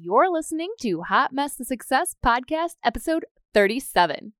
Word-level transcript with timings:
You're 0.00 0.30
listening 0.30 0.70
to 0.82 1.02
Hot 1.02 1.32
Mess 1.32 1.56
to 1.56 1.64
Success 1.64 2.14
podcast, 2.24 2.76
episode 2.84 3.24
37. 3.52 4.32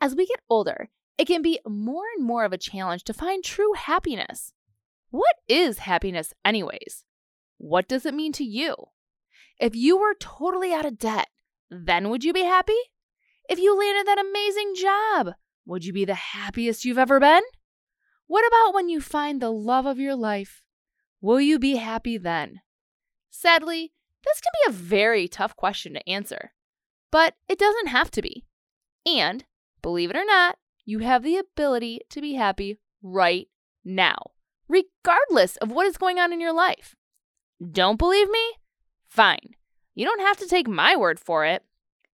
As 0.00 0.14
we 0.14 0.24
get 0.24 0.38
older, 0.48 0.88
it 1.18 1.24
can 1.24 1.42
be 1.42 1.58
more 1.66 2.04
and 2.16 2.24
more 2.24 2.44
of 2.44 2.52
a 2.52 2.58
challenge 2.58 3.02
to 3.04 3.12
find 3.12 3.42
true 3.42 3.72
happiness. 3.72 4.52
What 5.10 5.34
is 5.48 5.78
happiness, 5.78 6.32
anyways? 6.44 7.02
What 7.58 7.88
does 7.88 8.06
it 8.06 8.14
mean 8.14 8.30
to 8.34 8.44
you? 8.44 8.76
If 9.58 9.74
you 9.74 9.98
were 9.98 10.14
totally 10.20 10.72
out 10.72 10.86
of 10.86 10.98
debt, 10.98 11.26
then 11.72 12.08
would 12.08 12.22
you 12.22 12.32
be 12.32 12.44
happy? 12.44 12.78
If 13.48 13.58
you 13.58 13.76
landed 13.76 14.06
that 14.06 14.24
amazing 14.24 14.74
job, 14.76 15.34
would 15.66 15.84
you 15.84 15.92
be 15.92 16.04
the 16.04 16.14
happiest 16.14 16.84
you've 16.84 16.98
ever 16.98 17.18
been? 17.18 17.42
What 18.28 18.46
about 18.46 18.74
when 18.74 18.88
you 18.88 19.00
find 19.00 19.42
the 19.42 19.50
love 19.50 19.86
of 19.86 19.98
your 19.98 20.14
life? 20.14 20.62
Will 21.20 21.40
you 21.40 21.58
be 21.58 21.76
happy 21.76 22.16
then? 22.16 22.60
Sadly, 23.28 23.90
this 24.24 24.40
can 24.40 24.52
be 24.64 24.76
a 24.76 24.80
very 24.80 25.28
tough 25.28 25.56
question 25.56 25.94
to 25.94 26.08
answer, 26.08 26.52
but 27.10 27.34
it 27.48 27.58
doesn't 27.58 27.88
have 27.88 28.10
to 28.12 28.22
be. 28.22 28.44
And, 29.06 29.44
believe 29.82 30.10
it 30.10 30.16
or 30.16 30.24
not, 30.24 30.58
you 30.84 31.00
have 31.00 31.22
the 31.22 31.36
ability 31.36 32.00
to 32.10 32.20
be 32.20 32.34
happy 32.34 32.78
right 33.02 33.48
now, 33.84 34.16
regardless 34.68 35.56
of 35.56 35.70
what 35.70 35.86
is 35.86 35.96
going 35.96 36.18
on 36.18 36.32
in 36.32 36.40
your 36.40 36.52
life. 36.52 36.94
Don't 37.70 37.98
believe 37.98 38.28
me? 38.30 38.52
Fine. 39.08 39.54
You 39.94 40.04
don't 40.04 40.20
have 40.20 40.38
to 40.38 40.48
take 40.48 40.66
my 40.66 40.96
word 40.96 41.20
for 41.20 41.44
it. 41.44 41.62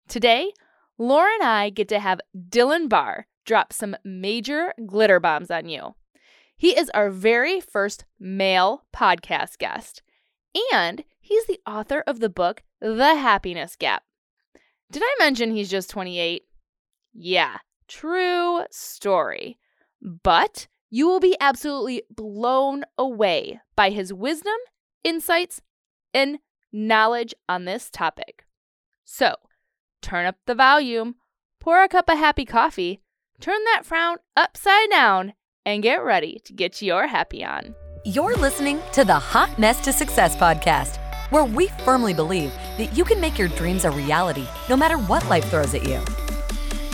Today, 0.08 0.52
Laura 0.98 1.30
and 1.34 1.42
I 1.42 1.70
get 1.70 1.88
to 1.88 1.98
have 1.98 2.20
Dillon 2.48 2.88
Barr 2.88 3.26
drop 3.46 3.72
some 3.72 3.96
major 4.04 4.74
glitter 4.86 5.18
bombs 5.18 5.50
on 5.50 5.68
you. 5.68 5.94
He 6.56 6.76
is 6.78 6.90
our 6.90 7.08
very 7.08 7.60
first 7.60 8.04
male 8.18 8.84
podcast 8.94 9.56
guest, 9.58 10.02
and 10.72 11.04
he's 11.30 11.46
the 11.46 11.60
author 11.64 12.02
of 12.06 12.20
the 12.20 12.28
book 12.28 12.62
The 12.80 13.14
Happiness 13.14 13.76
Gap. 13.76 14.02
Did 14.90 15.02
I 15.04 15.16
mention 15.20 15.52
he's 15.52 15.70
just 15.70 15.88
28? 15.88 16.42
Yeah, 17.14 17.58
true 17.88 18.64
story. 18.70 19.58
But 20.02 20.66
you 20.90 21.06
will 21.06 21.20
be 21.20 21.36
absolutely 21.40 22.02
blown 22.10 22.84
away 22.98 23.60
by 23.76 23.90
his 23.90 24.12
wisdom, 24.12 24.56
insights, 25.04 25.62
and 26.12 26.40
knowledge 26.72 27.32
on 27.48 27.64
this 27.64 27.90
topic. 27.90 28.44
So, 29.04 29.36
turn 30.02 30.26
up 30.26 30.36
the 30.46 30.54
volume, 30.56 31.14
pour 31.60 31.82
a 31.82 31.88
cup 31.88 32.08
of 32.08 32.18
happy 32.18 32.44
coffee, 32.44 33.00
turn 33.40 33.62
that 33.66 33.86
frown 33.86 34.16
upside 34.36 34.90
down, 34.90 35.34
and 35.64 35.82
get 35.82 36.02
ready 36.02 36.40
to 36.44 36.52
get 36.52 36.82
your 36.82 37.06
happy 37.06 37.44
on. 37.44 37.76
You're 38.04 38.36
listening 38.36 38.80
to 38.92 39.04
the 39.04 39.18
Hot 39.18 39.58
Mess 39.58 39.78
to 39.82 39.92
Success 39.92 40.34
podcast, 40.34 40.98
where 41.30 41.44
we 41.44 41.68
firmly 41.84 42.12
believe 42.12 42.52
that 42.76 42.96
you 42.96 43.04
can 43.04 43.20
make 43.20 43.38
your 43.38 43.48
dreams 43.48 43.84
a 43.84 43.90
reality 43.90 44.46
no 44.68 44.76
matter 44.76 44.98
what 44.98 45.28
life 45.28 45.44
throws 45.50 45.74
at 45.74 45.84
you. 45.84 45.98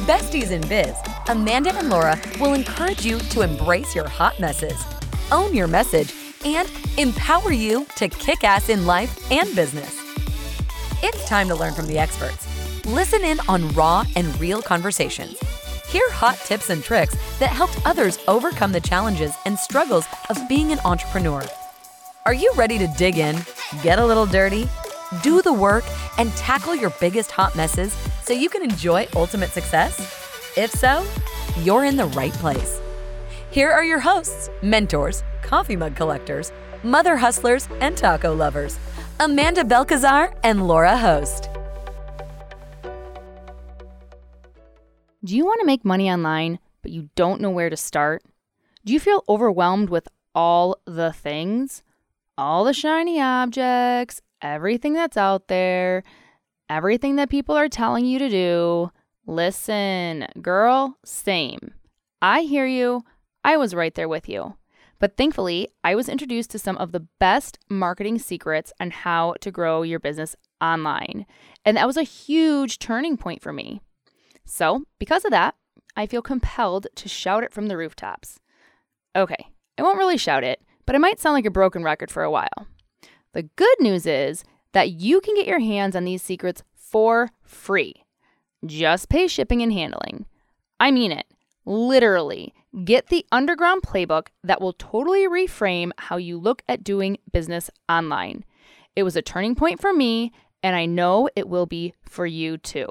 Besties 0.06 0.52
in 0.52 0.60
biz, 0.68 0.94
Amanda 1.28 1.74
and 1.74 1.90
Laura 1.90 2.18
will 2.38 2.54
encourage 2.54 3.04
you 3.04 3.18
to 3.18 3.40
embrace 3.40 3.94
your 3.94 4.08
hot 4.08 4.38
messes, 4.38 4.84
own 5.32 5.54
your 5.54 5.66
message, 5.66 6.14
and 6.44 6.70
empower 6.96 7.52
you 7.52 7.86
to 7.96 8.08
kick 8.08 8.44
ass 8.44 8.68
in 8.68 8.86
life 8.86 9.30
and 9.32 9.54
business. 9.56 10.00
It's 11.02 11.28
time 11.28 11.48
to 11.48 11.54
learn 11.54 11.74
from 11.74 11.86
the 11.86 11.98
experts. 11.98 12.46
Listen 12.86 13.24
in 13.24 13.40
on 13.48 13.68
raw 13.72 14.04
and 14.14 14.38
real 14.40 14.62
conversations. 14.62 15.36
Hear 15.88 16.08
hot 16.10 16.36
tips 16.44 16.70
and 16.70 16.82
tricks 16.82 17.16
that 17.38 17.50
helped 17.50 17.84
others 17.84 18.18
overcome 18.28 18.72
the 18.72 18.80
challenges 18.80 19.34
and 19.44 19.58
struggles 19.58 20.06
of 20.30 20.48
being 20.48 20.72
an 20.72 20.78
entrepreneur. 20.84 21.42
Are 22.26 22.34
you 22.34 22.52
ready 22.56 22.76
to 22.78 22.88
dig 22.88 23.18
in, 23.18 23.36
get 23.84 24.00
a 24.00 24.04
little 24.04 24.26
dirty, 24.26 24.68
do 25.22 25.42
the 25.42 25.52
work, 25.52 25.84
and 26.18 26.28
tackle 26.32 26.74
your 26.74 26.90
biggest 26.98 27.30
hot 27.30 27.54
messes 27.54 27.96
so 28.24 28.32
you 28.32 28.48
can 28.48 28.64
enjoy 28.64 29.06
ultimate 29.14 29.50
success? 29.50 29.96
If 30.56 30.72
so, 30.72 31.06
you're 31.62 31.84
in 31.84 31.96
the 31.96 32.06
right 32.06 32.32
place. 32.32 32.80
Here 33.52 33.70
are 33.70 33.84
your 33.84 34.00
hosts, 34.00 34.50
mentors, 34.60 35.22
coffee 35.42 35.76
mug 35.76 35.94
collectors, 35.94 36.50
mother 36.82 37.16
hustlers, 37.16 37.68
and 37.80 37.96
taco 37.96 38.34
lovers 38.34 38.76
Amanda 39.20 39.62
Belcazar 39.62 40.34
and 40.42 40.66
Laura 40.66 40.96
Host. 40.96 41.48
Do 45.22 45.36
you 45.36 45.44
want 45.44 45.60
to 45.60 45.66
make 45.66 45.84
money 45.84 46.10
online, 46.10 46.58
but 46.82 46.90
you 46.90 47.08
don't 47.14 47.40
know 47.40 47.50
where 47.50 47.70
to 47.70 47.76
start? 47.76 48.24
Do 48.84 48.92
you 48.92 48.98
feel 48.98 49.22
overwhelmed 49.28 49.90
with 49.90 50.08
all 50.34 50.76
the 50.86 51.12
things? 51.12 51.84
All 52.38 52.64
the 52.64 52.74
shiny 52.74 53.20
objects, 53.20 54.20
everything 54.42 54.92
that's 54.92 55.16
out 55.16 55.48
there, 55.48 56.02
everything 56.68 57.16
that 57.16 57.30
people 57.30 57.56
are 57.56 57.68
telling 57.68 58.04
you 58.04 58.18
to 58.18 58.28
do? 58.28 58.90
Listen, 59.26 60.26
girl, 60.42 60.98
same. 61.04 61.72
I 62.20 62.42
hear 62.42 62.66
you. 62.66 63.04
I 63.42 63.56
was 63.56 63.74
right 63.74 63.94
there 63.94 64.08
with 64.08 64.28
you. 64.28 64.56
But 64.98 65.16
thankfully, 65.16 65.68
I 65.82 65.94
was 65.94 66.08
introduced 66.08 66.50
to 66.50 66.58
some 66.58 66.76
of 66.76 66.92
the 66.92 67.06
best 67.18 67.58
marketing 67.70 68.18
secrets 68.18 68.72
on 68.80 68.90
how 68.90 69.34
to 69.40 69.50
grow 69.50 69.82
your 69.82 69.98
business 69.98 70.36
online. 70.60 71.26
And 71.64 71.76
that 71.76 71.86
was 71.86 71.96
a 71.96 72.02
huge 72.02 72.78
turning 72.78 73.16
point 73.16 73.42
for 73.42 73.52
me. 73.52 73.80
So, 74.44 74.84
because 74.98 75.24
of 75.24 75.30
that, 75.30 75.54
I 75.96 76.06
feel 76.06 76.22
compelled 76.22 76.86
to 76.94 77.08
shout 77.08 77.44
it 77.44 77.52
from 77.52 77.68
the 77.68 77.76
rooftops. 77.76 78.40
Okay, 79.14 79.48
I 79.78 79.82
won't 79.82 79.98
really 79.98 80.18
shout 80.18 80.44
it, 80.44 80.60
but 80.86 80.94
I 80.94 80.98
might 80.98 81.20
sound 81.20 81.34
like 81.34 81.46
a 81.46 81.50
broken 81.50 81.82
record 81.82 82.10
for 82.10 82.22
a 82.22 82.30
while. 82.30 82.68
The 83.32 83.42
good 83.42 83.80
news 83.80 84.06
is 84.06 84.44
that 84.72 84.92
you 84.92 85.20
can 85.20 85.34
get 85.34 85.46
your 85.46 85.58
hands 85.58 85.94
on 85.94 86.04
these 86.04 86.22
secrets 86.22 86.62
for 86.74 87.30
free. 87.42 88.04
Just 88.64 89.08
pay 89.08 89.28
shipping 89.28 89.62
and 89.62 89.72
handling. 89.72 90.26
I 90.80 90.90
mean 90.90 91.12
it. 91.12 91.26
Literally, 91.64 92.54
get 92.84 93.08
the 93.08 93.26
underground 93.32 93.82
playbook 93.82 94.28
that 94.44 94.60
will 94.60 94.74
totally 94.74 95.28
reframe 95.28 95.90
how 95.98 96.16
you 96.16 96.38
look 96.38 96.62
at 96.68 96.84
doing 96.84 97.18
business 97.32 97.70
online. 97.88 98.44
It 98.94 99.02
was 99.02 99.16
a 99.16 99.22
turning 99.22 99.54
point 99.54 99.80
for 99.80 99.92
me, 99.92 100.32
and 100.62 100.76
I 100.76 100.86
know 100.86 101.28
it 101.34 101.48
will 101.48 101.66
be 101.66 101.92
for 102.02 102.24
you 102.24 102.56
too. 102.56 102.88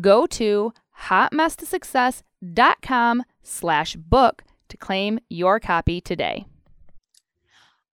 Go 0.00 0.26
to 0.26 0.72
hotmesstosuccess.com 1.04 3.24
slash 3.42 3.96
book 3.96 4.44
to 4.68 4.76
claim 4.76 5.18
your 5.28 5.60
copy 5.60 6.00
today. 6.00 6.46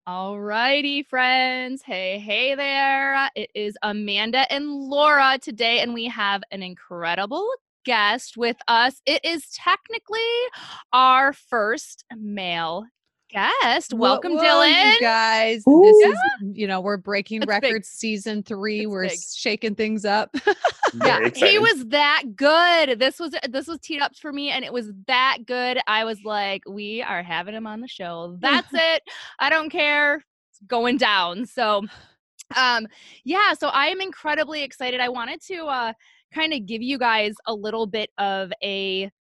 All 0.07 0.39
righty, 0.39 1.01
friends. 1.01 1.81
Hey, 1.81 2.19
hey 2.19 2.53
there. 2.53 3.27
It 3.35 3.49
is 3.55 3.75
Amanda 3.81 4.45
and 4.53 4.69
Laura 4.69 5.39
today, 5.41 5.79
and 5.79 5.95
we 5.95 6.05
have 6.05 6.43
an 6.51 6.61
incredible 6.61 7.49
guest 7.85 8.37
with 8.37 8.57
us. 8.67 9.01
It 9.07 9.25
is 9.25 9.49
technically 9.55 10.19
our 10.93 11.33
first 11.33 12.05
male 12.15 12.85
guest. 13.35 13.93
Welcome, 13.93 14.35
whoa, 14.35 14.41
Dillon. 14.43 14.71
You 14.93 14.99
guys, 15.01 15.63
Ooh. 15.67 15.81
this 15.83 16.13
is 16.13 16.19
you 16.57 16.67
know 16.67 16.81
we're 16.81 16.97
breaking 16.97 17.37
It's 17.43 17.45
big. 17.47 17.63
records. 17.63 17.89
Season 17.89 18.43
three, 18.43 18.81
It's 18.81 18.87
we're 18.87 19.07
big. 19.09 19.19
shaking 19.35 19.75
things 19.75 20.05
up. 20.05 20.29
yeah, 20.93 21.19
Very 21.19 21.31
he 21.31 21.59
was 21.59 21.85
that 21.87 22.23
good. 22.35 22.99
This 22.99 23.19
was 23.19 23.35
this 23.49 23.67
was 23.67 23.79
teed 23.79 24.01
up 24.01 24.15
for 24.15 24.31
me, 24.31 24.49
and 24.51 24.63
it 24.63 24.71
was 24.71 24.91
that 25.07 25.39
good. 25.45 25.79
I 25.87 26.03
was 26.05 26.19
like, 26.23 26.63
we 26.67 27.01
are 27.01 27.23
having 27.23 27.53
him 27.55 27.67
on 27.67 27.81
the 27.81 27.87
show. 27.87 28.37
That's 28.41 28.69
it. 28.73 29.03
I 29.39 29.49
don't 29.49 29.69
care. 29.69 30.15
It's 30.51 30.59
going 30.67 30.97
down. 30.97 31.45
So, 31.45 31.83
um, 32.55 32.87
yeah. 33.23 33.53
So 33.53 33.67
I 33.69 33.87
am 33.87 34.01
incredibly 34.01 34.63
excited. 34.63 34.99
I 34.99 35.09
wanted 35.09 35.41
to 35.47 35.65
uh, 35.65 35.93
kind 36.33 36.53
of 36.53 36.65
give 36.65 36.81
you 36.81 36.97
guys 36.97 37.33
a 37.45 37.53
little 37.53 37.87
bit 37.87 38.09
of 38.17 38.51
a 38.63 39.11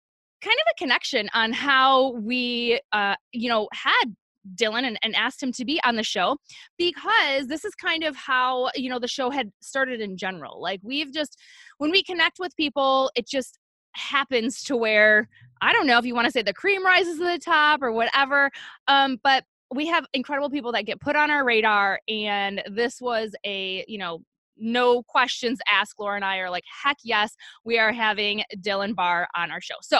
kind 0.44 0.58
of 0.66 0.72
a 0.72 0.78
connection 0.78 1.28
on 1.34 1.52
how 1.52 2.12
we, 2.12 2.80
uh, 2.92 3.16
you 3.32 3.48
know, 3.48 3.68
had 3.72 4.14
Dillon 4.54 4.84
and, 4.84 4.98
and 5.02 5.16
asked 5.16 5.42
him 5.42 5.52
to 5.52 5.64
be 5.64 5.80
on 5.84 5.96
the 5.96 6.02
show 6.02 6.36
because 6.76 7.46
this 7.46 7.64
is 7.64 7.74
kind 7.74 8.04
of 8.04 8.14
how 8.14 8.70
you 8.74 8.90
know 8.90 8.98
the 8.98 9.08
show 9.08 9.30
had 9.30 9.50
started 9.62 10.00
in 10.02 10.18
general. 10.18 10.60
Like 10.60 10.80
we've 10.82 11.12
just 11.12 11.40
when 11.78 11.90
we 11.90 12.02
connect 12.02 12.38
with 12.38 12.54
people 12.56 13.10
it 13.14 13.26
just 13.26 13.58
happens 13.94 14.62
to 14.62 14.76
where 14.76 15.28
i 15.60 15.72
don't 15.72 15.86
know 15.86 15.98
if 15.98 16.04
you 16.04 16.14
want 16.14 16.26
to 16.26 16.32
say 16.32 16.42
the 16.42 16.52
cream 16.52 16.84
rises 16.84 17.18
to 17.18 17.24
the 17.24 17.38
top 17.38 17.82
or 17.82 17.92
whatever 17.92 18.50
um 18.88 19.18
but 19.22 19.44
we 19.74 19.86
have 19.86 20.04
incredible 20.12 20.50
people 20.50 20.72
that 20.72 20.84
get 20.84 21.00
put 21.00 21.16
on 21.16 21.30
our 21.30 21.44
radar 21.44 22.00
and 22.08 22.62
this 22.70 23.00
was 23.00 23.34
a 23.46 23.84
you 23.88 23.98
know 23.98 24.20
no 24.56 25.02
questions 25.02 25.58
asked 25.70 25.94
laura 25.98 26.16
and 26.16 26.24
i 26.24 26.38
are 26.38 26.50
like 26.50 26.64
heck 26.82 26.96
yes 27.04 27.34
we 27.64 27.78
are 27.78 27.92
having 27.92 28.42
dillon 28.60 28.94
barr 28.94 29.26
on 29.36 29.50
our 29.50 29.60
show 29.60 29.74
so 29.82 29.98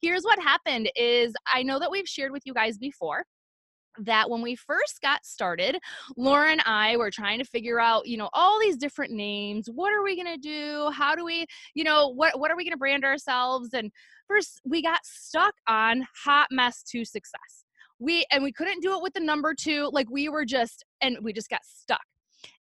here's 0.00 0.22
what 0.22 0.38
happened 0.38 0.90
is 0.96 1.32
i 1.52 1.62
know 1.62 1.78
that 1.78 1.90
we've 1.90 2.08
shared 2.08 2.32
with 2.32 2.42
you 2.44 2.54
guys 2.54 2.78
before 2.78 3.24
that 3.98 4.28
when 4.28 4.42
we 4.42 4.56
first 4.56 5.00
got 5.02 5.24
started, 5.24 5.78
Laura 6.16 6.50
and 6.50 6.62
I 6.66 6.96
were 6.96 7.10
trying 7.10 7.38
to 7.38 7.44
figure 7.44 7.80
out, 7.80 8.06
you 8.06 8.16
know, 8.16 8.28
all 8.32 8.60
these 8.60 8.76
different 8.76 9.12
names. 9.12 9.68
What 9.72 9.92
are 9.92 10.02
we 10.02 10.16
going 10.16 10.34
to 10.34 10.40
do? 10.40 10.90
How 10.92 11.14
do 11.14 11.24
we, 11.24 11.46
you 11.74 11.84
know, 11.84 12.08
what 12.08 12.38
what 12.38 12.50
are 12.50 12.56
we 12.56 12.64
going 12.64 12.72
to 12.72 12.78
brand 12.78 13.04
ourselves? 13.04 13.70
And 13.72 13.90
first 14.28 14.60
we 14.64 14.82
got 14.82 15.00
stuck 15.04 15.54
on 15.68 16.06
hot 16.24 16.48
mess 16.50 16.82
to 16.90 17.04
success. 17.04 17.64
We 17.98 18.26
and 18.32 18.42
we 18.42 18.52
couldn't 18.52 18.82
do 18.82 18.96
it 18.96 19.02
with 19.02 19.14
the 19.14 19.20
number 19.20 19.54
2, 19.54 19.90
like 19.92 20.08
we 20.10 20.28
were 20.28 20.44
just 20.44 20.84
and 21.00 21.18
we 21.22 21.32
just 21.32 21.50
got 21.50 21.64
stuck. 21.64 22.02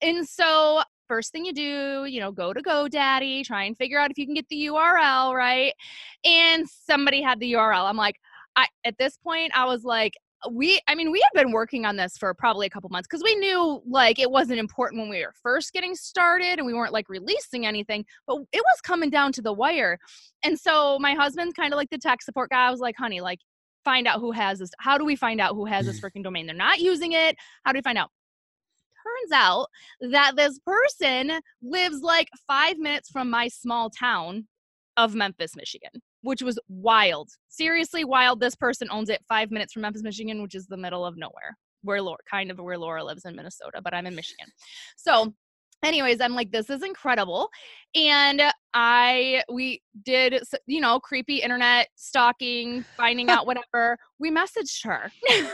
And 0.02 0.28
so 0.28 0.82
first 1.08 1.32
thing 1.32 1.46
you 1.46 1.54
do, 1.54 2.06
you 2.06 2.20
know, 2.20 2.32
go 2.32 2.54
to 2.54 2.62
GoDaddy, 2.62 3.44
try 3.46 3.64
and 3.64 3.78
figure 3.78 4.00
out 4.00 4.12
if 4.12 4.18
you 4.18 4.26
can 4.26 4.36
get 4.36 4.48
the 4.50 4.68
URL, 4.68 5.34
right? 5.34 5.74
And 6.26 6.68
somebody 6.70 7.22
had 7.22 7.40
the 7.40 7.54
URL. 7.54 7.90
I'm 7.90 7.98
like, 7.98 8.16
I 8.56 8.68
at 8.84 8.98
this 8.98 9.18
point, 9.18 9.52
I 9.56 9.66
was 9.66 9.84
like, 9.84 10.14
we 10.52 10.80
i 10.88 10.94
mean 10.94 11.12
we 11.12 11.20
had 11.20 11.32
been 11.34 11.52
working 11.52 11.86
on 11.86 11.96
this 11.96 12.18
for 12.18 12.34
probably 12.34 12.68
a 12.68 12.70
couple 12.70 12.90
months 12.90 13.08
because 13.10 13.24
we 13.24 13.36
knew 13.36 13.82
like 13.88 14.20
it 14.20 14.30
wasn't 14.30 14.60
important 14.60 15.02
when 15.02 15.10
we 15.10 15.20
were 15.20 15.34
first 15.42 15.74
getting 15.74 15.96
started 15.96 16.60
and 16.60 16.66
we 16.66 16.74
weren't 16.74 16.94
like 16.94 17.10
releasing 17.10 17.66
anything 17.66 18.06
but 18.28 18.38
it 18.54 18.62
was 18.62 18.82
coming 18.84 19.10
down 19.10 19.32
to 19.32 19.42
the 19.42 19.52
wire. 19.52 19.98
And 20.44 20.60
so 20.60 21.00
my 21.00 21.14
husband's 21.14 21.54
kind 21.54 21.74
of 21.74 21.78
like 21.78 21.90
the 21.90 21.98
tech 21.98 22.22
support 22.22 22.52
guy. 22.52 22.68
I 22.68 22.72
was 22.72 22.80
like 22.80 22.96
honey 22.98 23.22
like 23.22 23.40
find 23.84 24.08
out 24.08 24.20
who 24.20 24.32
has 24.32 24.60
this 24.60 24.70
how 24.80 24.98
do 24.98 25.06
we 25.06 25.16
find 25.16 25.42
out 25.42 25.56
who 25.56 25.66
has 25.66 25.86
this 25.86 26.00
mm. 26.00 26.04
freaking 26.04 26.24
domain? 26.24 26.46
They're 26.46 26.56
not 26.56 26.80
using 26.80 27.14
it. 27.14 27.36
How 27.64 27.72
do 27.72 27.78
we 27.78 27.82
find 27.82 27.98
out 27.98 28.12
turns 29.08 29.32
out 29.34 29.68
that 30.12 30.36
this 30.36 30.60
person 30.60 31.40
lives 31.62 32.02
like 32.02 32.30
five 32.48 32.78
minutes 32.78 33.10
from 33.10 33.30
my 33.30 33.48
small 33.48 33.90
town 33.90 34.48
of 34.98 35.16
memphis 35.16 35.56
michigan 35.56 36.02
which 36.28 36.42
was 36.42 36.60
wild. 36.68 37.30
Seriously 37.48 38.04
wild. 38.04 38.42
This 38.42 38.56
person 38.56 38.90
owns 38.92 39.10
it 39.10 39.24
five 39.30 39.50
minutes 39.50 39.74
from 39.74 39.84
Memphis, 39.84 40.04
Michigan, 40.04 40.42
which 40.42 40.56
is 40.56 40.68
the 40.68 40.76
middle 40.76 41.06
of 41.06 41.16
nowhere, 41.16 41.58
where 41.84 42.02
Laura, 42.02 42.18
kind 42.30 42.52
of 42.52 42.60
where 42.60 42.78
Laura 42.78 43.04
lives 43.04 43.24
in 43.24 43.34
Minnesota, 43.36 43.82
but 43.82 43.94
I'm 43.94 44.06
in 44.06 44.16
Michigan. 44.16 44.48
So 44.98 45.34
anyways 45.84 46.22
i'm 46.22 46.34
like 46.34 46.52
this 46.52 46.70
is 46.70 46.84
incredible. 46.84 47.50
And 47.96 48.42
i 48.74 49.44
we 49.52 49.82
did 50.04 50.44
you 50.68 50.82
know 50.82 51.00
creepy 51.00 51.38
internet 51.38 51.88
stalking 51.96 52.84
finding 52.96 53.30
out 53.30 53.46
whatever. 53.48 53.98
We 54.20 54.32
messaged 54.32 54.86
her. 54.86 55.12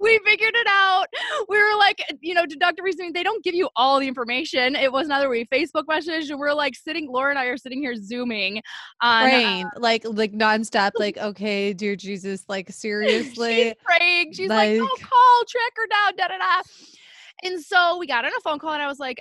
We 0.00 0.18
figured 0.24 0.54
it 0.54 0.66
out. 0.68 1.06
We 1.48 1.56
were 1.56 1.76
like 1.78 2.02
you 2.20 2.34
know 2.34 2.46
deductive 2.46 2.84
reasoning 2.84 3.12
they 3.12 3.22
don't 3.22 3.42
give 3.42 3.54
you 3.54 3.68
all 3.76 4.00
the 4.00 4.08
information. 4.08 4.76
It 4.76 4.92
was 4.92 5.06
another 5.06 5.28
way. 5.28 5.44
Facebook 5.44 5.84
message 5.88 6.30
and 6.30 6.38
we're 6.38 6.52
like 6.52 6.74
sitting 6.74 7.10
laura 7.10 7.30
and 7.30 7.38
i 7.38 7.46
are 7.46 7.56
sitting 7.56 7.80
here 7.80 7.94
zooming 7.94 8.60
on 9.00 9.24
praying 9.24 9.64
uh, 9.64 9.70
like 9.78 10.02
like 10.04 10.32
nonstop 10.32 10.92
like 10.98 11.16
okay 11.18 11.72
dear 11.72 11.96
jesus 11.96 12.44
like 12.48 12.70
seriously? 12.70 13.54
she's 13.54 13.74
praying. 13.84 14.32
She's 14.32 14.48
like, 14.48 14.80
like 14.80 14.90
oh 14.90 14.96
call 15.00 15.44
track 15.48 15.72
her 15.76 15.86
down 15.86 16.16
da 16.16 16.28
da 16.28 16.38
da 16.38 16.62
and 17.42 17.60
so 17.60 17.98
we 17.98 18.06
got 18.06 18.24
on 18.24 18.32
a 18.36 18.40
phone 18.40 18.58
call 18.58 18.72
and 18.72 18.82
I 18.82 18.86
was 18.86 18.98
like, 18.98 19.18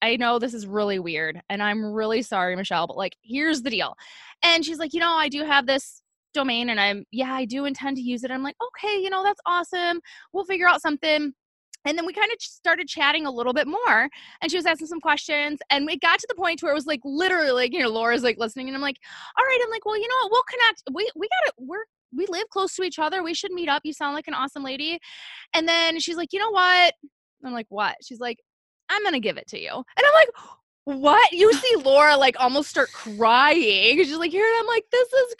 I 0.00 0.16
know 0.16 0.38
this 0.38 0.54
is 0.54 0.66
really 0.66 0.98
weird 0.98 1.40
and 1.48 1.62
I'm 1.62 1.84
really 1.84 2.22
sorry, 2.22 2.54
Michelle, 2.56 2.86
but 2.86 2.96
like, 2.96 3.16
here's 3.22 3.62
the 3.62 3.70
deal. 3.70 3.96
And 4.42 4.64
she's 4.64 4.78
like, 4.78 4.94
you 4.94 5.00
know, 5.00 5.12
I 5.12 5.28
do 5.28 5.44
have 5.44 5.66
this 5.66 6.02
domain 6.34 6.70
and 6.70 6.80
I'm, 6.80 7.04
yeah, 7.10 7.32
I 7.32 7.44
do 7.44 7.64
intend 7.64 7.96
to 7.96 8.02
use 8.02 8.22
it. 8.22 8.30
I'm 8.30 8.42
like, 8.42 8.56
okay, 8.62 9.00
you 9.00 9.10
know, 9.10 9.24
that's 9.24 9.40
awesome. 9.44 10.00
We'll 10.32 10.44
figure 10.44 10.68
out 10.68 10.82
something. 10.82 11.32
And 11.84 11.96
then 11.96 12.06
we 12.06 12.12
kind 12.12 12.30
of 12.30 12.40
started 12.40 12.86
chatting 12.86 13.26
a 13.26 13.30
little 13.30 13.52
bit 13.52 13.66
more 13.66 14.08
and 14.40 14.50
she 14.50 14.56
was 14.56 14.66
asking 14.66 14.88
some 14.88 15.00
questions. 15.00 15.58
And 15.70 15.86
we 15.86 15.98
got 15.98 16.18
to 16.18 16.26
the 16.28 16.34
point 16.34 16.62
where 16.62 16.72
it 16.72 16.74
was 16.74 16.86
like 16.86 17.00
literally 17.04 17.50
like, 17.50 17.72
you 17.72 17.80
know, 17.80 17.88
Laura's 17.88 18.22
like 18.22 18.38
listening 18.38 18.68
and 18.68 18.76
I'm 18.76 18.82
like, 18.82 18.98
all 19.38 19.44
right, 19.44 19.60
I'm 19.64 19.70
like, 19.70 19.84
well, 19.84 19.96
you 19.96 20.08
know 20.08 20.14
what, 20.22 20.32
we'll 20.32 20.42
connect. 20.50 20.82
We 20.92 21.10
we 21.16 21.28
gotta 21.28 21.52
we're 21.58 21.84
we 22.14 22.26
live 22.28 22.48
close 22.50 22.74
to 22.76 22.82
each 22.82 22.98
other. 22.98 23.22
We 23.22 23.34
should 23.34 23.52
meet 23.52 23.68
up. 23.68 23.82
You 23.84 23.92
sound 23.92 24.14
like 24.14 24.28
an 24.28 24.34
awesome 24.34 24.64
lady. 24.64 24.98
And 25.54 25.68
then 25.68 25.98
she's 26.00 26.16
like, 26.16 26.32
you 26.32 26.38
know 26.38 26.50
what? 26.50 26.94
I'm 27.44 27.52
like, 27.52 27.66
what? 27.68 27.96
She's 28.02 28.20
like, 28.20 28.38
I'm 28.88 29.02
gonna 29.04 29.20
give 29.20 29.36
it 29.36 29.46
to 29.48 29.60
you. 29.60 29.70
And 29.70 30.06
I'm 30.06 30.14
like, 30.14 30.28
what? 30.84 31.32
You 31.32 31.52
see 31.52 31.76
Laura 31.84 32.16
like 32.16 32.36
almost 32.40 32.70
start 32.70 32.90
crying. 32.92 33.98
She's 33.98 34.16
like, 34.16 34.30
here, 34.30 34.44
and 34.44 34.60
I'm 34.60 34.66
like, 34.66 34.84
this 34.90 35.08
is 35.12 35.34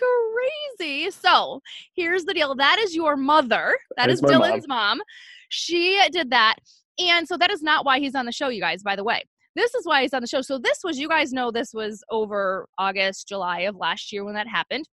crazy. 0.79 1.11
So 1.11 1.63
here's 1.95 2.25
the 2.25 2.35
deal. 2.35 2.55
That 2.55 2.79
is 2.79 2.95
your 2.95 3.17
mother. 3.17 3.79
That 3.97 4.11
is 4.11 4.21
Dillon's 4.21 4.69
mom. 4.69 4.99
mom. 4.99 5.03
She 5.49 6.01
did 6.13 6.31
that. 6.31 6.57
And 6.99 7.27
so 7.27 7.37
that 7.39 7.51
is 7.51 7.63
not 7.63 7.87
why 7.87 8.01
he's 8.01 8.15
on 8.15 8.27
the 8.27 8.33
show, 8.33 8.49
you 8.49 8.61
guys, 8.61 8.83
by 8.83 8.97
the 8.97 9.05
way. 9.05 9.25
This 9.55 9.75
is 9.75 9.87
why 9.87 10.03
he's 10.03 10.13
on 10.13 10.21
the 10.21 10.29
show. 10.29 10.43
So 10.43 10.59
this 10.59 10.81
was, 10.85 10.99
you 10.99 11.09
guys 11.09 11.33
know, 11.33 11.51
this 11.51 11.73
was 11.73 12.05
over 12.11 12.69
August, 12.77 13.29
July 13.29 13.61
of 13.61 13.77
last 13.77 14.13
year 14.13 14.25
when 14.25 14.35
that 14.35 14.47
happened. 14.47 14.87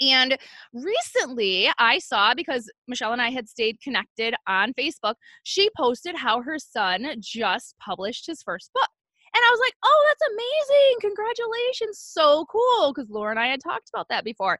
And 0.00 0.36
recently 0.72 1.70
I 1.78 1.98
saw 1.98 2.34
because 2.34 2.70
Michelle 2.86 3.12
and 3.12 3.22
I 3.22 3.30
had 3.30 3.48
stayed 3.48 3.80
connected 3.80 4.34
on 4.46 4.74
Facebook, 4.74 5.14
she 5.42 5.70
posted 5.76 6.16
how 6.16 6.42
her 6.42 6.58
son 6.58 7.14
just 7.20 7.74
published 7.80 8.26
his 8.26 8.42
first 8.42 8.70
book. 8.74 8.88
And 9.34 9.44
I 9.44 9.50
was 9.50 9.60
like, 9.60 9.74
oh, 9.84 10.06
that's 10.08 10.32
amazing. 10.32 11.00
Congratulations. 11.00 11.98
So 12.00 12.46
cool. 12.46 12.92
Because 12.92 13.10
Laura 13.10 13.30
and 13.30 13.40
I 13.40 13.48
had 13.48 13.60
talked 13.62 13.90
about 13.92 14.06
that 14.08 14.24
before. 14.24 14.58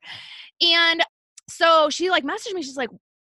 And 0.60 1.02
so 1.48 1.88
she 1.90 2.10
like 2.10 2.24
messaged 2.24 2.52
me. 2.52 2.62
She's 2.62 2.76
like, 2.76 2.90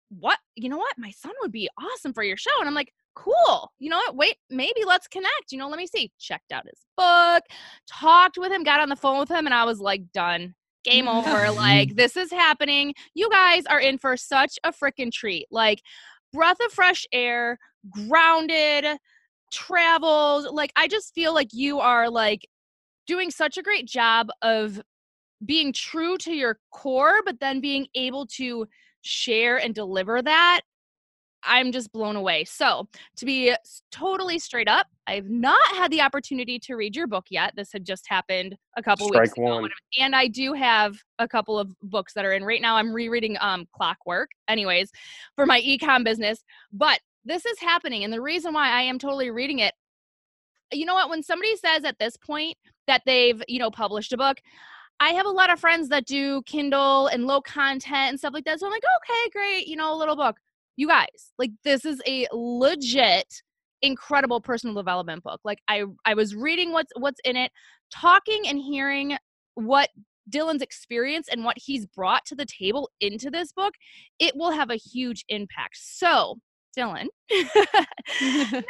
what? 0.10 0.40
You 0.56 0.70
know 0.70 0.78
what? 0.78 0.98
My 0.98 1.12
son 1.12 1.34
would 1.42 1.52
be 1.52 1.70
awesome 1.78 2.14
for 2.14 2.24
your 2.24 2.38
show. 2.38 2.52
And 2.60 2.68
I'm 2.68 2.76
like, 2.76 2.94
cool. 3.16 3.72
You 3.80 3.90
know 3.90 3.98
what? 3.98 4.16
Wait, 4.16 4.38
maybe 4.50 4.84
let's 4.86 5.08
connect. 5.08 5.52
You 5.52 5.58
know, 5.58 5.68
let 5.68 5.78
me 5.78 5.88
see. 5.88 6.12
Checked 6.20 6.52
out 6.52 6.66
his 6.66 6.80
book, 6.96 7.44
talked 7.90 8.38
with 8.38 8.52
him, 8.52 8.64
got 8.64 8.80
on 8.80 8.90
the 8.90 8.96
phone 8.96 9.20
with 9.20 9.30
him, 9.30 9.46
and 9.46 9.54
I 9.54 9.66
was 9.66 9.80
like, 9.80 10.12
done 10.14 10.56
game 10.84 11.08
over. 11.10 11.52
like, 11.52 11.96
this 11.96 12.18
is 12.18 12.32
happening. 12.32 12.94
You 13.14 13.30
guys 13.30 13.66
are 13.66 13.80
in 13.80 13.98
for 13.98 14.18
such 14.18 14.58
a 14.64 14.72
freaking 14.72 15.12
treat. 15.12 15.48
Like, 15.52 15.82
breath 16.32 16.58
of 16.66 16.72
fresh 16.72 17.06
air, 17.12 17.58
grounded, 17.90 18.86
traveled. 19.52 20.54
Like, 20.54 20.72
I 20.76 20.88
just 20.88 21.14
feel 21.14 21.34
like 21.34 21.50
you 21.54 21.80
are 21.80 22.10
like 22.10 22.48
doing 23.08 23.32
such 23.32 23.58
a 23.58 23.64
great 23.64 23.86
job 23.88 24.30
of 24.42 24.82
being 25.46 25.74
true 25.74 26.18
to 26.18 26.34
your 26.34 26.60
core, 26.72 27.22
but 27.26 27.40
then 27.40 27.60
being 27.60 27.88
able 27.96 28.26
to 28.26 28.66
share 29.02 29.58
and 29.58 29.76
deliver 29.76 30.22
that 30.22 30.62
I'm 31.46 31.72
just 31.72 31.92
blown 31.92 32.16
away. 32.16 32.46
So, 32.46 32.88
to 33.18 33.26
be 33.26 33.54
totally 33.92 34.40
straight 34.40 34.68
up, 34.68 34.88
I've 35.08 35.30
not 35.30 35.62
had 35.76 35.92
the 35.92 36.02
opportunity 36.02 36.60
to 36.60 36.76
read 36.76 36.96
your 36.96 37.08
book 37.08 37.26
yet. 37.30 37.54
This 37.56 37.72
had 37.72 37.86
just 37.86 38.08
happened 38.08 38.56
a 38.78 38.84
couple 38.84 39.08
Strike 39.08 39.22
weeks 39.22 39.38
ago. 39.38 39.62
One. 39.62 39.70
And 40.00 40.16
I 40.16 40.28
do 40.28 40.54
have 40.54 40.96
a 41.20 41.28
couple 41.28 41.60
of 41.60 41.74
books 41.82 42.14
that 42.14 42.26
are 42.26 42.34
in 42.34 42.44
right 42.44 42.62
now. 42.62 42.76
I'm 42.78 42.94
rereading 42.94 43.38
um 43.42 43.68
Clockwork, 43.74 44.32
anyways, 44.48 44.92
for 45.36 45.46
my 45.46 45.62
ecom 45.62 46.04
business. 46.04 46.44
But 46.72 47.00
this 47.26 47.46
is 47.46 47.60
happening. 47.60 48.04
And 48.04 48.12
the 48.12 48.22
reason 48.22 48.54
why 48.54 48.70
I 48.70 48.82
am 48.82 49.00
totally 49.00 49.30
reading 49.30 49.60
it, 49.60 49.74
you 50.72 50.86
know 50.86 50.94
what? 50.94 51.10
When 51.10 51.24
somebody 51.24 51.56
says 51.56 51.84
at 51.84 52.00
this 52.00 52.18
point 52.18 52.58
that 52.88 53.02
they've, 53.06 53.42
you 53.48 53.60
know, 53.60 53.72
published 53.72 54.14
a 54.14 54.18
book, 54.18 54.42
I 55.00 55.10
have 55.10 55.26
a 55.26 55.30
lot 55.30 55.50
of 55.50 55.60
friends 55.60 55.90
that 55.90 56.06
do 56.06 56.42
Kindle 56.44 57.08
and 57.08 57.26
low 57.26 57.42
content 57.42 58.10
and 58.10 58.20
stuff 58.20 58.34
like 58.34 58.46
that. 58.46 58.60
So 58.60 58.66
I'm 58.66 58.72
like, 58.72 58.84
okay, 58.84 59.30
great, 59.32 59.68
you 59.68 59.76
know, 59.76 59.94
a 59.94 59.98
little 59.98 60.16
book 60.16 60.38
you 60.76 60.88
guys 60.88 61.34
like 61.38 61.52
this 61.64 61.86
is 61.86 62.02
a 62.08 62.28
legit 62.32 63.42
incredible 63.82 64.40
personal 64.40 64.76
development 64.76 65.24
book. 65.24 65.40
Like 65.44 65.60
i 65.68 65.84
i 66.06 66.14
was 66.14 66.36
reading 66.36 66.72
what's 66.72 66.92
what's 66.98 67.20
in 67.26 67.36
it 67.36 67.52
talking 67.94 68.48
and 68.48 68.58
hearing 68.58 69.18
what 69.56 69.90
dillon's 70.30 70.62
experience 70.62 71.28
and 71.30 71.44
what 71.44 71.58
he's 71.58 71.86
brought 71.86 72.26
to 72.26 72.34
the 72.34 72.46
table 72.46 72.90
into 73.02 73.30
this 73.30 73.52
book 73.52 73.74
it 74.20 74.36
will 74.36 74.52
have 74.52 74.70
a 74.70 74.76
huge 74.76 75.26
impact. 75.30 75.78
So 75.78 76.38
dillon 76.76 77.10
i 77.32 78.64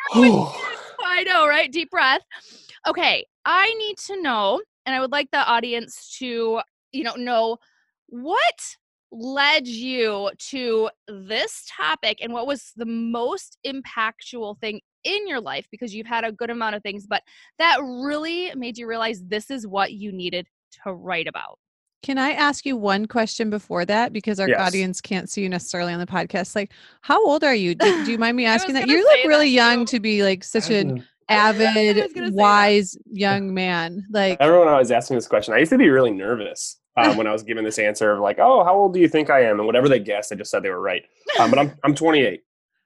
know 1.25 1.47
right? 1.47 1.71
Deep 1.71 1.89
breath. 1.89 2.21
Okay 2.87 3.25
i 3.45 3.73
need 3.75 3.97
to 3.97 4.21
know 4.21 4.61
and 4.85 4.95
i 4.95 4.99
would 4.99 5.11
like 5.11 5.29
the 5.31 5.45
audience 5.45 6.17
to 6.17 6.59
you 6.91 7.03
know 7.03 7.15
know 7.15 7.57
what 8.07 8.75
led 9.13 9.67
you 9.67 10.31
to 10.39 10.89
this 11.07 11.63
topic 11.69 12.17
and 12.21 12.33
what 12.33 12.47
was 12.47 12.71
the 12.75 12.85
most 12.85 13.59
impactful 13.65 14.59
thing 14.59 14.81
in 15.03 15.27
your 15.27 15.39
life 15.39 15.67
because 15.69 15.93
you've 15.93 16.07
had 16.07 16.23
a 16.23 16.31
good 16.31 16.49
amount 16.49 16.75
of 16.75 16.81
things 16.81 17.05
but 17.05 17.21
that 17.59 17.77
really 17.81 18.51
made 18.55 18.77
you 18.77 18.87
realize 18.87 19.21
this 19.27 19.51
is 19.51 19.67
what 19.67 19.93
you 19.93 20.11
needed 20.11 20.47
to 20.83 20.91
write 20.91 21.27
about 21.27 21.59
can 22.01 22.17
I 22.17 22.31
ask 22.31 22.65
you 22.65 22.75
one 22.75 23.05
question 23.05 23.49
before 23.49 23.85
that? 23.85 24.11
Because 24.11 24.37
our 24.37 24.49
yes. 24.49 24.59
audience 24.59 24.99
can't 24.99 25.29
see 25.29 25.41
you 25.41 25.47
necessarily 25.47 25.93
on 25.93 26.01
the 26.01 26.05
podcast. 26.05 26.53
Like, 26.53 26.73
how 26.99 27.25
old 27.25 27.45
are 27.45 27.55
you? 27.55 27.75
Do, 27.75 28.03
do 28.03 28.11
you 28.11 28.17
mind 28.17 28.35
me 28.35 28.45
asking 28.45 28.73
that? 28.73 28.87
You're 28.87 29.07
like 29.07 29.23
really 29.23 29.47
young 29.47 29.85
too. 29.85 29.95
to 29.95 29.99
be 30.01 30.21
like 30.21 30.43
such 30.43 30.69
an 30.69 31.07
avid, 31.29 32.33
wise 32.33 32.97
young 33.05 33.53
man. 33.53 34.05
Like 34.11 34.35
everyone 34.41 34.67
always 34.67 34.91
asking 34.91 35.15
this 35.15 35.29
question. 35.29 35.53
I 35.53 35.59
used 35.59 35.71
to 35.71 35.77
be 35.77 35.87
really 35.87 36.11
nervous 36.11 36.77
um, 36.97 37.17
when 37.17 37.27
I 37.27 37.31
was 37.31 37.43
given 37.43 37.63
this 37.63 37.79
answer 37.79 38.11
of 38.11 38.19
like, 38.19 38.39
"Oh, 38.39 38.63
how 38.63 38.75
old 38.75 38.93
do 38.93 38.99
you 38.99 39.07
think 39.07 39.29
I 39.29 39.41
am?" 39.41 39.59
and 39.59 39.65
whatever 39.65 39.89
they 39.89 39.99
guessed, 39.99 40.31
I 40.31 40.35
just 40.35 40.51
said 40.51 40.63
they 40.63 40.69
were 40.69 40.81
right. 40.81 41.03
Um, 41.39 41.49
but 41.49 41.59
I'm 41.59 41.71
I'm 41.83 41.95
28. 41.95 42.43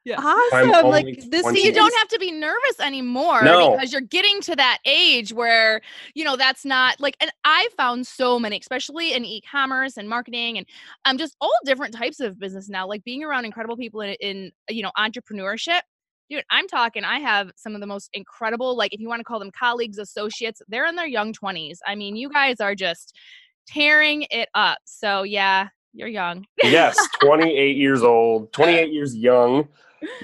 Yeah. 0.07 0.21
Awesome. 0.21 0.89
Like 0.89 1.29
this 1.29 1.45
you 1.53 1.73
don't 1.73 1.93
have 1.97 2.07
to 2.07 2.17
be 2.17 2.31
nervous 2.31 2.79
anymore 2.79 3.43
no. 3.43 3.71
because 3.71 3.91
you're 3.91 3.99
getting 3.99 4.39
to 4.43 4.55
that 4.55 4.77
age 4.85 5.33
where, 5.33 5.81
you 6.13 6.23
know, 6.23 6.37
that's 6.37 6.63
not 6.63 6.97
like 7.01 7.17
and 7.19 7.29
I 7.43 7.67
found 7.75 8.07
so 8.07 8.39
many, 8.39 8.57
especially 8.57 9.11
in 9.11 9.25
e-commerce 9.25 9.97
and 9.97 10.07
marketing 10.07 10.59
and 10.59 10.67
um 11.03 11.17
just 11.17 11.35
all 11.41 11.51
different 11.65 11.93
types 11.93 12.21
of 12.21 12.39
business 12.39 12.69
now, 12.69 12.87
like 12.87 13.03
being 13.03 13.21
around 13.21 13.43
incredible 13.43 13.75
people 13.75 13.99
in, 13.99 14.15
in 14.21 14.51
you 14.69 14.81
know, 14.81 14.91
entrepreneurship. 14.97 15.81
Dude, 16.29 16.43
I'm 16.49 16.69
talking, 16.69 17.03
I 17.03 17.19
have 17.19 17.51
some 17.57 17.75
of 17.75 17.81
the 17.81 17.87
most 17.87 18.09
incredible, 18.13 18.77
like 18.77 18.93
if 18.93 19.01
you 19.01 19.09
want 19.09 19.19
to 19.19 19.25
call 19.25 19.39
them 19.39 19.51
colleagues, 19.51 19.97
associates, 19.97 20.61
they're 20.69 20.85
in 20.85 20.95
their 20.95 21.07
young 21.07 21.33
20s. 21.33 21.79
I 21.85 21.95
mean, 21.95 22.15
you 22.15 22.29
guys 22.29 22.61
are 22.61 22.75
just 22.75 23.13
tearing 23.67 24.25
it 24.31 24.49
up. 24.53 24.79
So 24.85 25.23
yeah, 25.23 25.69
You're 25.93 26.07
young. 26.07 26.45
yes, 26.63 26.97
28 27.21 27.77
years 27.77 28.03
old, 28.03 28.51
28 28.53 28.91
years 28.91 29.15
young. 29.15 29.67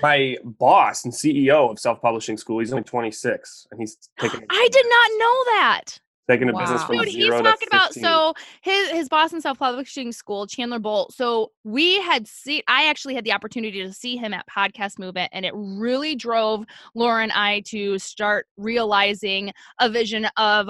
My 0.04 0.38
boss 0.44 1.04
and 1.04 1.14
CEO 1.14 1.72
of 1.72 1.80
Self 1.80 2.00
Publishing 2.00 2.38
School, 2.38 2.60
he's 2.60 2.72
only 2.72 2.84
26, 2.84 3.68
and 3.72 3.80
he's 3.80 3.98
taking. 4.20 4.46
I 4.50 4.70
did 4.72 4.86
not 4.88 5.12
know 5.18 5.44
that 5.54 6.00
taking 6.30 6.50
a 6.50 6.54
wow. 6.54 6.62
business 6.62 6.84
from 6.84 6.98
Dude, 6.98 7.12
zero 7.12 7.38
he's 7.38 7.44
talking 7.44 7.68
about 7.68 7.94
so 7.94 8.34
his 8.62 8.90
his 8.92 9.10
Boston 9.10 9.42
self 9.42 9.60
publishing 9.60 10.12
school, 10.12 10.48
Chandler 10.48 10.80
Bolt. 10.80 11.14
So 11.14 11.52
we 11.64 12.00
had 12.02 12.28
see 12.28 12.64
I 12.68 12.88
actually 12.90 13.16
had 13.16 13.26
the 13.26 13.34
opportunity 13.34 13.84
to 13.84 13.94
see 13.94 14.18
him 14.18 14.34
at 14.34 14.46
Podcast 14.48 15.00
Movement, 15.00 15.30
and 15.34 15.46
it 15.46 15.54
really 15.56 16.16
drove 16.16 16.66
Laura 16.96 17.24
and 17.24 17.32
I 17.32 17.62
to 17.68 18.00
start 18.00 18.48
realizing 18.58 19.54
a 19.80 19.90
vision 19.90 20.28
of 20.38 20.70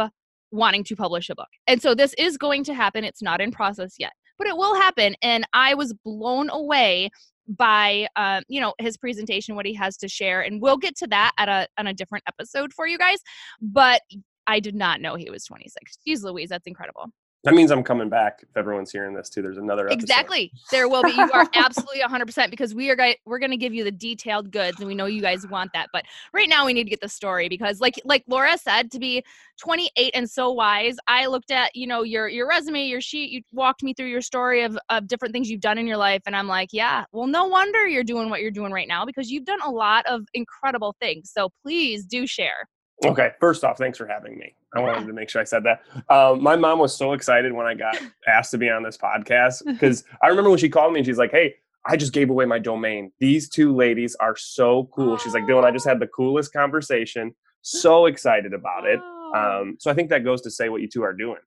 wanting 0.54 0.84
to 0.86 0.96
publish 0.96 1.30
a 1.30 1.36
book. 1.36 1.48
And 1.68 1.82
so 1.82 1.96
this 1.96 2.14
is 2.18 2.38
going 2.38 2.64
to 2.66 2.74
happen. 2.74 3.04
It's 3.04 3.22
not 3.22 3.42
in 3.42 3.52
process 3.52 3.96
yet, 3.98 4.14
but 4.38 4.48
it 4.48 4.56
will 4.56 4.76
happen. 4.76 5.16
And 5.22 5.46
I 5.54 5.74
was 5.74 5.94
blown 6.06 6.50
away 6.50 7.10
by 7.46 8.08
uh, 8.16 8.40
you 8.48 8.62
know 8.62 8.74
his 8.80 8.96
presentation 8.96 9.54
what 9.56 9.66
he 9.66 9.74
has 9.74 9.98
to 9.98 10.08
share 10.08 10.40
and 10.40 10.62
we'll 10.62 10.78
get 10.78 10.96
to 10.96 11.08
that 11.08 11.34
at 11.38 11.50
a 11.50 11.68
on 11.78 11.88
a 11.88 11.94
different 11.94 12.24
episode 12.26 12.72
for 12.72 12.88
you 12.88 12.98
guys 12.98 13.18
but 13.62 14.02
I 14.48 14.60
did 14.60 14.76
not 14.76 15.02
know 15.02 15.16
he 15.16 15.30
was 15.30 15.46
26. 15.46 16.00
Jeez 16.08 16.24
Louise, 16.24 16.50
that's 16.50 16.68
incredible. 16.68 17.08
That 17.44 17.56
means 17.56 17.72
I'm 17.72 17.84
coming 17.84 18.08
back 18.08 18.40
if 18.42 18.56
everyone's 18.56 18.90
hearing 18.90 19.14
this 19.14 19.30
too. 19.30 19.42
There's 19.42 19.58
another 19.58 19.88
episode. 19.88 20.02
Exactly. 20.02 20.52
There 20.72 20.88
will 20.88 21.04
be. 21.04 21.12
You 21.12 21.30
are 21.34 21.46
absolutely 21.54 22.00
100% 22.00 22.50
because 22.50 22.74
we 22.74 22.90
are 22.90 22.96
going 22.96 23.16
we're 23.26 23.40
going 23.40 23.52
to 23.52 23.58
give 23.58 23.74
you 23.74 23.84
the 23.84 23.92
detailed 23.92 24.50
goods 24.50 24.80
and 24.80 24.88
we 24.88 24.96
know 24.96 25.08
you 25.08 25.22
guys 25.22 25.46
want 25.48 25.72
that. 25.74 25.90
But 25.92 26.06
right 26.34 26.48
now 26.48 26.66
we 26.66 26.72
need 26.72 26.86
to 26.86 26.90
get 26.90 27.02
the 27.02 27.10
story 27.10 27.50
because 27.50 27.82
like 27.82 28.00
like 28.06 28.24
Laura 28.28 28.58
said 28.58 28.92
to 28.92 29.00
be 29.00 29.24
28 29.60 30.12
and 30.14 30.30
so 30.30 30.52
wise, 30.52 30.96
I 31.08 31.26
looked 31.26 31.52
at, 31.52 31.76
you 31.76 31.86
know, 31.86 32.04
your 32.04 32.30
your 32.30 32.48
resume, 32.48 32.86
your 32.86 33.02
sheet, 33.02 33.30
you 33.30 33.42
walked 33.52 33.84
me 33.84 33.94
through 33.94 34.08
your 34.08 34.22
story 34.22 34.64
of 34.64 34.78
of 34.88 35.08
different 35.10 35.34
things 35.34 35.50
you've 35.50 35.60
done 35.60 35.78
in 35.78 35.86
your 35.86 35.98
life 35.98 36.22
and 36.26 36.38
I'm 36.38 36.48
like, 36.48 36.70
yeah, 36.72 37.04
well 37.12 37.28
no 37.28 37.46
wonder 37.46 37.86
you're 37.88 38.06
doing 38.06 38.30
what 38.30 38.40
you're 38.40 38.52
doing 38.52 38.72
right 38.72 38.88
now 38.88 39.06
because 39.06 39.30
you've 39.30 39.46
done 39.46 39.62
a 39.66 39.70
lot 39.70 40.06
of 40.06 40.22
incredible 40.34 40.96
things. 41.02 41.32
So 41.34 41.50
please 41.62 42.06
do 42.06 42.26
share. 42.26 42.70
Okay, 43.04 43.32
first 43.42 43.66
off, 43.66 43.78
thanks 43.78 43.98
for 43.98 44.08
having 44.08 44.38
me. 44.38 44.56
I 44.76 44.82
wanted 44.82 45.08
to 45.08 45.14
make 45.14 45.30
sure 45.30 45.42
I 45.42 45.46
said 45.46 45.64
that. 45.64 45.84
Um, 46.10 46.42
my 46.42 46.56
mom 46.56 46.80
was 46.80 46.96
so 46.96 47.14
excited 47.14 47.54
when 47.54 47.66
I 47.66 47.74
got 47.74 47.98
asked 48.28 48.52
to 48.52 48.58
be 48.58 48.70
on 48.70 48.84
this 48.84 48.98
podcast 48.98 49.64
because 49.66 50.04
I 50.22 50.28
remember 50.28 50.50
when 50.50 50.60
she 50.60 50.70
called 50.70 50.94
me 50.94 51.00
and 51.00 51.06
she's 51.06 51.18
like, 51.18 51.32
"Hey, 51.32 51.56
I 51.86 51.98
just 51.98 52.14
gave 52.14 52.30
away 52.30 52.46
my 52.46 52.60
domain. 52.60 53.12
These 53.20 53.50
two 53.50 53.76
ladies 53.76 54.16
are 54.20 54.36
so 54.36 54.90
cool." 54.94 55.18
She's 55.18 55.34
like, 55.34 55.48
"Dillon, 55.48 55.66
I 55.66 55.72
just 55.72 55.88
had 55.88 56.00
the 56.00 56.08
coolest 56.08 56.54
conversation. 56.54 57.36
So 57.62 58.06
excited 58.06 58.54
about 58.54 58.86
it." 58.86 59.00
Um, 59.36 59.78
so 59.80 59.90
I 59.90 59.94
think 59.94 60.10
that 60.10 60.24
goes 60.24 60.42
to 60.42 60.52
say 60.52 60.70
what 60.70 60.82
you 60.82 60.88
two 60.88 61.04
are 61.04 61.14
doing. 61.14 61.40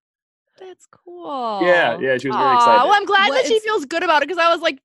That's 0.59 0.87
cool. 0.87 1.61
Yeah, 1.63 1.99
yeah, 1.99 2.17
she 2.19 2.29
was 2.29 2.37
very 2.37 2.55
excited. 2.55 2.85
Well, 2.85 2.93
I'm 2.93 3.05
glad 3.05 3.29
what 3.29 3.43
that 3.43 3.47
she 3.47 3.61
feels 3.61 3.85
good 3.85 4.03
about 4.03 4.23
it 4.23 4.29
because 4.29 4.43
I 4.43 4.51
was 4.51 4.61
like, 4.63 4.81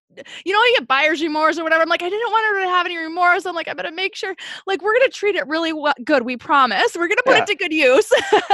you 0.45 0.53
know, 0.53 0.59
you 0.59 0.75
get 0.77 0.87
buyer's 0.87 1.21
remorse 1.21 1.57
or 1.57 1.63
whatever. 1.63 1.81
I'm 1.81 1.89
like, 1.89 2.01
I 2.01 2.09
didn't 2.09 2.31
want 2.31 2.45
her 2.45 2.63
to 2.63 2.69
have 2.69 2.85
any 2.85 2.97
remorse. 2.97 3.45
I'm 3.45 3.55
like, 3.55 3.67
I 3.67 3.73
better 3.73 3.91
make 3.91 4.15
sure, 4.15 4.35
like, 4.67 4.81
we're 4.81 4.93
gonna 4.93 5.09
treat 5.09 5.35
it 5.35 5.47
really 5.47 5.71
w- 5.71 5.93
good. 6.03 6.23
We 6.23 6.37
promise. 6.37 6.95
We're 6.95 7.07
gonna 7.07 7.23
put 7.25 7.37
yeah. 7.37 7.43
it 7.43 7.47
to 7.47 7.55
good 7.55 7.73
use. 7.73 8.11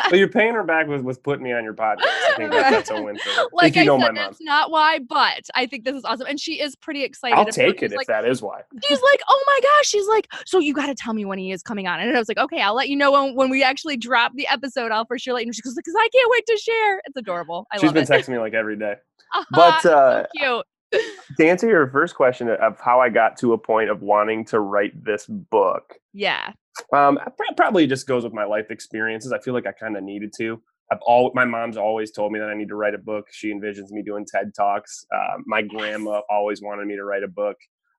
but 0.10 0.18
you're 0.18 0.28
paying 0.28 0.54
her 0.54 0.64
back 0.64 0.88
with, 0.88 1.02
with 1.02 1.22
putting 1.24 1.44
me 1.44 1.54
on 1.54 1.64
your 1.64 1.74
podcast. 1.74 2.02
I 2.04 2.34
think 2.38 2.52
that, 2.52 2.72
that's 2.72 2.92
a 2.92 3.02
win 3.02 3.18
for 3.18 3.30
her. 3.30 3.46
Like 3.52 3.76
if 3.76 3.76
you 3.78 3.82
I 3.82 3.86
know 3.86 3.98
said, 3.98 4.02
my 4.02 4.08
mom. 4.08 4.16
that's 4.16 4.42
not 4.42 4.72
why, 4.72 5.00
but 5.00 5.48
I 5.56 5.66
think 5.66 5.84
this 5.84 5.96
is 5.96 6.06
awesome, 6.06 6.28
and 6.28 6.40
she 6.40 6.62
is 6.62 6.76
pretty 6.76 7.04
excited. 7.04 7.38
I'll 7.38 7.46
take 7.46 7.82
it 7.82 7.92
if 7.92 7.98
like, 7.98 8.08
that 8.08 8.26
is 8.26 8.42
why. 8.42 8.62
She's 8.88 9.02
like, 9.02 9.22
oh 9.28 9.44
my 9.48 9.60
gosh. 9.62 9.88
She's 9.88 10.08
like, 10.08 10.32
so 10.46 10.60
you 10.60 10.74
got 10.74 10.88
to 10.88 10.96
tell 10.96 11.14
me 11.14 11.26
when 11.26 11.40
he 11.40 11.52
is 11.52 11.64
coming 11.64 11.88
on, 11.88 12.00
and 12.00 12.16
I 12.16 12.20
was 12.20 12.28
like, 12.28 12.38
okay, 12.38 12.62
I'll 12.62 12.76
let 12.76 12.90
you 12.90 12.96
know 12.96 13.12
when, 13.12 13.36
when 13.36 13.50
we 13.50 13.64
actually 13.64 13.98
drop 13.98 14.34
the 14.36 14.48
episode. 14.48 14.92
I'll 14.92 15.06
for 15.06 15.18
sure 15.18 15.34
let 15.34 15.42
you 15.42 15.48
know. 15.48 15.54
She 15.54 15.62
goes, 15.62 15.76
because 15.76 15.96
I 15.98 16.08
can't 16.14 16.32
wait 16.32 16.46
to 16.46 16.58
share. 16.58 17.02
It's 17.08 17.18
adorable. 17.18 17.66
I 17.72 17.80
She's 17.80 17.92
been 17.92 18.04
it. 18.04 18.10
texting 18.10 18.30
me 18.30 18.40
like 18.40 18.54
every 18.54 18.78
day. 18.78 18.96
But 19.52 19.86
uh, 19.86 20.24
so 20.24 20.28
cute 20.38 20.66
to 20.92 21.48
answer 21.48 21.68
your 21.68 21.88
first 21.88 22.16
question 22.16 22.50
of 22.50 22.80
how 22.80 23.00
I 23.00 23.10
got 23.10 23.38
to 23.40 23.54
a 23.54 23.58
point 23.58 23.90
of 23.90 24.02
wanting 24.02 24.46
to 24.46 24.60
write 24.60 25.04
this 25.04 25.26
book. 25.28 25.96
Yeah. 26.14 26.52
Um, 26.94 27.20
probably 27.56 27.88
just 27.88 28.08
goes 28.08 28.24
with 28.24 28.34
my 28.34 28.46
life 28.46 28.72
experiences. 28.72 29.32
I 29.32 29.40
feel 29.40 29.54
like 29.54 29.68
I 29.68 29.72
kind 29.72 29.98
of 29.98 30.04
needed 30.04 30.32
to. 30.38 30.62
I've 30.92 31.00
all 31.02 31.32
my 31.34 31.44
mom's 31.44 31.76
always 31.76 32.12
told 32.12 32.32
me 32.32 32.40
that 32.40 32.50
I 32.50 32.54
need 32.54 32.70
to 32.70 32.76
write 32.76 32.94
a 32.94 33.00
book. 33.00 33.28
She 33.32 33.52
envisions 33.52 33.92
me 33.92 34.02
doing 34.02 34.26
TED 34.26 34.54
talks. 34.56 35.06
Uh, 35.14 35.38
my 35.46 35.62
grandma 35.62 36.22
always 36.30 36.62
wanted 36.62 36.88
me 36.88 36.96
to 36.96 37.04
write 37.04 37.24
a 37.24 37.28
book. 37.28 37.58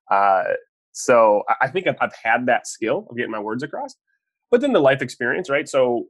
Uh, 0.09 0.43
so 0.91 1.43
I 1.61 1.67
think 1.67 1.87
I've, 1.87 1.97
I've 2.01 2.15
had 2.23 2.47
that 2.47 2.65
skill 2.65 3.05
of 3.09 3.15
getting 3.15 3.31
my 3.31 3.39
words 3.39 3.61
across. 3.61 3.95
But 4.49 4.61
then 4.61 4.73
the 4.73 4.79
life 4.79 5.03
experience, 5.03 5.49
right? 5.49 5.69
So 5.69 6.05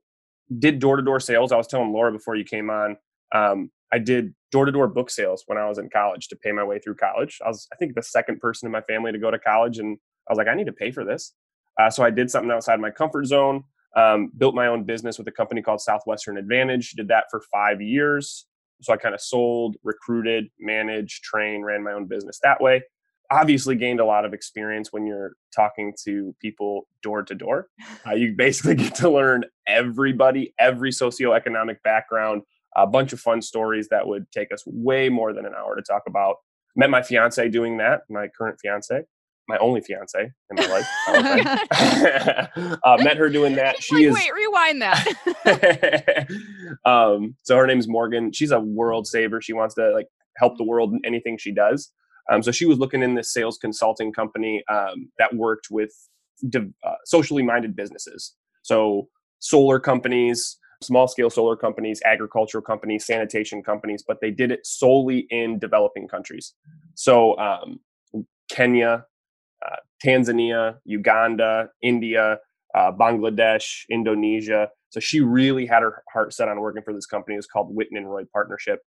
did 0.58 0.80
door 0.80 0.96
to 0.96 1.04
door 1.04 1.20
sales. 1.20 1.52
I 1.52 1.58
was 1.58 1.68
telling 1.68 1.92
Laura 1.92 2.12
before 2.12 2.36
you 2.36 2.44
came 2.44 2.70
on. 2.70 2.98
Um, 3.34 3.72
I 3.92 4.00
did 4.00 4.34
door 4.52 4.66
to 4.66 4.72
door 4.72 4.88
book 4.88 5.10
sales 5.10 5.44
when 5.48 5.58
I 5.58 5.68
was 5.68 5.78
in 5.78 5.90
college 5.90 6.28
to 6.30 6.36
pay 6.36 6.52
my 6.52 6.64
way 6.64 6.80
through 6.80 6.96
college. 6.96 7.40
I 7.44 7.48
was, 7.48 7.68
I 7.74 7.76
think, 7.76 7.96
the 7.96 8.04
second 8.04 8.40
person 8.40 8.66
in 8.66 8.72
my 8.72 8.82
family 8.82 9.12
to 9.12 9.18
go 9.18 9.32
to 9.32 9.40
college, 9.40 9.80
and 9.80 9.98
I 10.28 10.34
was 10.34 10.38
like, 10.38 10.48
I 10.48 10.56
need 10.56 10.68
to 10.68 10.74
pay 10.74 10.92
for 10.92 11.04
this. 11.04 11.34
Uh, 11.80 11.90
so 11.90 12.04
I 12.04 12.10
did 12.10 12.30
something 12.30 12.52
outside 12.52 12.80
my 12.80 12.92
comfort 12.92 13.26
zone. 13.26 13.64
Um, 13.96 14.32
built 14.38 14.54
my 14.54 14.68
own 14.68 14.84
business 14.84 15.18
with 15.18 15.28
a 15.28 15.32
company 15.32 15.62
called 15.64 15.82
Southwestern 15.82 16.38
Advantage. 16.38 16.92
Did 16.92 17.08
that 17.08 17.26
for 17.32 17.42
five 17.52 17.82
years. 17.82 18.46
So 18.82 18.94
I 18.94 18.98
kind 18.98 19.16
of 19.16 19.22
sold, 19.22 19.78
recruited, 19.84 20.50
managed, 20.60 21.24
trained, 21.24 21.66
ran 21.66 21.84
my 21.84 21.94
own 21.94 22.06
business 22.06 22.40
that 22.44 22.62
way. 22.62 22.84
Obviously, 23.32 23.76
gained 23.76 24.00
a 24.00 24.06
lot 24.06 24.26
of 24.26 24.34
experience 24.34 24.92
when 24.92 25.06
you're 25.06 25.34
talking 25.56 25.94
to 26.06 26.36
people 26.42 26.88
door 27.04 27.24
to 27.24 27.36
door. 27.36 27.68
Uh, 28.08 28.14
you 28.14 28.34
basically 28.36 28.76
get 28.76 28.96
to 28.96 29.10
learn 29.10 29.44
everybody, 29.68 30.54
every 30.60 30.92
socioeconomic 30.92 31.78
background, 31.84 32.42
a 32.76 32.88
bunch 32.88 33.14
of 33.14 33.20
fun 33.20 33.42
stories 33.42 33.88
that 33.90 34.08
would 34.08 34.32
take 34.32 34.52
us 34.52 34.64
way 34.66 35.10
more 35.10 35.34
than 35.34 35.46
an 35.46 35.54
hour 35.56 35.76
to 35.76 35.82
talk 35.82 36.04
about. 36.08 36.38
Met 36.76 36.90
my 36.90 37.02
fiance 37.02 37.48
doing 37.50 37.78
that, 37.78 38.02
my 38.10 38.28
current 38.28 38.58
fiance, 38.62 39.04
my 39.48 39.58
only 39.58 39.82
fiance 39.82 40.20
in 40.22 40.56
my 40.56 40.66
life. 40.68 40.88
uh, 42.84 42.98
met 43.04 43.18
her 43.18 43.30
doing 43.30 43.56
that. 43.56 43.78
She 43.82 43.96
like, 43.96 44.06
is. 44.06 44.16
Wait, 44.16 44.34
rewind 44.34 44.82
that. 44.82 46.28
um, 46.86 47.36
so 47.44 47.58
her 47.58 47.66
name 47.66 47.80
is 47.80 47.88
Morgan. 47.88 48.32
She's 48.32 48.52
a 48.52 48.60
world 48.60 49.08
saver. 49.08 49.42
She 49.42 49.54
wants 49.54 49.76
to 49.76 49.92
like 49.92 50.08
help 50.38 50.58
the 50.58 50.64
world 50.64 50.94
in 50.94 51.02
anything 51.04 51.38
she 51.38 51.52
does. 51.52 51.92
Um, 52.32 52.44
so 52.44 52.52
she 52.52 52.66
was 52.66 52.78
looking 52.78 53.02
in 53.02 53.16
this 53.16 53.34
sales 53.34 53.58
consulting 53.58 54.12
company 54.14 54.64
um, 54.70 55.12
that 55.18 55.34
worked 55.34 55.68
with 55.72 55.92
uh, 56.56 56.62
socially 57.06 57.44
minded 57.44 57.76
businesses. 57.76 58.36
So 58.62 59.10
solar 59.40 59.80
companies, 59.80 60.58
small 60.82 61.08
scale 61.08 61.30
solar 61.30 61.56
companies, 61.56 62.02
agricultural 62.06 62.64
companies, 62.64 63.06
sanitation 63.06 63.64
companies, 63.64 64.04
but 64.08 64.22
they 64.22 64.32
did 64.32 64.52
it 64.52 64.66
solely 64.66 65.28
in 65.30 65.60
developing 65.60 66.08
countries. 66.08 66.54
So 66.96 67.38
um, 67.38 67.80
Kenya, 68.50 69.06
uh, 69.66 69.76
Tanzania, 70.04 70.78
Uganda, 70.86 71.70
India, 71.82 72.40
uh, 72.76 72.92
Bangladesh, 72.92 73.84
Indonesia. 73.90 74.70
So 74.90 75.00
she 75.00 75.20
really 75.20 75.66
had 75.66 75.82
her 75.82 76.04
heart 76.14 76.34
set 76.34 76.48
on 76.48 76.60
working 76.60 76.84
for 76.84 76.94
this 76.94 77.06
company. 77.06 77.36
It 77.36 77.40
was 77.40 77.48
called 77.48 77.76
Whitten 77.76 77.98
and 77.98 78.10
Roy 78.10 78.24
Partnership. 78.32 78.82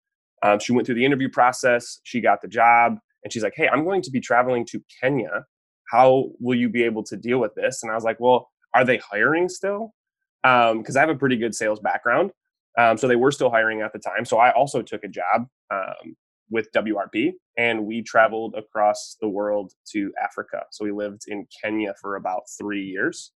Um, 0.42 0.58
she 0.58 0.72
went 0.72 0.86
through 0.86 0.96
the 0.96 1.04
interview 1.04 1.28
process. 1.28 2.00
She 2.04 2.20
got 2.20 2.42
the 2.42 2.48
job, 2.48 2.98
and 3.22 3.32
she's 3.32 3.42
like, 3.42 3.54
"Hey, 3.56 3.68
I'm 3.68 3.84
going 3.84 4.02
to 4.02 4.10
be 4.10 4.20
traveling 4.20 4.64
to 4.66 4.82
Kenya. 5.00 5.44
How 5.90 6.30
will 6.40 6.56
you 6.56 6.68
be 6.68 6.84
able 6.84 7.02
to 7.04 7.16
deal 7.16 7.38
with 7.38 7.54
this?" 7.54 7.82
And 7.82 7.90
I 7.90 7.94
was 7.94 8.04
like, 8.04 8.20
"Well, 8.20 8.50
are 8.74 8.84
they 8.84 8.98
hiring 8.98 9.48
still?" 9.48 9.94
because 10.42 10.96
um, 10.96 10.96
I 10.96 11.00
have 11.00 11.08
a 11.08 11.18
pretty 11.18 11.36
good 11.36 11.54
sales 11.54 11.80
background. 11.80 12.30
Um, 12.78 12.96
so 12.96 13.08
they 13.08 13.16
were 13.16 13.32
still 13.32 13.50
hiring 13.50 13.80
at 13.82 13.92
the 13.92 13.98
time. 13.98 14.24
So 14.24 14.38
I 14.38 14.52
also 14.52 14.82
took 14.82 15.02
a 15.02 15.08
job 15.08 15.48
um, 15.70 16.16
with 16.50 16.70
WRP 16.72 17.32
and 17.56 17.84
we 17.84 18.02
traveled 18.02 18.54
across 18.54 19.16
the 19.20 19.28
world 19.28 19.72
to 19.92 20.12
Africa. 20.22 20.62
So 20.70 20.84
we 20.84 20.92
lived 20.92 21.22
in 21.26 21.46
Kenya 21.62 21.94
for 22.00 22.16
about 22.16 22.42
three 22.56 22.84
years. 22.84 23.32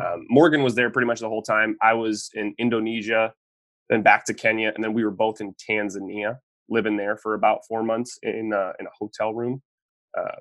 Um, 0.00 0.26
Morgan 0.28 0.62
was 0.62 0.74
there 0.74 0.90
pretty 0.90 1.06
much 1.06 1.20
the 1.20 1.28
whole 1.28 1.42
time. 1.42 1.76
I 1.82 1.92
was 1.92 2.30
in 2.34 2.54
Indonesia, 2.58 3.32
then 3.88 4.02
back 4.02 4.24
to 4.26 4.34
Kenya, 4.34 4.72
and 4.74 4.82
then 4.82 4.92
we 4.92 5.04
were 5.04 5.10
both 5.10 5.40
in 5.40 5.54
Tanzania, 5.54 6.38
living 6.68 6.96
there 6.96 7.16
for 7.16 7.34
about 7.34 7.60
four 7.68 7.82
months 7.82 8.18
in 8.22 8.52
uh, 8.52 8.72
in 8.78 8.86
a 8.86 8.90
hotel 8.98 9.34
room 9.34 9.62
uh, 10.18 10.40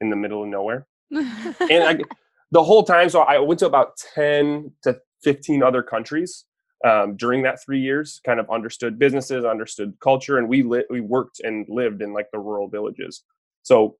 in 0.00 0.10
the 0.10 0.16
middle 0.16 0.42
of 0.42 0.48
nowhere. 0.48 0.86
and 1.10 1.84
I, 1.84 1.98
the 2.50 2.62
whole 2.62 2.84
time, 2.84 3.08
so 3.08 3.20
I 3.20 3.38
went 3.38 3.60
to 3.60 3.66
about 3.66 3.96
ten 4.14 4.72
to 4.82 5.00
15 5.22 5.62
other 5.62 5.82
countries 5.82 6.44
um, 6.86 7.16
during 7.16 7.42
that 7.42 7.62
three 7.62 7.80
years. 7.80 8.20
Kind 8.24 8.40
of 8.40 8.48
understood 8.50 8.98
businesses, 8.98 9.44
understood 9.44 9.94
culture, 10.00 10.38
and 10.38 10.48
we 10.48 10.62
li- 10.62 10.84
we 10.90 11.00
worked 11.00 11.40
and 11.40 11.66
lived 11.68 12.02
in 12.02 12.12
like 12.12 12.28
the 12.32 12.38
rural 12.38 12.68
villages. 12.68 13.24
So 13.62 13.96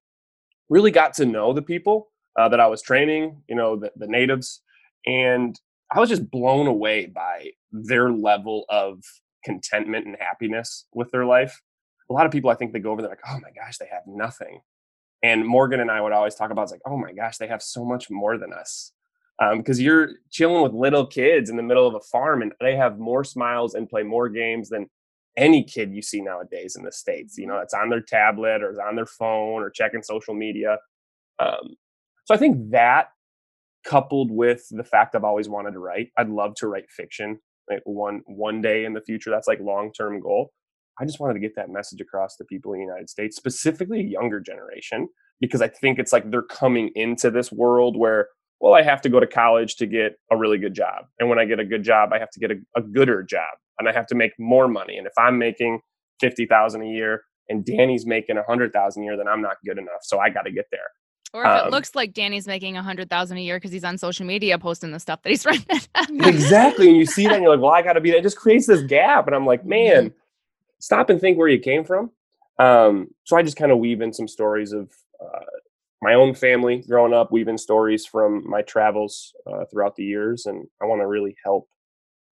really 0.69 0.91
got 0.91 1.15
to 1.15 1.27
know 1.27 1.53
the 1.53 1.63
people 1.63 2.09
uh, 2.39 2.49
that 2.49 2.61
I 2.61 2.67
was 2.67 2.83
training. 2.83 3.43
You 3.49 3.57
know, 3.57 3.77
the, 3.77 3.93
the 3.97 4.07
natives, 4.07 4.63
and 5.07 5.59
I 5.93 6.01
was 6.01 6.09
just 6.09 6.31
blown 6.31 6.67
away 6.67 7.07
by 7.07 7.51
their 7.73 8.11
level 8.11 8.65
of 8.69 9.03
contentment 9.45 10.07
and 10.07 10.17
happiness 10.21 10.87
with 10.95 11.11
their 11.11 11.25
life. 11.27 11.61
A 12.11 12.13
lot 12.13 12.27
of 12.27 12.33
people, 12.33 12.51
I 12.51 12.55
think, 12.55 12.73
they 12.73 12.79
go 12.79 12.93
over 12.93 13.03
there 13.03 13.11
like, 13.11 13.21
"Oh 13.29 13.41
my 13.41 13.51
gosh, 13.51 13.79
they 13.79 13.89
have 13.91 14.03
nothing." 14.07 14.61
And 15.23 15.47
Morgan 15.47 15.81
and 15.81 15.91
I 15.91 16.01
would 16.01 16.13
always 16.13 16.35
talk 16.35 16.51
about, 16.51 16.65
it's 16.65 16.73
like, 16.73 16.83
"Oh 16.87 16.97
my 16.99 17.13
gosh, 17.13 17.39
they 17.39 17.49
have 17.49 17.63
so 17.63 17.85
much 17.85 18.11
more 18.11 18.39
than 18.39 18.53
us." 18.53 18.93
because 19.39 19.79
um, 19.79 19.85
you're 19.85 20.11
chilling 20.31 20.63
with 20.63 20.73
little 20.73 21.07
kids 21.07 21.51
in 21.51 21.57
the 21.57 21.63
middle 21.63 21.87
of 21.87 21.95
a 21.95 22.01
farm 22.01 22.41
and 22.43 22.53
they 22.61 22.75
have 22.75 22.99
more 22.99 23.23
smiles 23.23 23.75
and 23.75 23.89
play 23.89 24.03
more 24.03 24.29
games 24.29 24.71
than 24.71 24.87
any 25.37 25.63
kid 25.63 25.93
you 25.93 26.01
see 26.01 26.23
nowadays 26.23 26.77
in 26.77 26.85
the 26.85 26.93
states. 26.93 27.37
You 27.37 27.47
know, 27.47 27.59
it's 27.59 27.75
on 27.75 27.91
their 27.91 28.01
tablet 28.01 28.63
or 28.63 28.71
it's 28.71 28.79
on 28.79 28.97
their 28.97 29.07
phone 29.07 29.63
or 29.63 29.69
checking 29.69 30.03
social 30.03 30.35
media. 30.35 30.79
Um, 31.39 31.77
so 32.25 32.35
I 32.35 32.39
think 32.39 32.71
that 32.71 33.09
coupled 33.85 34.31
with 34.31 34.67
the 34.71 34.85
fact 34.85 35.15
I've 35.15 35.25
always 35.25 35.49
wanted 35.49 35.73
to 35.73 35.79
write, 35.81 36.09
I'd 36.17 36.31
love 36.31 36.55
to 36.57 36.69
write 36.69 36.91
fiction. 36.91 37.39
Right? 37.71 37.81
One 37.85 38.23
one 38.27 38.61
day 38.61 38.85
in 38.85 38.93
the 38.93 39.01
future, 39.01 39.31
that's 39.31 39.49
like 39.49 39.61
long 39.61 39.93
term 39.93 40.21
goal. 40.21 40.53
I 40.99 41.05
just 41.05 41.21
wanted 41.21 41.35
to 41.35 41.41
get 41.41 41.55
that 41.57 41.69
message 41.69 42.01
across 42.01 42.37
to 42.37 42.45
people 42.45 42.73
in 42.73 42.81
the 42.81 42.87
United 42.87 43.11
States, 43.11 43.37
specifically 43.37 44.01
a 44.01 44.05
younger 44.05 44.41
generation, 44.41 45.09
because 45.41 45.61
I 45.61 45.69
think 45.69 45.99
it's 45.99 46.13
like 46.13 46.31
they're 46.31 46.43
coming 46.43 46.91
into 46.95 47.31
this 47.31 47.53
world 47.53 47.99
where, 47.99 48.29
well, 48.61 48.73
I 48.73 48.83
have 48.83 49.03
to 49.03 49.11
go 49.11 49.21
to 49.21 49.27
college 49.27 49.77
to 49.77 49.87
get 49.87 50.15
a 50.31 50.37
really 50.37 50.59
good 50.59 50.75
job. 50.75 51.05
And 51.21 51.29
when 51.29 51.39
I 51.39 51.45
get 51.45 51.61
a 51.61 51.65
good 51.65 51.83
job, 51.83 52.13
I 52.13 52.19
have 52.19 52.31
to 52.31 52.41
get 52.41 52.51
a, 52.51 52.57
a 52.77 52.83
gooder 52.83 53.23
job 53.23 53.59
and 53.79 53.89
I 53.89 53.93
have 53.93 54.07
to 54.07 54.15
make 54.15 54.33
more 54.39 54.69
money. 54.69 54.97
And 54.97 55.07
if 55.07 55.13
I'm 55.19 55.39
making 55.39 55.81
50,000 56.21 56.83
a 56.83 56.87
year 56.87 57.23
and 57.49 57.65
Danny's 57.65 58.07
making 58.07 58.37
100,000 58.37 59.03
a 59.03 59.05
year, 59.05 59.17
then 59.17 59.29
I'm 59.29 59.43
not 59.43 59.57
good 59.67 59.79
enough. 59.79 60.01
So 60.03 60.19
I 60.19 60.31
got 60.31 60.43
to 60.43 60.51
get 60.51 60.67
there. 60.71 60.89
Or 61.37 61.43
if 61.43 61.49
um, 61.49 61.67
it 61.67 61.71
looks 61.71 61.95
like 61.95 62.15
Danny's 62.15 62.47
making 62.47 62.79
a 62.79 62.83
hundred 62.83 63.11
thousand 63.11 63.37
a 63.37 63.43
year 63.43 63.59
because 63.59 63.71
he's 63.71 63.85
on 63.85 63.99
social 63.99 64.25
media 64.25 64.59
posting 64.59 64.91
the 64.91 64.99
stuff 64.99 65.23
that 65.23 65.29
he's 65.29 65.45
writing. 65.47 65.67
exactly. 66.25 66.89
And 66.89 66.97
you 66.97 67.05
see 67.05 67.25
that 67.25 67.35
and 67.35 67.43
you're 67.43 67.53
like, 67.53 67.61
well, 67.61 67.73
I 67.73 67.83
gotta 67.83 68.01
be 68.01 68.11
that. 68.13 68.19
It 68.19 68.23
just 68.23 68.39
creates 68.39 68.67
this 68.67 68.81
gap. 68.83 69.27
And 69.27 69.37
I'm 69.37 69.45
like, 69.45 69.67
man, 69.67 70.07
mm-hmm. 70.07 70.17
stop 70.79 71.11
and 71.11 71.21
think 71.21 71.37
where 71.37 71.49
you 71.49 71.59
came 71.59 71.85
from. 71.85 72.11
Um, 72.59 73.09
so 73.25 73.37
I 73.37 73.43
just 73.43 73.59
kind 73.59 73.71
of 73.71 73.79
weave 73.79 74.01
in 74.01 74.15
some 74.15 74.27
stories 74.27 74.73
of 74.73 74.91
uh, 75.21 75.45
my 76.01 76.15
own 76.15 76.35
family 76.35 76.83
growing 76.89 77.13
up, 77.13 77.31
weave 77.31 77.49
in 77.49 77.59
stories 77.59 78.07
from 78.07 78.49
my 78.49 78.63
travels 78.63 79.35
uh, 79.47 79.67
throughout 79.71 79.97
the 79.97 80.05
years. 80.05 80.47
And 80.47 80.67
I 80.83 80.87
want 80.87 81.03
to 81.03 81.07
really 81.07 81.37
help 81.45 81.69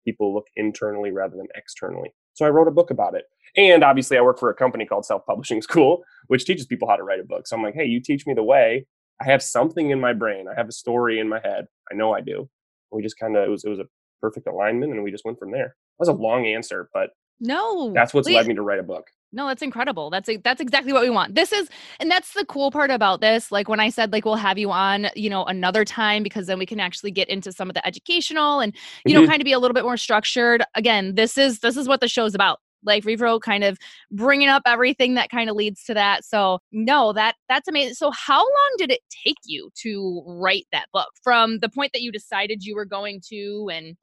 people 0.05 0.33
look 0.33 0.47
internally 0.55 1.11
rather 1.11 1.37
than 1.37 1.47
externally. 1.53 2.13
So 2.37 2.45
I 2.45 2.49
wrote 2.49 2.67
a 2.67 2.71
book 2.71 2.91
about 2.91 3.15
it. 3.15 3.25
And 3.57 3.83
obviously, 3.83 4.15
I 4.15 4.21
work 4.21 4.37
for 4.37 4.51
a 4.51 4.53
company 4.53 4.85
called 4.85 5.05
Self 5.05 5.25
Publishing 5.25 5.61
School, 5.63 6.03
which 6.27 6.45
teaches 6.45 6.67
people 6.67 6.87
how 6.87 6.95
to 6.95 7.03
write 7.03 7.19
a 7.19 7.23
book. 7.23 7.47
So 7.47 7.55
I'm 7.55 7.63
like, 7.63 7.73
hey, 7.73 7.85
you 7.85 7.99
teach 7.99 8.27
me 8.27 8.35
the 8.35 8.43
way. 8.43 8.85
I 9.19 9.25
have 9.25 9.41
something 9.41 9.89
in 9.89 9.99
my 9.99 10.13
brain. 10.13 10.45
I 10.47 10.53
have 10.55 10.69
a 10.69 10.71
story 10.71 11.19
in 11.19 11.27
my 11.27 11.39
head. 11.43 11.65
I 11.91 11.95
know 11.95 12.13
I 12.13 12.21
do. 12.21 12.47
We 12.91 13.01
just 13.01 13.17
kind 13.17 13.35
of 13.35 13.43
it 13.43 13.49
was 13.49 13.65
it 13.65 13.69
was 13.69 13.79
a 13.79 13.85
perfect 14.21 14.47
alignment, 14.47 14.93
and 14.93 15.03
we 15.03 15.09
just 15.09 15.25
went 15.25 15.39
from 15.39 15.51
there. 15.51 15.75
That 15.97 16.07
was 16.07 16.09
a 16.09 16.13
long 16.13 16.45
answer, 16.45 16.89
but 16.93 17.09
no, 17.39 17.91
that's 17.91 18.13
what's 18.13 18.27
please. 18.27 18.35
led 18.35 18.47
me 18.47 18.53
to 18.53 18.61
write 18.61 18.79
a 18.79 18.83
book. 18.83 19.07
No, 19.33 19.47
that's 19.47 19.61
incredible. 19.61 20.09
That's 20.09 20.29
that's 20.43 20.61
exactly 20.61 20.93
what 20.93 21.03
we 21.03 21.09
want. 21.09 21.35
This 21.35 21.51
is 21.51 21.69
and 21.99 22.09
that's 22.09 22.33
the 22.33 22.45
cool 22.45 22.71
part 22.71 22.91
about 22.91 23.19
this. 23.19 23.51
Like 23.51 23.67
when 23.67 23.79
I 23.79 23.89
said 23.89 24.13
like 24.13 24.23
we'll 24.23 24.35
have 24.35 24.57
you 24.57 24.71
on, 24.71 25.07
you 25.15 25.29
know, 25.29 25.43
another 25.45 25.83
time 25.83 26.23
because 26.23 26.47
then 26.47 26.57
we 26.57 26.65
can 26.65 26.79
actually 26.79 27.11
get 27.11 27.27
into 27.27 27.51
some 27.51 27.69
of 27.69 27.73
the 27.73 27.85
educational 27.85 28.61
and 28.61 28.73
you 29.05 29.13
mm-hmm. 29.13 29.23
know 29.23 29.27
kind 29.27 29.41
of 29.41 29.45
be 29.45 29.51
a 29.51 29.59
little 29.59 29.75
bit 29.75 29.83
more 29.83 29.97
structured. 29.97 30.63
Again, 30.75 31.15
this 31.15 31.37
is 31.37 31.59
this 31.59 31.75
is 31.75 31.87
what 31.87 31.99
the 31.99 32.07
show's 32.07 32.35
about 32.35 32.59
like 32.83 33.03
Revro 33.03 33.39
kind 33.39 33.63
of 33.63 33.77
bringing 34.11 34.49
up 34.49 34.63
everything 34.65 35.15
that 35.15 35.29
kind 35.29 35.49
of 35.49 35.55
leads 35.55 35.83
to 35.85 35.93
that. 35.93 36.23
So 36.23 36.59
no, 36.71 37.13
that 37.13 37.35
that's 37.49 37.67
amazing. 37.67 37.95
So 37.95 38.11
how 38.11 38.39
long 38.39 38.73
did 38.77 38.91
it 38.91 39.01
take 39.25 39.37
you 39.45 39.69
to 39.81 40.23
write 40.25 40.67
that 40.71 40.87
book 40.93 41.09
from 41.21 41.59
the 41.59 41.69
point 41.69 41.91
that 41.93 42.01
you 42.01 42.11
decided 42.11 42.63
you 42.63 42.75
were 42.75 42.85
going 42.85 43.21
to, 43.29 43.69
and 43.71 43.97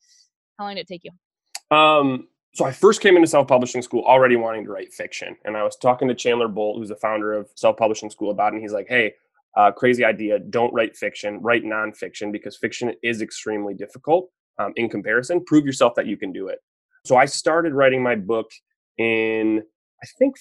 how 0.59 0.67
long 0.67 0.75
did 0.75 0.83
it 0.83 0.89
take 0.89 1.03
you? 1.05 1.77
Um, 1.77 2.29
so 2.55 2.65
I 2.65 2.73
first 2.73 3.01
came 3.01 3.17
into 3.17 3.29
self-publishing 3.29 3.83
school 3.83 4.05
already 4.05 4.37
wanting 4.37 4.65
to 4.65 4.71
write 4.71 4.93
fiction, 4.93 5.37
and 5.45 5.57
I 5.57 5.63
was 5.65 5.77
talking 5.77 6.09
to 6.09 6.15
Chandler 6.15 6.49
Bolt, 6.49 6.79
who's 6.79 6.89
the 6.89 6.97
founder 6.97 7.33
of 7.33 7.49
self-publishing 7.57 8.11
school, 8.11 8.31
about 8.31 8.53
it. 8.53 8.57
And 8.57 8.63
he's 8.63 8.73
like, 8.73 8.87
"Hey, 8.89 9.15
uh, 9.57 9.73
crazy 9.73 10.05
idea! 10.05 10.39
Don't 10.39 10.73
write 10.73 10.97
fiction, 10.97 11.41
write 11.41 11.65
nonfiction 11.65 12.33
because 12.33 12.57
fiction 12.57 12.95
is 13.03 13.23
extremely 13.23 13.75
difficult 13.75 14.31
um, 14.59 14.73
in 14.77 14.89
comparison. 14.89 15.45
Prove 15.45 15.67
yourself 15.67 15.95
that 15.97 16.07
you 16.07 16.17
can 16.17 16.33
do 16.33 16.49
it." 16.49 16.61
So 17.05 17.17
I 17.17 17.27
started 17.27 17.75
writing 17.75 18.03
my 18.03 18.15
book 18.15 18.51
in, 18.99 19.63
I 20.03 20.07
think, 20.19 20.37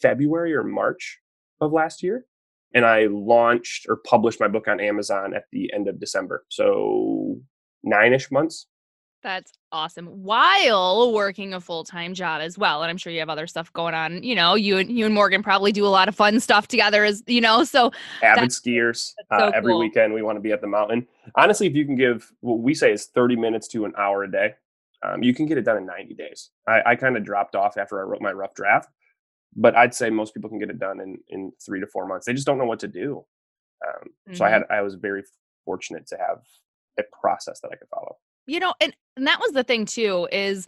February 0.00 0.54
or 0.54 0.64
March 0.64 1.20
of 1.60 1.72
last 1.72 2.02
year. 2.02 2.26
And 2.74 2.84
I 2.84 3.06
launched 3.06 3.86
or 3.88 3.98
published 4.06 4.40
my 4.40 4.48
book 4.48 4.66
on 4.66 4.80
Amazon 4.80 5.34
at 5.34 5.44
the 5.52 5.70
end 5.74 5.88
of 5.88 6.00
December. 6.00 6.44
So 6.48 7.38
nine 7.82 8.12
ish 8.14 8.30
months. 8.30 8.66
That's 9.22 9.52
awesome. 9.70 10.06
While 10.06 11.12
working 11.12 11.54
a 11.54 11.60
full 11.60 11.84
time 11.84 12.12
job 12.12 12.40
as 12.42 12.58
well, 12.58 12.82
and 12.82 12.90
I'm 12.90 12.96
sure 12.96 13.12
you 13.12 13.20
have 13.20 13.28
other 13.28 13.46
stuff 13.46 13.72
going 13.72 13.94
on. 13.94 14.22
You 14.22 14.34
know, 14.34 14.56
you 14.56 14.78
and 14.78 14.90
you 14.90 15.06
and 15.06 15.14
Morgan 15.14 15.42
probably 15.42 15.70
do 15.70 15.86
a 15.86 15.88
lot 15.88 16.08
of 16.08 16.16
fun 16.16 16.40
stuff 16.40 16.66
together, 16.66 17.04
as 17.04 17.22
you 17.26 17.40
know. 17.40 17.62
So 17.64 17.92
avid 18.22 18.50
skiers. 18.50 19.12
So 19.16 19.36
uh, 19.36 19.52
every 19.54 19.72
cool. 19.72 19.80
weekend 19.80 20.12
we 20.12 20.22
want 20.22 20.36
to 20.36 20.40
be 20.40 20.50
at 20.50 20.60
the 20.60 20.66
mountain. 20.66 21.06
Honestly, 21.36 21.68
if 21.68 21.74
you 21.74 21.84
can 21.84 21.94
give 21.94 22.32
what 22.40 22.58
we 22.58 22.74
say 22.74 22.92
is 22.92 23.06
30 23.06 23.36
minutes 23.36 23.68
to 23.68 23.84
an 23.84 23.92
hour 23.96 24.24
a 24.24 24.30
day, 24.30 24.54
um, 25.04 25.22
you 25.22 25.32
can 25.34 25.46
get 25.46 25.56
it 25.56 25.62
done 25.62 25.76
in 25.76 25.86
90 25.86 26.14
days. 26.14 26.50
I, 26.66 26.82
I 26.84 26.96
kind 26.96 27.16
of 27.16 27.24
dropped 27.24 27.54
off 27.54 27.76
after 27.76 28.00
I 28.00 28.02
wrote 28.02 28.20
my 28.20 28.32
rough 28.32 28.54
draft, 28.54 28.88
but 29.54 29.76
I'd 29.76 29.94
say 29.94 30.10
most 30.10 30.34
people 30.34 30.50
can 30.50 30.58
get 30.58 30.70
it 30.70 30.80
done 30.80 31.00
in 31.00 31.18
in 31.28 31.52
three 31.64 31.78
to 31.78 31.86
four 31.86 32.06
months. 32.06 32.26
They 32.26 32.34
just 32.34 32.46
don't 32.46 32.58
know 32.58 32.66
what 32.66 32.80
to 32.80 32.88
do. 32.88 33.24
Um, 33.86 34.08
mm-hmm. 34.08 34.34
So 34.34 34.44
I 34.44 34.50
had 34.50 34.64
I 34.68 34.82
was 34.82 34.96
very 34.96 35.22
fortunate 35.64 36.08
to 36.08 36.16
have 36.16 36.38
a 36.98 37.04
process 37.20 37.60
that 37.60 37.70
I 37.72 37.76
could 37.76 37.88
follow. 37.88 38.16
You 38.46 38.60
know, 38.60 38.74
and, 38.80 38.94
and 39.16 39.26
that 39.26 39.40
was 39.40 39.52
the 39.52 39.64
thing 39.64 39.86
too 39.86 40.28
is 40.32 40.66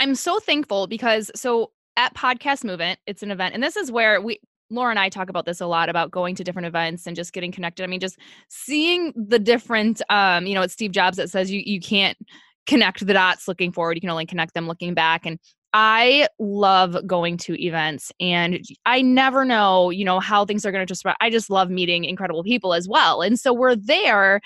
I'm 0.00 0.14
so 0.14 0.40
thankful 0.40 0.86
because 0.86 1.30
so 1.34 1.70
at 1.96 2.14
Podcast 2.14 2.64
Movement, 2.64 2.98
it's 3.06 3.22
an 3.22 3.30
event, 3.30 3.54
and 3.54 3.62
this 3.62 3.76
is 3.76 3.92
where 3.92 4.20
we 4.20 4.40
Laura 4.70 4.90
and 4.90 4.98
I 4.98 5.08
talk 5.08 5.28
about 5.28 5.46
this 5.46 5.60
a 5.60 5.66
lot 5.66 5.88
about 5.88 6.10
going 6.10 6.34
to 6.36 6.44
different 6.44 6.66
events 6.66 7.06
and 7.06 7.14
just 7.14 7.32
getting 7.32 7.52
connected. 7.52 7.84
I 7.84 7.86
mean, 7.86 8.00
just 8.00 8.18
seeing 8.48 9.12
the 9.14 9.38
different, 9.38 10.00
um, 10.08 10.46
you 10.46 10.54
know, 10.54 10.62
it's 10.62 10.72
Steve 10.72 10.92
Jobs 10.92 11.16
that 11.18 11.30
says 11.30 11.50
you 11.50 11.62
you 11.64 11.80
can't 11.80 12.18
connect 12.66 13.06
the 13.06 13.12
dots 13.12 13.46
looking 13.46 13.72
forward. 13.72 13.96
You 13.96 14.00
can 14.00 14.10
only 14.10 14.26
connect 14.26 14.54
them 14.54 14.66
looking 14.66 14.94
back. 14.94 15.26
And 15.26 15.38
I 15.76 16.28
love 16.38 16.96
going 17.04 17.36
to 17.38 17.60
events 17.60 18.12
and 18.20 18.64
I 18.86 19.02
never 19.02 19.44
know, 19.44 19.90
you 19.90 20.04
know, 20.04 20.20
how 20.20 20.44
things 20.44 20.64
are 20.64 20.70
going 20.70 20.86
to 20.86 20.90
just 20.90 21.04
I 21.20 21.30
just 21.30 21.50
love 21.50 21.68
meeting 21.68 22.04
incredible 22.04 22.44
people 22.44 22.72
as 22.72 22.88
well. 22.88 23.22
And 23.22 23.38
so 23.40 23.52
we're 23.52 23.74
there 23.74 24.40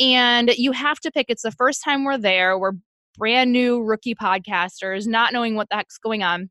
and 0.00 0.50
you 0.56 0.72
have 0.72 0.98
to 1.00 1.10
pick 1.10 1.26
it's 1.28 1.42
the 1.42 1.52
first 1.52 1.84
time 1.84 2.04
we're 2.04 2.16
there. 2.16 2.58
We're 2.58 2.72
brand 3.18 3.52
new 3.52 3.82
rookie 3.82 4.14
podcasters, 4.14 5.06
not 5.06 5.34
knowing 5.34 5.54
what 5.54 5.68
the 5.68 5.76
heck's 5.76 5.98
going 5.98 6.22
on. 6.22 6.48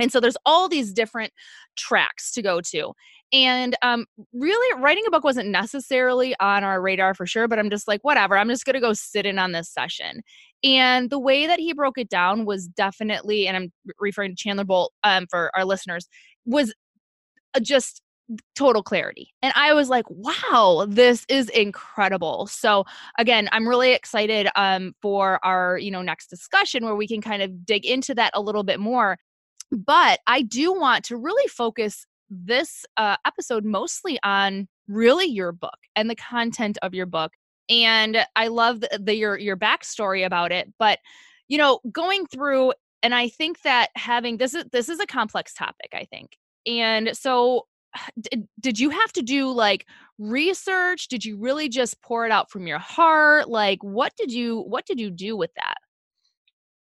And 0.00 0.10
so 0.10 0.18
there's 0.18 0.36
all 0.44 0.68
these 0.68 0.92
different 0.92 1.32
tracks 1.76 2.32
to 2.32 2.42
go 2.42 2.60
to. 2.60 2.92
And 3.32 3.76
um, 3.82 4.06
really, 4.32 4.80
writing 4.80 5.04
a 5.06 5.10
book 5.10 5.24
wasn't 5.24 5.50
necessarily 5.50 6.34
on 6.40 6.64
our 6.64 6.80
radar 6.80 7.12
for 7.14 7.26
sure, 7.26 7.46
but 7.46 7.58
I'm 7.58 7.68
just 7.68 7.86
like, 7.86 8.02
whatever, 8.02 8.38
I'm 8.38 8.48
just 8.48 8.64
going 8.64 8.74
to 8.74 8.80
go 8.80 8.94
sit 8.94 9.26
in 9.26 9.38
on 9.38 9.52
this 9.52 9.68
session. 9.68 10.22
And 10.64 11.10
the 11.10 11.18
way 11.18 11.46
that 11.46 11.58
he 11.58 11.72
broke 11.74 11.98
it 11.98 12.08
down 12.08 12.46
was 12.46 12.66
definitely, 12.66 13.46
and 13.46 13.56
I'm 13.56 13.72
referring 14.00 14.34
to 14.34 14.42
Chandler 14.42 14.64
Bolt 14.64 14.92
um, 15.04 15.26
for 15.30 15.50
our 15.54 15.64
listeners, 15.64 16.08
was 16.46 16.74
uh, 17.54 17.60
just 17.60 18.00
total 18.54 18.82
clarity. 18.82 19.30
And 19.42 19.52
I 19.56 19.72
was 19.72 19.88
like, 19.88 20.04
wow, 20.08 20.86
this 20.88 21.24
is 21.28 21.48
incredible. 21.50 22.46
So 22.46 22.84
again, 23.18 23.48
I'm 23.52 23.68
really 23.68 23.92
excited 23.92 24.48
um, 24.56 24.94
for 25.00 25.38
our, 25.44 25.78
you 25.78 25.90
know, 25.90 26.02
next 26.02 26.28
discussion 26.28 26.84
where 26.84 26.96
we 26.96 27.08
can 27.08 27.20
kind 27.20 27.42
of 27.42 27.64
dig 27.64 27.86
into 27.86 28.14
that 28.16 28.32
a 28.34 28.40
little 28.40 28.64
bit 28.64 28.80
more. 28.80 29.16
But 29.70 30.20
I 30.26 30.42
do 30.42 30.72
want 30.72 31.04
to 31.04 31.16
really 31.16 31.46
focus 31.48 32.06
this 32.30 32.84
uh, 32.96 33.16
episode 33.26 33.64
mostly 33.64 34.18
on 34.22 34.68
really 34.86 35.26
your 35.26 35.52
book 35.52 35.78
and 35.96 36.08
the 36.08 36.16
content 36.16 36.78
of 36.82 36.94
your 36.94 37.06
book 37.06 37.32
and 37.68 38.24
I 38.36 38.48
love 38.48 38.80
the, 38.80 38.98
the 39.00 39.14
your 39.14 39.38
your 39.38 39.56
backstory 39.56 40.24
about 40.24 40.52
it. 40.52 40.72
But 40.78 40.98
you 41.48 41.58
know, 41.58 41.80
going 41.90 42.26
through, 42.26 42.72
and 43.02 43.14
I 43.14 43.28
think 43.28 43.62
that 43.62 43.88
having 43.94 44.38
this 44.38 44.54
is 44.54 44.64
this 44.72 44.88
is 44.88 45.00
a 45.00 45.06
complex 45.06 45.54
topic. 45.54 45.90
I 45.92 46.04
think, 46.04 46.36
and 46.66 47.16
so 47.16 47.66
did, 48.20 48.48
did 48.60 48.78
you 48.78 48.90
have 48.90 49.12
to 49.14 49.22
do 49.22 49.50
like 49.50 49.86
research 50.18 51.06
did 51.06 51.24
you 51.24 51.38
really 51.38 51.68
just 51.68 52.02
pour 52.02 52.26
it 52.26 52.32
out 52.32 52.50
from 52.50 52.66
your 52.66 52.80
heart 52.80 53.48
like 53.48 53.78
what 53.84 54.12
did 54.16 54.32
you 54.32 54.62
what 54.62 54.84
did 54.84 54.98
you 54.98 55.12
do 55.12 55.36
with 55.36 55.50
that 55.54 55.76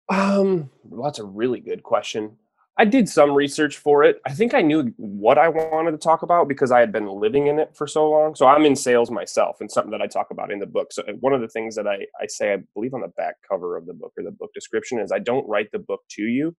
um 0.10 0.72
well, 0.86 1.04
that's 1.04 1.20
a 1.20 1.24
really 1.24 1.60
good 1.60 1.84
question 1.84 2.36
I 2.82 2.86
did 2.86 3.08
some 3.08 3.36
research 3.36 3.78
for 3.78 4.04
it. 4.04 4.20
I 4.26 4.34
think 4.34 4.56
I 4.56 4.64
knew 4.64 4.92
what 4.98 5.38
I 5.38 5.50
wanted 5.50 5.92
to 5.92 6.00
talk 6.00 6.24
about 6.24 6.48
because 6.48 6.72
I 6.72 6.80
had 6.80 6.92
been 6.92 7.06
living 7.06 7.46
in 7.46 7.60
it 7.60 7.76
for 7.76 7.86
so 7.86 8.10
long. 8.10 8.34
So 8.34 8.48
I'm 8.48 8.66
in 8.66 8.76
sales 8.76 9.12
myself 9.12 9.58
and 9.62 9.70
something 9.70 9.92
that 9.92 10.02
I 10.02 10.08
talk 10.08 10.32
about 10.32 10.52
in 10.52 10.58
the 10.58 10.66
book. 10.66 10.92
So 10.92 11.04
one 11.20 11.32
of 11.32 11.42
the 11.42 11.48
things 11.48 11.76
that 11.76 11.86
I, 11.86 12.08
I 12.20 12.26
say, 12.26 12.54
I 12.54 12.58
believe 12.74 12.96
on 12.96 13.02
the 13.02 13.10
back 13.10 13.36
cover 13.48 13.78
of 13.78 13.86
the 13.86 13.94
book 13.94 14.14
or 14.18 14.24
the 14.24 14.32
book 14.32 14.50
description 14.56 14.98
is 14.98 15.12
I 15.12 15.20
don't 15.20 15.48
write 15.48 15.72
the 15.72 15.78
book 15.78 16.02
to 16.14 16.24
you. 16.24 16.56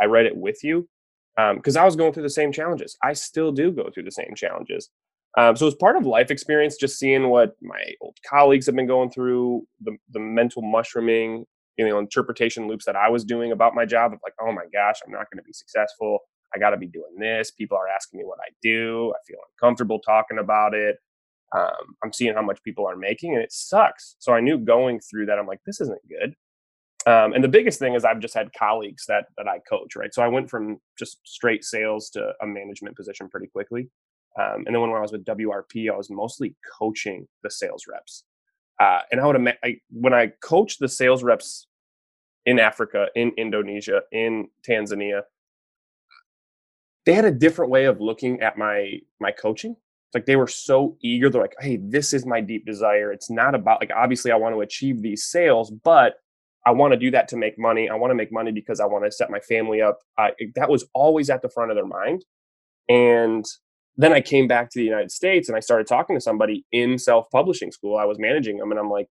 I 0.00 0.04
write 0.04 0.26
it 0.26 0.36
with 0.36 0.62
you. 0.62 0.88
Because 1.36 1.76
um, 1.76 1.82
I 1.82 1.84
was 1.84 1.96
going 1.96 2.12
through 2.12 2.22
the 2.22 2.30
same 2.30 2.52
challenges. 2.52 2.96
I 3.02 3.12
still 3.12 3.50
do 3.50 3.72
go 3.72 3.90
through 3.92 4.04
the 4.04 4.12
same 4.12 4.36
challenges. 4.36 4.90
Um, 5.36 5.56
so 5.56 5.66
it's 5.66 5.74
part 5.74 5.96
of 5.96 6.06
life 6.06 6.30
experience, 6.30 6.76
just 6.76 7.00
seeing 7.00 7.30
what 7.30 7.56
my 7.60 7.82
old 8.00 8.16
colleagues 8.24 8.66
have 8.66 8.76
been 8.76 8.86
going 8.86 9.10
through, 9.10 9.66
the, 9.82 9.96
the 10.12 10.20
mental 10.20 10.62
mushrooming, 10.62 11.46
you 11.76 11.88
know 11.88 11.98
interpretation 11.98 12.68
loops 12.68 12.84
that 12.84 12.96
I 12.96 13.08
was 13.08 13.24
doing 13.24 13.52
about 13.52 13.74
my 13.74 13.84
job 13.84 14.12
of 14.12 14.20
like, 14.22 14.34
oh 14.40 14.52
my 14.52 14.64
gosh, 14.72 15.00
I'm 15.04 15.12
not 15.12 15.30
going 15.30 15.38
to 15.38 15.44
be 15.44 15.52
successful. 15.52 16.20
I 16.54 16.58
got 16.58 16.70
to 16.70 16.76
be 16.76 16.86
doing 16.86 17.16
this. 17.18 17.50
People 17.50 17.76
are 17.76 17.88
asking 17.88 18.18
me 18.18 18.24
what 18.24 18.38
I 18.38 18.50
do. 18.62 19.12
I 19.14 19.18
feel 19.26 19.38
uncomfortable 19.52 19.98
talking 19.98 20.38
about 20.38 20.74
it. 20.74 20.98
Um, 21.54 21.96
I'm 22.02 22.12
seeing 22.12 22.34
how 22.34 22.42
much 22.42 22.62
people 22.62 22.86
are 22.86 22.96
making, 22.96 23.34
and 23.34 23.42
it 23.42 23.52
sucks. 23.52 24.16
So 24.18 24.32
I 24.32 24.40
knew 24.40 24.58
going 24.58 25.00
through 25.00 25.26
that, 25.26 25.38
I'm 25.38 25.46
like, 25.46 25.60
this 25.66 25.80
isn't 25.80 26.00
good. 26.08 26.34
Um, 27.06 27.34
and 27.34 27.44
the 27.44 27.48
biggest 27.48 27.78
thing 27.78 27.94
is 27.94 28.04
I've 28.04 28.20
just 28.20 28.34
had 28.34 28.50
colleagues 28.58 29.04
that 29.08 29.26
that 29.36 29.46
I 29.46 29.58
coach, 29.68 29.94
right? 29.94 30.14
So 30.14 30.22
I 30.22 30.28
went 30.28 30.48
from 30.48 30.78
just 30.98 31.18
straight 31.24 31.64
sales 31.64 32.08
to 32.10 32.32
a 32.40 32.46
management 32.46 32.96
position 32.96 33.28
pretty 33.28 33.48
quickly. 33.48 33.90
Um, 34.38 34.64
and 34.66 34.74
then 34.74 34.80
when 34.80 34.90
I 34.90 35.00
was 35.00 35.12
with 35.12 35.24
WRP, 35.24 35.92
I 35.92 35.96
was 35.96 36.10
mostly 36.10 36.56
coaching 36.78 37.28
the 37.42 37.50
sales 37.50 37.84
reps. 37.88 38.24
Uh, 38.80 39.00
and 39.12 39.20
I 39.20 39.26
would 39.26 39.36
ima- 39.36 39.54
I, 39.62 39.76
when 39.90 40.14
I 40.14 40.32
coached 40.42 40.80
the 40.80 40.88
sales 40.88 41.22
reps 41.22 41.66
in 42.46 42.58
Africa, 42.58 43.06
in 43.14 43.32
Indonesia, 43.36 44.02
in 44.12 44.48
Tanzania, 44.68 45.22
they 47.06 47.14
had 47.14 47.24
a 47.24 47.30
different 47.30 47.70
way 47.70 47.84
of 47.84 48.00
looking 48.00 48.40
at 48.40 48.58
my 48.58 48.98
my 49.20 49.30
coaching. 49.30 49.72
It's 49.72 50.14
Like 50.14 50.26
they 50.26 50.36
were 50.36 50.48
so 50.48 50.96
eager. 51.02 51.30
They're 51.30 51.42
like, 51.42 51.56
"Hey, 51.60 51.76
this 51.76 52.12
is 52.12 52.26
my 52.26 52.40
deep 52.40 52.66
desire. 52.66 53.12
It's 53.12 53.30
not 53.30 53.54
about 53.54 53.80
like 53.80 53.90
obviously 53.94 54.32
I 54.32 54.36
want 54.36 54.54
to 54.54 54.60
achieve 54.60 55.02
these 55.02 55.24
sales, 55.24 55.70
but 55.70 56.14
I 56.66 56.70
want 56.70 56.92
to 56.94 56.98
do 56.98 57.10
that 57.10 57.28
to 57.28 57.36
make 57.36 57.58
money. 57.58 57.88
I 57.90 57.94
want 57.94 58.10
to 58.10 58.14
make 58.14 58.32
money 58.32 58.50
because 58.52 58.80
I 58.80 58.86
want 58.86 59.04
to 59.04 59.12
set 59.12 59.30
my 59.30 59.40
family 59.40 59.82
up." 59.82 59.98
Uh, 60.18 60.30
that 60.56 60.70
was 60.70 60.86
always 60.94 61.30
at 61.30 61.42
the 61.42 61.48
front 61.48 61.70
of 61.70 61.76
their 61.76 61.86
mind. 61.86 62.24
And 62.88 63.44
then 63.96 64.12
I 64.12 64.20
came 64.20 64.48
back 64.48 64.70
to 64.70 64.78
the 64.78 64.84
United 64.84 65.10
States 65.10 65.48
and 65.48 65.56
I 65.56 65.60
started 65.60 65.86
talking 65.86 66.16
to 66.16 66.20
somebody 66.20 66.64
in 66.72 66.98
self 66.98 67.26
publishing 67.30 67.72
school. 67.72 67.96
I 67.96 68.04
was 68.04 68.18
managing 68.18 68.58
them, 68.58 68.70
and 68.70 68.80
I'm 68.80 68.90
like, 68.90 69.08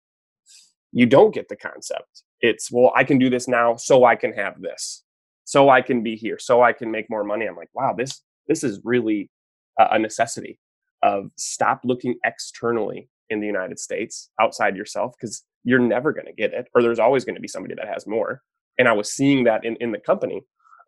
"You 0.92 1.06
don't 1.06 1.34
get 1.34 1.50
the 1.50 1.56
concept. 1.56 2.24
It's 2.42 2.72
well, 2.72 2.92
I 2.96 3.04
can 3.04 3.18
do 3.18 3.30
this 3.30 3.48
now, 3.48 3.76
so 3.76 4.06
I 4.06 4.16
can 4.16 4.34
have 4.34 4.62
this." 4.62 5.04
so 5.46 5.70
I 5.70 5.82
can 5.82 6.04
be 6.04 6.16
here, 6.16 6.40
so 6.40 6.62
I 6.62 6.74
can 6.74 6.92
make 6.92 7.10
more 7.10 7.24
money. 7.24 7.46
I'm 7.46 7.56
like, 7.56 7.70
wow, 7.74 7.94
this 7.98 8.22
this 8.48 8.64
is 8.64 8.80
really 8.84 9.30
a 9.78 9.98
necessity 9.98 10.60
of 11.02 11.32
stop 11.38 11.82
looking 11.84 12.16
externally 12.24 13.10
in 13.30 13.40
the 13.40 13.48
United 13.48 13.80
States 13.80 14.30
outside 14.40 14.76
yourself 14.76 15.14
because 15.20 15.44
you're 15.64 15.80
never 15.80 16.12
going 16.12 16.26
to 16.26 16.34
get 16.34 16.54
it, 16.54 16.68
or 16.76 16.82
there's 16.82 17.00
always 17.00 17.26
going 17.26 17.36
to 17.36 17.42
be 17.42 17.48
somebody 17.48 17.76
that 17.76 17.88
has 17.88 18.06
more. 18.06 18.42
And 18.78 18.88
I 18.88 18.94
was 18.94 19.14
seeing 19.14 19.44
that 19.46 19.64
in, 19.66 19.76
in 19.78 19.92
the 19.92 20.00
company 20.00 20.42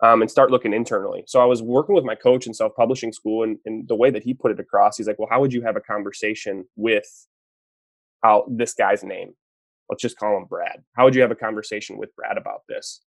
um, 0.06 0.22
and 0.22 0.30
start 0.30 0.52
looking 0.52 0.74
internally. 0.74 1.24
So 1.26 1.41
I 1.41 1.46
was 1.46 1.63
working 1.63 1.96
with 1.96 2.04
my 2.04 2.15
coach 2.15 2.46
in 2.46 2.54
self 2.54 2.76
publishing 2.76 3.12
school, 3.12 3.44
and, 3.44 3.58
and 3.65 3.88
the 3.88 3.96
way 3.96 4.12
that 4.12 4.24
he 4.24 4.34
put 4.34 4.52
it 4.52 4.60
across, 4.60 4.98
he's 4.98 5.08
like, 5.08 5.18
well, 5.18 5.30
how 5.32 5.41
would 5.41 5.54
you 5.54 5.63
have 5.63 5.76
a 5.76 5.82
conversation 5.82 6.65
with 6.76 7.08
how 8.24 8.46
this 8.50 8.74
guy's 8.74 9.04
name? 9.04 9.34
Let's 9.89 10.02
just 10.02 10.18
call 10.18 10.38
him 10.38 10.46
Brad. 10.46 10.84
How 10.96 11.06
would 11.06 11.15
you 11.15 11.22
have 11.22 11.32
a 11.32 11.36
conversation 11.36 11.98
with 11.98 12.15
Brad 12.15 12.38
about 12.38 12.62
this? 12.70 13.02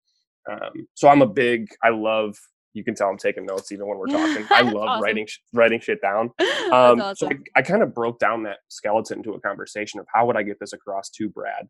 Um, 0.49 0.88
so 0.93 1.08
I'm 1.10 1.21
a 1.21 1.27
big, 1.27 1.67
I 1.84 1.89
love, 1.89 2.38
you 2.73 2.84
can 2.84 2.95
tell 2.95 3.10
I'm 3.10 3.17
taking 3.17 3.45
notes 3.45 3.71
even 3.71 3.88
when 3.88 3.97
we're 3.97 4.08
talking. 4.08 4.45
I 4.51 4.62
love 4.62 4.89
awesome. 4.89 5.03
writing, 5.03 5.27
writing 5.53 5.79
shit 5.79 6.01
down. 6.01 6.31
Um, 6.65 6.99
awesome. 6.99 7.15
So 7.15 7.29
I, 7.29 7.60
I 7.60 7.62
kind 7.62 7.84
of 7.84 7.93
broke 7.93 8.17
down 8.17 8.41
that 8.43 8.58
skeleton 8.69 9.19
into 9.19 9.34
a 9.34 9.39
conversation 9.39 9.99
of 9.99 10.08
how 10.12 10.25
would 10.25 10.36
I 10.36 10.41
get 10.41 10.60
this 10.60 10.73
across 10.73 11.12
to 11.12 11.29
Brad 11.29 11.67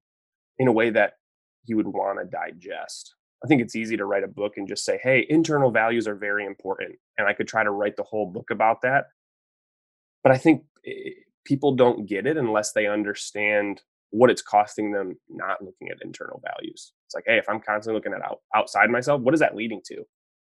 in 0.58 0.70
a 0.70 0.72
way 0.72 0.90
that 0.90 1.14
he 1.66 1.74
would 1.74 1.86
want 1.86 2.18
to 2.20 2.26
digest. 2.26 3.14
I 3.44 3.48
think 3.48 3.62
it's 3.62 3.76
easy 3.76 3.98
to 3.98 4.06
write 4.06 4.24
a 4.24 4.28
book 4.28 4.58
and 4.58 4.68
just 4.68 4.86
say, 4.86 5.00
hey, 5.02 5.26
internal 5.30 5.72
values 5.72 6.08
are 6.08 6.16
very 6.16 6.46
important. 6.46 6.96
And 7.18 7.28
I 7.28 7.34
could 7.34 7.48
try 7.48 7.64
to 7.64 7.72
write 7.72 7.96
the 7.96 8.04
whole 8.04 8.26
book 8.26 8.50
about 8.50 8.82
that. 8.82 9.06
But 10.24 10.32
I 10.32 10.38
think 10.38 10.64
eh, 10.86 11.12
people 11.44 11.76
don't 11.76 12.08
get 12.08 12.26
it 12.26 12.38
unless 12.38 12.72
they 12.72 12.88
understand 12.88 13.82
what 14.10 14.30
it's 14.30 14.42
costing 14.42 14.92
them 14.92 15.18
not 15.30 15.62
looking 15.62 15.90
at 15.90 15.98
internal 16.04 16.42
values. 16.44 16.94
It's 17.06 17.16
like, 17.16 17.26
hey, 17.28 17.38
if 17.38 17.50
I'm 17.50 17.60
constantly 17.60 17.98
looking 17.98 18.14
at 18.14 18.24
out, 18.24 18.40
outside 18.56 18.90
myself, 18.90 19.22
what 19.22 19.34
is 19.34 19.40
that 19.42 19.56
leading 19.56 19.82
to? 19.88 20.04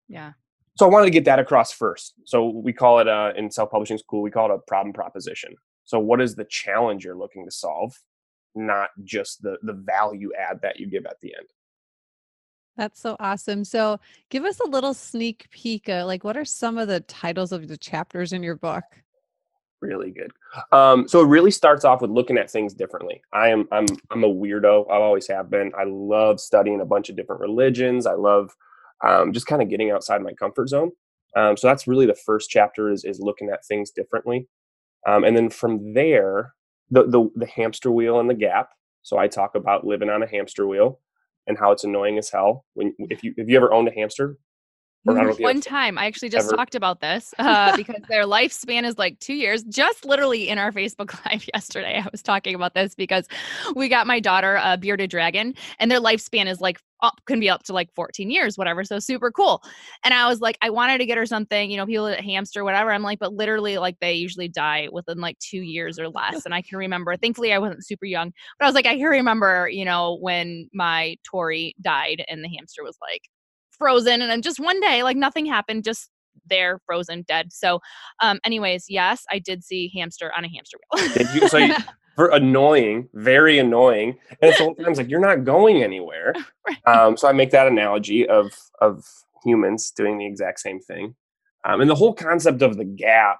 Yeah. 0.09 0.33
So 0.76 0.87
I 0.87 0.88
wanted 0.88 1.07
to 1.07 1.12
get 1.12 1.24
that 1.26 1.38
across 1.38 1.72
first. 1.72 2.14
So 2.24 2.48
we 2.48 2.72
call 2.72 2.98
it 2.98 3.09
uh, 3.09 3.33
in 3.37 3.50
self-publishing 3.50 3.98
school, 3.98 4.22
we 4.22 4.31
call 4.31 4.50
it 4.50 4.55
a 4.55 4.59
problem 4.66 4.92
proposition. 4.92 5.55
So 5.85 5.98
what 5.98 6.20
is 6.20 6.35
the 6.35 6.44
challenge 6.44 7.05
you're 7.05 7.16
looking 7.16 7.44
to 7.44 7.50
solve, 7.50 7.94
not 8.55 8.90
just 9.05 9.42
the 9.42 9.57
the 9.62 9.72
value 9.72 10.31
add 10.38 10.61
that 10.62 10.79
you 10.79 10.87
give 10.87 11.07
at 11.07 11.20
the 11.20 11.35
end. 11.37 11.46
That's 12.81 12.99
so 12.99 13.14
awesome. 13.21 13.62
So 13.62 14.01
give 14.31 14.47
us 14.47 14.59
a 14.59 14.66
little 14.66 14.95
sneak 14.95 15.51
peek. 15.51 15.90
Of, 15.90 16.07
like, 16.07 16.25
what 16.25 16.35
are 16.38 16.47
some 16.47 16.79
of 16.79 16.88
the 16.88 17.01
titles 17.01 17.53
of 17.53 17.69
the 17.69 17.77
chapters 17.77 18.33
in 18.33 18.43
your 18.43 18.57
book? 18.57 18.85
really 19.83 20.11
good. 20.11 20.33
Um, 20.73 21.07
so 21.07 21.21
it 21.21 21.27
really 21.27 21.51
starts 21.51 21.85
off 21.85 22.01
with 22.01 22.11
looking 22.11 22.38
at 22.38 22.51
things 22.51 22.73
differently. 22.73 23.21
I 23.35 23.49
am 23.49 23.69
I'm 23.71 23.85
I'm 24.11 24.25
a 24.25 24.29
weirdo. 24.29 24.90
I 24.90 24.95
always 24.95 25.27
have 25.29 25.51
been. 25.51 25.73
I 25.79 25.85
love 25.85 26.40
studying 26.40 26.81
a 26.81 26.87
bunch 26.87 27.11
of 27.11 27.16
different 27.16 27.43
religions. 27.43 28.07
I 28.07 28.14
love 28.14 28.51
um, 29.07 29.35
just 29.35 29.47
kind 29.47 29.61
of 29.61 29.69
getting 29.69 29.90
outside 29.90 30.23
my 30.23 30.33
comfort 30.33 30.71
zone. 30.71 30.90
Um, 31.37 31.59
so 31.59 31.66
that's 31.66 31.87
really 31.87 32.07
the 32.07 32.14
first 32.14 32.49
chapter 32.49 32.90
is 32.90 33.05
is 33.05 33.21
looking 33.21 33.51
at 33.51 33.64
things 33.66 33.90
differently, 33.90 34.49
um, 35.07 35.25
and 35.25 35.37
then 35.37 35.51
from 35.51 35.93
there, 35.93 36.55
the, 36.90 37.05
the 37.05 37.29
the 37.37 37.47
hamster 37.47 37.90
wheel 37.90 38.21
and 38.21 38.31
the 38.31 38.35
gap. 38.35 38.71
So 39.03 39.19
I 39.19 39.29
talk 39.29 39.55
about 39.55 39.87
living 39.87 40.09
on 40.09 40.23
a 40.23 40.27
hamster 40.27 40.66
wheel 40.66 40.99
and 41.46 41.59
how 41.59 41.72
it's 41.72 41.85
annoying 41.85 42.18
as 42.18 42.31
hell. 42.31 42.64
When 42.74 42.94
if 42.98 43.22
you 43.22 43.35
if 43.37 43.48
you 43.48 43.57
ever 43.57 43.72
owned 43.72 43.88
a 43.88 43.94
hamster, 43.94 44.37
one 45.05 45.61
time, 45.61 45.99
I 45.99 46.07
actually 46.07 46.29
just 46.29 46.49
ever. 46.49 46.57
talked 46.57 46.75
about 46.75 47.01
this 47.01 47.33
uh, 47.39 47.77
because 47.77 48.03
their 48.09 48.25
lifespan 48.25 48.85
is 48.85 48.99
like 48.99 49.19
two 49.19 49.35
years. 49.35 49.63
Just 49.65 50.05
literally 50.05 50.49
in 50.49 50.59
our 50.59 50.73
Facebook 50.73 51.19
Live 51.31 51.49
yesterday, 51.53 52.03
I 52.05 52.09
was 52.11 52.23
talking 52.23 52.55
about 52.55 52.75
this 52.75 52.95
because 52.95 53.27
we 53.75 53.89
got 53.89 54.07
my 54.07 54.21
daughter 54.21 54.61
a 54.63 54.77
bearded 54.77 55.11
dragon, 55.11 55.55
and 55.79 55.91
their 55.91 56.01
lifespan 56.01 56.47
is 56.47 56.61
like 56.61 56.79
up 57.03 57.21
can 57.27 57.41
be 57.41 57.49
up 57.49 57.63
to 57.65 57.73
like 57.73 57.93
14 57.95 58.31
years, 58.31 58.59
whatever. 58.59 58.85
So 58.85 58.99
super 58.99 59.31
cool. 59.31 59.63
And 60.05 60.13
I 60.13 60.29
was 60.29 60.41
like, 60.41 60.59
I 60.61 60.69
wanted 60.69 60.99
to 60.99 61.07
get 61.07 61.17
her 61.17 61.25
something, 61.25 61.71
you 61.71 61.79
know, 61.79 61.87
people 61.87 62.05
that 62.07 62.21
hamster, 62.21 62.63
whatever. 62.63 62.93
I'm 62.93 63.03
like, 63.03 63.19
but 63.19 63.33
literally, 63.33 63.79
like 63.79 63.99
they 64.01 64.15
usually 64.15 64.49
die 64.49 64.89
within 64.93 65.19
like 65.19 65.39
two 65.39 65.63
years 65.63 65.99
or 65.99 66.09
less. 66.09 66.45
And 66.45 66.55
I 66.55 66.61
can 66.61 66.77
remember, 66.77 67.17
thankfully, 67.17 67.53
I 67.53 67.59
wasn't 67.59 67.87
super 67.87 68.05
young, 68.05 68.33
but 68.59 68.67
I 68.67 68.69
was 68.69 68.75
like, 68.75 68.87
I 68.87 68.97
can 68.97 69.07
remember, 69.07 69.69
you 69.71 69.85
know, 69.85 70.19
when 70.21 70.69
my 70.75 71.17
Tori 71.25 71.75
died 71.81 72.23
and 72.29 72.45
the 72.45 72.49
hamster 72.49 72.83
was 72.85 72.99
like 73.01 73.23
frozen 73.81 74.23
and 74.23 74.31
then 74.31 74.43
just 74.43 74.61
one 74.61 74.81
day 74.81 75.03
like 75.03 75.16
nothing 75.16 75.47
happened 75.47 75.83
just 75.83 76.11
there 76.49 76.81
frozen 76.87 77.23
dead. 77.27 77.53
So 77.53 77.81
um 78.23 78.38
anyways 78.45 78.85
yes 78.88 79.25
i 79.31 79.38
did 79.38 79.64
see 79.64 79.90
hamster 79.95 80.31
on 80.37 80.45
a 80.45 80.49
hamster 80.49 80.79
wheel 80.93 81.09
did 81.14 81.29
you 81.35 81.49
so 81.49 81.59
you, 81.59 81.75
for 82.14 82.29
annoying 82.29 83.09
very 83.14 83.59
annoying 83.59 84.11
and 84.31 84.51
it's 84.51 84.59
sometimes 84.59 84.99
like 84.99 85.09
you're 85.09 85.21
not 85.21 85.45
going 85.45 85.83
anywhere. 85.83 86.35
Right. 86.69 86.87
um 86.87 87.16
so 87.16 87.27
i 87.27 87.33
make 87.33 87.51
that 87.51 87.66
analogy 87.66 88.29
of 88.29 88.53
of 88.81 89.05
humans 89.45 89.90
doing 89.90 90.19
the 90.19 90.27
exact 90.27 90.61
same 90.61 90.79
thing. 90.81 91.14
Um 91.64 91.81
and 91.81 91.88
the 91.88 91.95
whole 91.95 92.12
concept 92.12 92.62
of 92.62 92.77
the 92.77 92.85
gap 92.85 93.38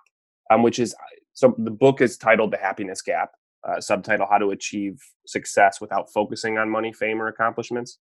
um 0.50 0.62
which 0.62 0.79
is 0.79 0.94
so 1.35 1.55
the 1.59 1.70
book 1.70 2.00
is 2.00 2.16
titled 2.16 2.50
the 2.50 2.57
happiness 2.57 3.03
gap 3.03 3.33
uh, 3.68 3.81
subtitle 3.81 4.26
how 4.31 4.38
to 4.38 4.50
achieve 4.50 4.98
success 5.26 5.81
without 5.81 6.11
focusing 6.11 6.57
on 6.57 6.70
money 6.70 6.92
fame 6.92 7.20
or 7.20 7.29
accomplishments 7.29 7.98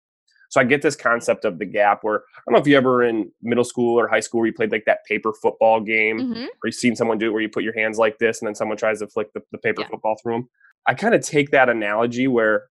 so 0.57 0.63
I 0.63 0.65
get 0.65 0.81
this 0.81 0.97
concept 0.97 1.45
of 1.45 1.59
the 1.59 1.67
gap 1.67 2.03
where 2.03 2.21
I 2.21 2.41
don't 2.47 2.55
know 2.55 2.61
if 2.61 2.67
you 2.67 2.79
ever 2.79 3.05
in 3.05 3.31
middle 3.43 3.63
school 3.63 4.01
or 4.01 4.09
high 4.09 4.21
school 4.21 4.41
where 4.41 4.47
you 4.47 4.55
played 4.55 4.73
like 4.73 4.87
that 4.87 5.05
paper 5.05 5.35
football 5.35 5.81
game 5.81 6.19
mm-hmm. 6.19 6.45
or 6.45 6.61
you've 6.65 6.75
seen 6.75 6.97
someone 6.97 7.19
do 7.19 7.27
it 7.27 7.33
where 7.33 7.43
you 7.43 7.51
put 7.51 7.63
your 7.63 7.75
hands 7.75 7.99
like 7.99 8.19
this 8.19 8.41
and 8.41 8.47
then 8.47 8.55
someone 8.55 8.79
tries 8.79 9.01
to 9.01 9.07
flick 9.07 9.31
the, 9.35 9.43
the 9.53 9.59
paper 9.59 9.83
yeah. 9.83 9.89
football 9.89 10.17
through 10.23 10.33
them. 10.33 10.49
I 10.87 10.95
kind 10.95 11.15
of 11.15 11.21
take 11.21 11.51
that 11.51 11.69
analogy 11.69 12.27
where, 12.27 12.69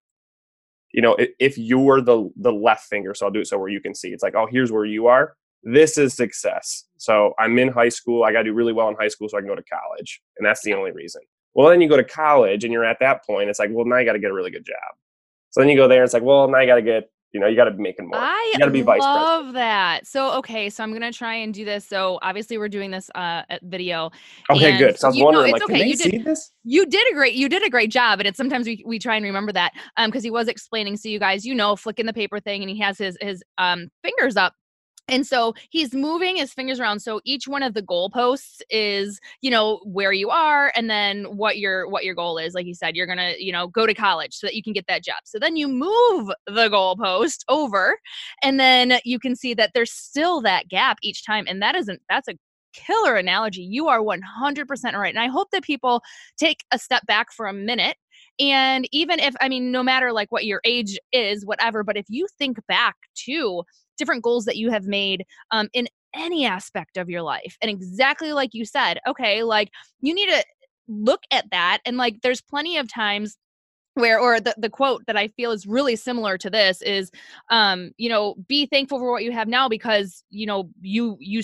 you 0.93 1.01
know, 1.03 1.15
if 1.39 1.59
you're 1.59 2.01
the 2.01 2.27
the 2.37 2.51
left 2.51 2.85
finger, 2.85 3.13
so 3.13 3.27
I'll 3.27 3.31
do 3.31 3.41
it 3.41 3.47
so 3.47 3.59
where 3.59 3.69
you 3.69 3.81
can 3.81 3.93
see. 3.93 4.07
It's 4.07 4.23
like, 4.23 4.33
oh, 4.33 4.47
here's 4.49 4.71
where 4.71 4.85
you 4.85 5.05
are. 5.05 5.35
This 5.61 5.99
is 5.99 6.15
success. 6.15 6.85
So 6.97 7.35
I'm 7.37 7.59
in 7.59 7.67
high 7.67 7.89
school. 7.89 8.23
I 8.23 8.31
got 8.31 8.39
to 8.39 8.45
do 8.45 8.53
really 8.53 8.73
well 8.73 8.89
in 8.89 8.95
high 8.95 9.09
school 9.09 9.29
so 9.29 9.37
I 9.37 9.41
can 9.41 9.47
go 9.47 9.55
to 9.55 9.63
college, 9.63 10.23
and 10.39 10.45
that's 10.45 10.63
the 10.63 10.73
only 10.73 10.91
reason. 10.91 11.21
Well, 11.53 11.69
then 11.69 11.81
you 11.81 11.87
go 11.87 11.97
to 11.97 12.03
college 12.03 12.63
and 12.63 12.73
you're 12.73 12.83
at 12.83 12.97
that 12.99 13.23
point. 13.25 13.47
It's 13.47 13.59
like, 13.59 13.69
well, 13.71 13.85
now 13.85 13.97
you 13.97 14.05
got 14.05 14.13
to 14.13 14.19
get 14.19 14.31
a 14.31 14.33
really 14.33 14.51
good 14.51 14.65
job. 14.65 14.97
So 15.51 15.61
then 15.61 15.69
you 15.69 15.77
go 15.77 15.87
there. 15.87 16.03
It's 16.03 16.13
like, 16.13 16.23
well, 16.23 16.47
now 16.49 16.59
you 16.59 16.67
got 16.67 16.75
to 16.75 16.81
get 16.81 17.09
you 17.35 17.41
know, 17.41 17.47
you 17.47 17.57
got 17.57 17.65
to 17.65 17.71
be 17.71 17.83
making 17.83 18.07
more. 18.07 18.17
I 18.17 18.51
you 18.53 18.59
got 18.59 18.67
to 18.67 18.71
be 18.71 18.81
vice 18.81 18.99
president. 18.99 19.21
love 19.25 19.53
that. 19.55 20.07
So, 20.07 20.31
okay, 20.37 20.69
so 20.69 20.81
I'm 20.83 20.93
gonna 20.93 21.11
try 21.11 21.35
and 21.35 21.53
do 21.53 21.65
this. 21.65 21.85
So, 21.85 22.17
obviously, 22.21 22.57
we're 22.57 22.69
doing 22.69 22.91
this 22.91 23.09
uh 23.13 23.43
video. 23.63 24.09
Okay, 24.49 24.77
good. 24.77 24.97
So 24.97 25.07
I 25.07 25.11
was 25.11 25.21
wondering, 25.21 25.47
know, 25.47 25.51
like, 25.51 25.63
okay. 25.63 25.85
you 25.85 25.97
did, 25.97 26.23
this? 26.23 26.51
You 26.63 26.85
did 26.85 27.11
a 27.11 27.13
great, 27.13 27.33
you 27.33 27.49
did 27.49 27.61
a 27.61 27.69
great 27.69 27.91
job, 27.91 28.21
and 28.21 28.27
it's 28.27 28.37
sometimes 28.37 28.65
we 28.65 28.81
we 28.85 28.99
try 28.99 29.17
and 29.17 29.25
remember 29.25 29.51
that, 29.51 29.73
um, 29.97 30.09
because 30.09 30.23
he 30.23 30.31
was 30.31 30.47
explaining. 30.47 30.95
So, 30.95 31.09
you 31.09 31.19
guys, 31.19 31.45
you 31.45 31.53
know, 31.53 31.75
flicking 31.75 32.05
the 32.05 32.13
paper 32.13 32.39
thing, 32.39 32.63
and 32.63 32.69
he 32.69 32.79
has 32.79 32.97
his 32.97 33.17
his 33.19 33.43
um 33.57 33.89
fingers 34.01 34.37
up 34.37 34.53
and 35.07 35.25
so 35.25 35.53
he's 35.69 35.93
moving 35.93 36.37
his 36.37 36.53
fingers 36.53 36.79
around. 36.79 36.99
So 36.99 37.21
each 37.25 37.47
one 37.47 37.61
of 37.61 37.73
the 37.73 37.83
goalposts 37.83 38.61
is, 38.69 39.19
you 39.41 39.51
know, 39.51 39.79
where 39.83 40.11
you 40.11 40.29
are 40.29 40.71
and 40.75 40.89
then 40.89 41.25
what 41.25 41.59
your 41.59 41.87
what 41.87 42.03
your 42.03 42.15
goal 42.15 42.37
is. 42.37 42.53
Like 42.55 42.65
you 42.65 42.73
said, 42.73 42.95
you're 42.95 43.05
gonna, 43.05 43.35
you 43.37 43.51
know, 43.51 43.67
go 43.67 43.85
to 43.85 43.93
college 43.93 44.33
so 44.33 44.47
that 44.47 44.55
you 44.55 44.63
can 44.63 44.73
get 44.73 44.87
that 44.87 45.03
job. 45.03 45.17
So 45.25 45.37
then 45.37 45.57
you 45.57 45.67
move 45.67 46.31
the 46.47 46.69
goalpost 46.69 47.43
over 47.49 47.99
and 48.41 48.59
then 48.59 48.99
you 49.05 49.19
can 49.19 49.35
see 49.35 49.53
that 49.53 49.71
there's 49.73 49.91
still 49.91 50.41
that 50.41 50.69
gap 50.69 50.97
each 51.03 51.23
time. 51.25 51.45
And 51.47 51.61
that 51.61 51.75
isn't 51.75 52.01
that's 52.09 52.27
a 52.27 52.37
killer 52.73 53.15
analogy. 53.15 53.61
You 53.61 53.87
are 53.87 54.01
100% 54.01 54.19
right. 54.93 55.13
And 55.13 55.23
I 55.23 55.27
hope 55.27 55.49
that 55.51 55.63
people 55.63 56.01
take 56.37 56.65
a 56.71 56.79
step 56.79 57.05
back 57.05 57.31
for 57.31 57.47
a 57.47 57.53
minute 57.53 57.95
and 58.39 58.87
even 58.91 59.19
if, 59.19 59.33
I 59.39 59.47
mean, 59.47 59.71
no 59.71 59.81
matter 59.81 60.11
like 60.11 60.31
what 60.31 60.45
your 60.45 60.59
age 60.65 60.99
is, 61.11 61.45
whatever, 61.45 61.83
but 61.83 61.95
if 61.95 62.05
you 62.09 62.27
think 62.37 62.57
back 62.67 62.95
to 63.25 63.63
different 63.97 64.23
goals 64.23 64.45
that 64.45 64.57
you 64.57 64.71
have 64.71 64.85
made 64.85 65.25
um, 65.51 65.69
in 65.73 65.87
any 66.13 66.45
aspect 66.45 66.97
of 66.97 67.09
your 67.09 67.21
life, 67.21 67.57
and 67.61 67.69
exactly 67.69 68.33
like 68.33 68.53
you 68.53 68.65
said, 68.65 68.99
okay, 69.07 69.43
like 69.43 69.69
you 70.01 70.13
need 70.13 70.29
to 70.29 70.43
look 70.87 71.23
at 71.31 71.49
that. 71.51 71.79
And 71.85 71.97
like 71.97 72.21
there's 72.21 72.41
plenty 72.41 72.77
of 72.77 72.91
times 72.91 73.37
where 73.95 74.19
or 74.19 74.39
the, 74.39 74.53
the 74.57 74.69
quote 74.69 75.05
that 75.07 75.17
i 75.17 75.27
feel 75.29 75.51
is 75.51 75.65
really 75.65 75.95
similar 75.95 76.37
to 76.37 76.49
this 76.49 76.81
is 76.81 77.11
um 77.49 77.91
you 77.97 78.09
know 78.09 78.35
be 78.47 78.65
thankful 78.65 78.99
for 78.99 79.09
what 79.09 79.23
you 79.23 79.31
have 79.31 79.47
now 79.47 79.67
because 79.67 80.23
you 80.29 80.45
know 80.45 80.69
you 80.81 81.17
you 81.19 81.41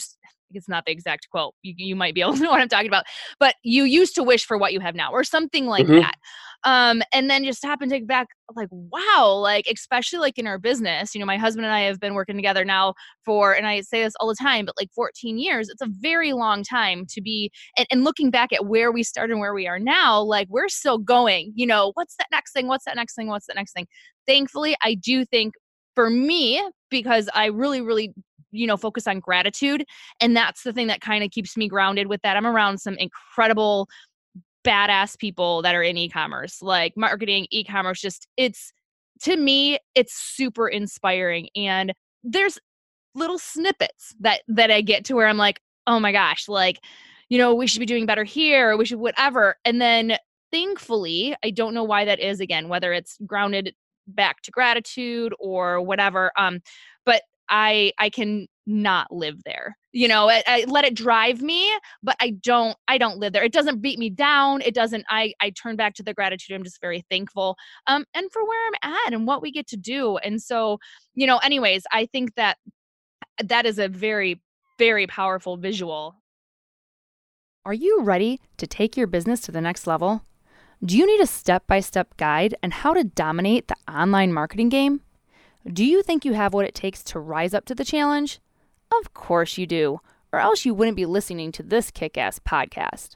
it's 0.54 0.70
not 0.70 0.86
the 0.86 0.92
exact 0.92 1.30
quote. 1.30 1.54
You, 1.62 1.74
you 1.78 1.96
might 1.96 2.16
be 2.16 2.22
able 2.22 2.34
to 2.38 2.44
know 2.44 2.52
what 2.52 2.62
I'm 2.62 2.70
talking 2.70 2.88
about, 2.88 3.06
but 3.40 3.56
you 3.64 3.84
used 3.84 4.16
to 4.16 4.24
wish 4.24 4.46
for 4.46 4.58
what 4.58 4.74
you 4.74 4.80
have 4.80 4.96
now, 4.96 5.12
or 5.12 5.24
something 5.24 5.66
like 5.66 5.86
mm-hmm. 5.86 6.00
that. 6.00 6.16
Um, 6.64 7.02
and 7.12 7.30
then 7.30 7.44
just 7.44 7.64
happen 7.64 7.90
to 7.90 7.96
take 7.96 8.08
back 8.08 8.28
like, 8.56 8.68
wow, 8.72 9.34
like 9.34 9.66
especially 9.72 10.20
like 10.20 10.38
in 10.38 10.46
our 10.46 10.60
business, 10.60 11.16
you 11.16 11.20
know, 11.20 11.26
my 11.26 11.38
husband 11.38 11.66
and 11.66 11.74
I 11.74 11.82
have 11.82 12.00
been 12.00 12.14
working 12.14 12.36
together 12.36 12.64
now 12.64 12.94
for, 13.26 13.54
and 13.54 13.66
I 13.66 13.82
say 13.82 14.04
this 14.04 14.14
all 14.20 14.28
the 14.28 14.36
time, 14.36 14.66
but 14.66 14.76
like 14.78 14.92
14 14.94 15.40
years. 15.40 15.70
It's 15.70 15.82
a 15.82 15.88
very 15.90 16.34
long 16.34 16.64
time 16.64 17.06
to 17.10 17.22
be, 17.22 17.52
and, 17.78 17.88
and 17.90 18.04
looking 18.04 18.30
back 18.30 18.54
at 18.54 18.68
where 18.68 18.92
we 18.92 19.04
started 19.04 19.34
and 19.34 19.40
where 19.40 19.54
we 19.54 19.68
are 19.68 19.80
now, 19.80 20.22
like 20.22 20.48
we're 20.50 20.70
still 20.70 20.98
going. 20.98 21.52
You 21.56 21.66
know, 21.66 21.92
what's 21.96 22.16
that 22.18 22.28
next 22.32 22.54
thing? 22.54 22.68
What's 22.68 22.86
that 22.86 22.96
next 22.96 23.16
thing? 23.16 23.28
What's 23.28 23.48
that 23.48 23.56
next 23.56 23.74
thing? 23.74 23.88
Thankfully, 24.28 24.76
I 24.84 24.94
do 24.94 25.26
think 25.26 25.56
for 25.96 26.10
me 26.10 26.62
because 26.90 27.30
I 27.34 27.48
really, 27.48 27.82
really 27.82 28.14
you 28.52 28.68
know 28.68 28.78
focus 28.78 29.08
on 29.08 29.20
gratitude 29.20 29.86
and 30.20 30.36
that's 30.36 30.64
the 30.64 30.74
thing 30.74 30.88
that 30.88 31.02
kind 31.02 31.24
of 31.24 31.32
keeps 31.32 31.58
me 31.58 31.68
grounded 31.68 32.08
with 32.08 32.22
that. 32.22 32.38
I'm 32.38 32.48
around 32.48 32.80
some 32.80 32.96
incredible 32.96 33.88
badass 34.64 35.18
people 35.18 35.62
that 35.64 35.76
are 35.76 35.84
in 35.84 35.98
e-commerce 35.98 36.62
like 36.62 36.96
marketing 36.96 37.48
e-commerce 37.50 38.00
just 38.00 38.28
it's 38.38 38.72
to 39.20 39.36
me 39.36 39.80
it's 39.96 40.14
super 40.14 40.68
inspiring 40.68 41.50
and 41.56 41.94
there's 42.24 42.60
little 43.16 43.40
snippets 43.40 44.14
that 44.20 44.42
that 44.48 44.70
i 44.70 44.82
get 44.82 45.04
to 45.04 45.16
where 45.16 45.28
i'm 45.28 45.38
like 45.38 45.60
oh 45.88 46.00
my 46.00 46.12
gosh 46.12 46.48
like 46.48 46.80
you 47.30 47.38
know 47.38 47.56
we 47.56 47.66
should 47.66 47.80
be 47.80 47.86
doing 47.86 48.06
better 48.06 48.24
here 48.24 48.78
we 48.78 48.86
should 48.86 49.00
whatever 49.00 49.58
and 49.66 49.82
then 49.82 50.16
thankfully 50.52 51.36
i 51.44 51.50
don't 51.50 51.74
know 51.74 51.84
why 51.84 52.06
that 52.06 52.20
is 52.20 52.40
again 52.40 52.70
whether 52.70 52.94
it's 52.94 53.18
grounded 53.26 53.74
back 54.08 54.42
to 54.42 54.52
gratitude 54.52 55.34
or 55.40 55.82
whatever 55.82 56.32
um 56.38 56.60
I 57.52 57.92
I 58.00 58.10
can 58.10 58.48
not 58.66 59.12
live 59.12 59.44
there. 59.44 59.78
You 59.92 60.08
know, 60.08 60.30
I, 60.30 60.42
I, 60.48 60.66
let 60.68 60.86
it 60.86 60.96
drive 60.96 61.42
me, 61.42 61.70
but 62.02 62.16
I 62.22 62.32
don't 62.42 62.78
I 62.88 62.98
don't 62.98 63.18
live 63.18 63.34
there. 63.34 63.44
It 63.44 63.52
doesn't 63.52 63.82
beat 63.82 64.00
me 64.00 64.10
down. 64.10 64.62
It 64.62 64.74
doesn't 64.74 65.06
I 65.10 65.34
I 65.42 65.52
turn 65.52 65.76
back 65.76 65.94
to 65.96 66.04
the 66.04 66.14
gratitude. 66.14 66.56
I'm 66.56 66.64
just 66.64 66.82
very 66.82 67.04
thankful 67.12 67.58
um 67.88 68.06
and 68.16 68.32
for 68.32 68.44
where 68.46 68.68
I'm 68.68 68.94
at 68.94 69.14
and 69.14 69.28
what 69.28 69.42
we 69.42 69.52
get 69.52 69.68
to 69.68 69.78
do. 69.78 70.18
And 70.18 70.42
so, 70.42 70.80
you 71.14 71.28
know, 71.28 71.38
anyways, 71.40 71.84
I 71.92 72.06
think 72.06 72.36
that 72.36 72.58
that 73.44 73.66
is 73.66 73.78
a 73.78 73.90
very 73.90 74.42
very 74.80 75.06
powerful 75.08 75.58
visual. 75.58 76.16
Are 77.66 77.74
you 77.74 78.02
ready 78.02 78.40
to 78.58 78.66
take 78.66 78.98
your 78.98 79.08
business 79.08 79.42
to 79.42 79.52
the 79.52 79.62
next 79.62 79.86
level? 79.86 80.24
Do 80.84 80.98
you 80.98 81.06
need 81.06 81.22
a 81.22 81.28
step-by-step 81.28 82.18
guide 82.18 82.56
on 82.64 82.72
how 82.72 82.96
to 82.96 83.04
dominate 83.04 83.68
the 83.68 83.76
online 83.88 84.34
marketing 84.34 84.70
game? 84.70 85.02
Do 85.68 85.86
you 85.86 86.02
think 86.02 86.26
you 86.26 86.34
have 86.34 86.54
what 86.54 86.66
it 86.66 86.74
takes 86.74 87.04
to 87.04 87.20
rise 87.20 87.54
up 87.54 87.66
to 87.66 87.76
the 87.76 87.86
challenge? 87.86 88.40
Of 89.00 89.14
course 89.14 89.60
you 89.60 89.68
do, 89.68 90.00
or 90.34 90.40
else 90.40 90.66
you 90.66 90.74
wouldn't 90.74 90.98
be 90.98 91.06
listening 91.06 91.52
to 91.52 91.64
this 91.64 91.92
kick 91.92 92.18
ass 92.18 92.40
podcast. 92.40 93.16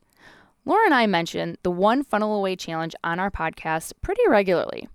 Laura 0.64 0.86
and 0.86 0.94
I 0.94 1.08
mention 1.08 1.58
the 1.64 1.72
One 1.72 2.04
Funnel 2.04 2.36
Away 2.36 2.56
Challenge 2.56 2.94
on 3.04 3.20
our 3.20 3.32
podcast 3.32 3.94
pretty 4.02 4.22
regularly. 4.28 4.88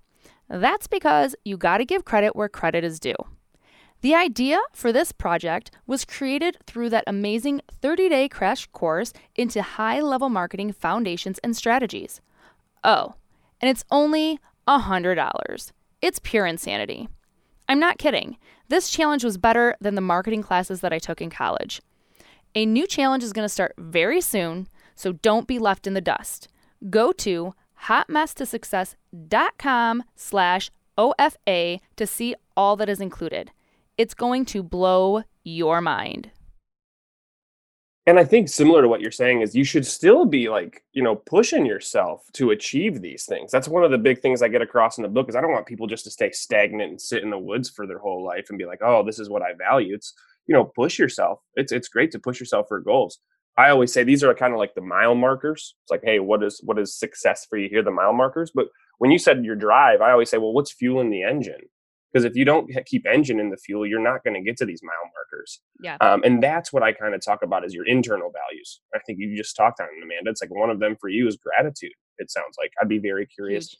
That's 0.48 0.86
because 0.86 1.34
you 1.44 1.56
got 1.56 1.78
to 1.78 1.84
give 1.84 2.04
credit 2.04 2.36
where 2.36 2.48
credit 2.48 2.84
is 2.84 3.00
due. 3.00 3.16
The 4.00 4.14
idea 4.14 4.60
for 4.72 4.92
this 4.92 5.10
project 5.10 5.72
was 5.86 6.04
created 6.04 6.56
through 6.66 6.90
that 6.90 7.04
amazing 7.06 7.62
30 7.82 8.08
day 8.08 8.28
crash 8.28 8.66
course 8.68 9.12
into 9.34 9.60
high 9.60 10.00
level 10.00 10.28
marketing 10.28 10.72
foundations 10.72 11.38
and 11.38 11.56
strategies. 11.56 12.20
Oh, 12.84 13.14
and 13.60 13.68
it's 13.68 13.84
only 13.90 14.38
$100. 14.68 15.72
It's 16.00 16.20
pure 16.20 16.46
insanity. 16.46 17.08
I'm 17.70 17.78
not 17.78 17.96
kidding. 17.98 18.36
This 18.66 18.90
challenge 18.90 19.22
was 19.22 19.38
better 19.38 19.76
than 19.80 19.94
the 19.94 20.00
marketing 20.00 20.42
classes 20.42 20.80
that 20.80 20.92
I 20.92 20.98
took 20.98 21.22
in 21.22 21.30
college. 21.30 21.80
A 22.56 22.66
new 22.66 22.84
challenge 22.84 23.22
is 23.22 23.32
going 23.32 23.44
to 23.44 23.48
start 23.48 23.76
very 23.78 24.20
soon, 24.20 24.66
so 24.96 25.12
don't 25.12 25.46
be 25.46 25.60
left 25.60 25.86
in 25.86 25.94
the 25.94 26.00
dust. 26.00 26.48
Go 26.90 27.12
to 27.12 27.54
hotmesstosuccess.com 27.84 30.02
slash 30.16 30.72
OFA 30.98 31.78
to 31.94 32.06
see 32.08 32.34
all 32.56 32.74
that 32.74 32.88
is 32.88 33.00
included. 33.00 33.52
It's 33.96 34.14
going 34.14 34.46
to 34.46 34.64
blow 34.64 35.22
your 35.44 35.80
mind 35.80 36.32
and 38.06 38.18
i 38.18 38.24
think 38.24 38.48
similar 38.48 38.82
to 38.82 38.88
what 38.88 39.00
you're 39.00 39.10
saying 39.10 39.40
is 39.40 39.54
you 39.54 39.64
should 39.64 39.86
still 39.86 40.24
be 40.24 40.48
like 40.48 40.82
you 40.92 41.02
know 41.02 41.14
pushing 41.14 41.66
yourself 41.66 42.22
to 42.32 42.50
achieve 42.50 43.00
these 43.00 43.24
things. 43.24 43.50
That's 43.50 43.68
one 43.68 43.84
of 43.84 43.90
the 43.90 43.98
big 43.98 44.20
things 44.20 44.42
i 44.42 44.48
get 44.48 44.62
across 44.62 44.98
in 44.98 45.02
the 45.02 45.08
book 45.08 45.28
is 45.28 45.36
i 45.36 45.40
don't 45.40 45.52
want 45.52 45.66
people 45.66 45.86
just 45.86 46.04
to 46.04 46.10
stay 46.10 46.30
stagnant 46.30 46.90
and 46.90 47.00
sit 47.00 47.22
in 47.22 47.30
the 47.30 47.38
woods 47.38 47.70
for 47.70 47.86
their 47.86 47.98
whole 47.98 48.24
life 48.24 48.46
and 48.48 48.58
be 48.58 48.66
like 48.66 48.80
oh 48.82 49.04
this 49.04 49.18
is 49.18 49.28
what 49.28 49.42
i 49.42 49.52
value. 49.54 49.94
It's 49.94 50.14
you 50.46 50.54
know 50.54 50.64
push 50.64 50.98
yourself. 50.98 51.40
It's 51.54 51.72
it's 51.72 51.88
great 51.88 52.10
to 52.12 52.18
push 52.18 52.40
yourself 52.40 52.66
for 52.68 52.80
goals. 52.80 53.18
I 53.56 53.70
always 53.70 53.92
say 53.92 54.04
these 54.04 54.24
are 54.24 54.34
kind 54.34 54.52
of 54.52 54.58
like 54.58 54.74
the 54.74 54.80
mile 54.80 55.14
markers. 55.14 55.74
It's 55.82 55.90
like 55.90 56.02
hey 56.04 56.18
what 56.20 56.42
is 56.42 56.60
what 56.64 56.78
is 56.78 56.94
success 56.94 57.46
for 57.48 57.58
you 57.58 57.68
here? 57.68 57.82
The 57.82 57.90
mile 57.90 58.12
markers. 58.12 58.50
But 58.54 58.68
when 59.00 59.10
you 59.10 59.18
said 59.18 59.44
your 59.44 59.56
drive 59.56 60.00
i 60.00 60.12
always 60.12 60.30
say 60.30 60.38
well 60.38 60.52
what's 60.52 60.72
fueling 60.72 61.10
the 61.10 61.24
engine 61.24 61.62
because 62.12 62.24
if 62.24 62.34
you 62.34 62.44
don't 62.44 62.70
keep 62.86 63.06
engine 63.06 63.40
in 63.40 63.50
the 63.50 63.56
fuel 63.56 63.86
you're 63.86 64.00
not 64.00 64.24
going 64.24 64.34
to 64.34 64.40
get 64.40 64.56
to 64.56 64.66
these 64.66 64.82
mile 64.82 65.10
markers. 65.14 65.60
Yeah. 65.82 65.96
Um, 66.00 66.22
and 66.24 66.42
that's 66.42 66.72
what 66.72 66.82
i 66.82 66.92
kind 66.92 67.14
of 67.14 67.24
talk 67.24 67.42
about 67.42 67.64
is 67.64 67.74
your 67.74 67.86
internal 67.86 68.30
values. 68.30 68.80
I 68.94 68.98
think 69.06 69.18
you 69.18 69.36
just 69.36 69.56
talked 69.56 69.80
on 69.80 69.86
it 69.86 70.02
amanda. 70.02 70.30
It's 70.30 70.42
like 70.42 70.54
one 70.54 70.70
of 70.70 70.80
them 70.80 70.96
for 71.00 71.08
you 71.08 71.26
is 71.26 71.36
gratitude 71.36 71.92
it 72.18 72.30
sounds 72.30 72.56
like. 72.58 72.70
I'd 72.80 72.88
be 72.88 72.98
very 72.98 73.26
curious 73.26 73.70
Huge. 73.70 73.78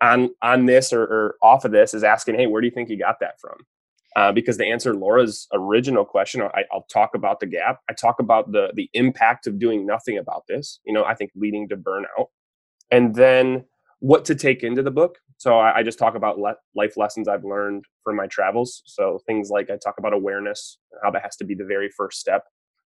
on 0.00 0.30
on 0.42 0.66
this 0.66 0.92
or, 0.92 1.02
or, 1.02 1.36
off 1.42 1.64
of 1.64 1.72
this 1.72 1.94
is 1.94 2.04
asking 2.04 2.36
hey 2.36 2.46
where 2.46 2.60
do 2.60 2.66
you 2.66 2.72
think 2.72 2.88
you 2.88 2.98
got 2.98 3.20
that 3.20 3.40
from? 3.40 3.56
Uh, 4.14 4.30
because 4.30 4.58
to 4.58 4.66
answer 4.66 4.94
laura's 4.94 5.46
original 5.54 6.04
question 6.04 6.42
I, 6.42 6.64
i'll 6.70 6.86
talk 6.92 7.14
about 7.14 7.40
the 7.40 7.46
gap. 7.46 7.80
I 7.88 7.94
talk 7.94 8.20
about 8.20 8.52
the 8.52 8.72
the 8.74 8.90
impact 8.94 9.46
of 9.46 9.58
doing 9.58 9.86
nothing 9.86 10.18
about 10.18 10.44
this 10.48 10.80
you 10.84 10.92
know 10.92 11.04
i 11.04 11.14
think 11.14 11.30
leading 11.34 11.68
to 11.68 11.76
burnout. 11.76 12.26
And 12.90 13.14
then 13.14 13.64
what 14.02 14.24
to 14.24 14.34
take 14.34 14.64
into 14.64 14.82
the 14.82 14.90
book. 14.90 15.18
So 15.36 15.60
I, 15.60 15.78
I 15.78 15.82
just 15.84 15.96
talk 15.96 16.16
about 16.16 16.36
le- 16.36 16.56
life 16.74 16.96
lessons 16.96 17.28
I've 17.28 17.44
learned 17.44 17.84
from 18.02 18.16
my 18.16 18.26
travels. 18.26 18.82
So 18.84 19.20
things 19.28 19.48
like 19.48 19.70
I 19.70 19.76
talk 19.76 19.94
about 19.96 20.12
awareness, 20.12 20.78
how 21.04 21.12
that 21.12 21.22
has 21.22 21.36
to 21.36 21.44
be 21.44 21.54
the 21.54 21.64
very 21.64 21.88
first 21.96 22.18
step. 22.18 22.42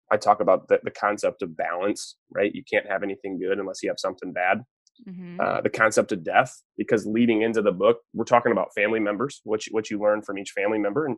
I 0.09 0.15
talk 0.15 0.39
about 0.39 0.69
the, 0.69 0.79
the 0.85 0.91
concept 0.91 1.41
of 1.41 1.57
balance, 1.57 2.15
right? 2.33 2.55
You 2.55 2.63
can't 2.63 2.87
have 2.87 3.03
anything 3.03 3.37
good 3.37 3.59
unless 3.59 3.83
you 3.83 3.89
have 3.89 3.99
something 3.99 4.31
bad. 4.31 4.61
Mm-hmm. 5.05 5.41
Uh, 5.41 5.59
the 5.59 5.69
concept 5.69 6.13
of 6.13 6.23
death, 6.23 6.61
because 6.77 7.05
leading 7.05 7.41
into 7.41 7.61
the 7.61 7.73
book, 7.73 7.97
we're 8.13 8.23
talking 8.23 8.53
about 8.53 8.73
family 8.73 9.01
members, 9.01 9.41
what 9.43 9.67
you, 9.67 9.73
what 9.73 9.89
you 9.89 9.99
learn 9.99 10.21
from 10.21 10.37
each 10.37 10.51
family 10.51 10.79
member, 10.79 11.05
and 11.05 11.17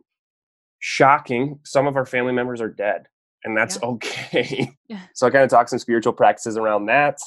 shocking, 0.80 1.60
some 1.64 1.86
of 1.86 1.94
our 1.94 2.06
family 2.06 2.32
members 2.32 2.60
are 2.60 2.68
dead, 2.68 3.06
and 3.44 3.56
that's 3.56 3.78
yeah. 3.80 3.88
okay. 3.90 4.72
Yeah. 4.88 5.00
So 5.14 5.28
I 5.28 5.30
kind 5.30 5.44
of 5.44 5.50
talk 5.50 5.68
some 5.68 5.78
spiritual 5.78 6.14
practices 6.14 6.56
around 6.56 6.86
that 6.86 7.18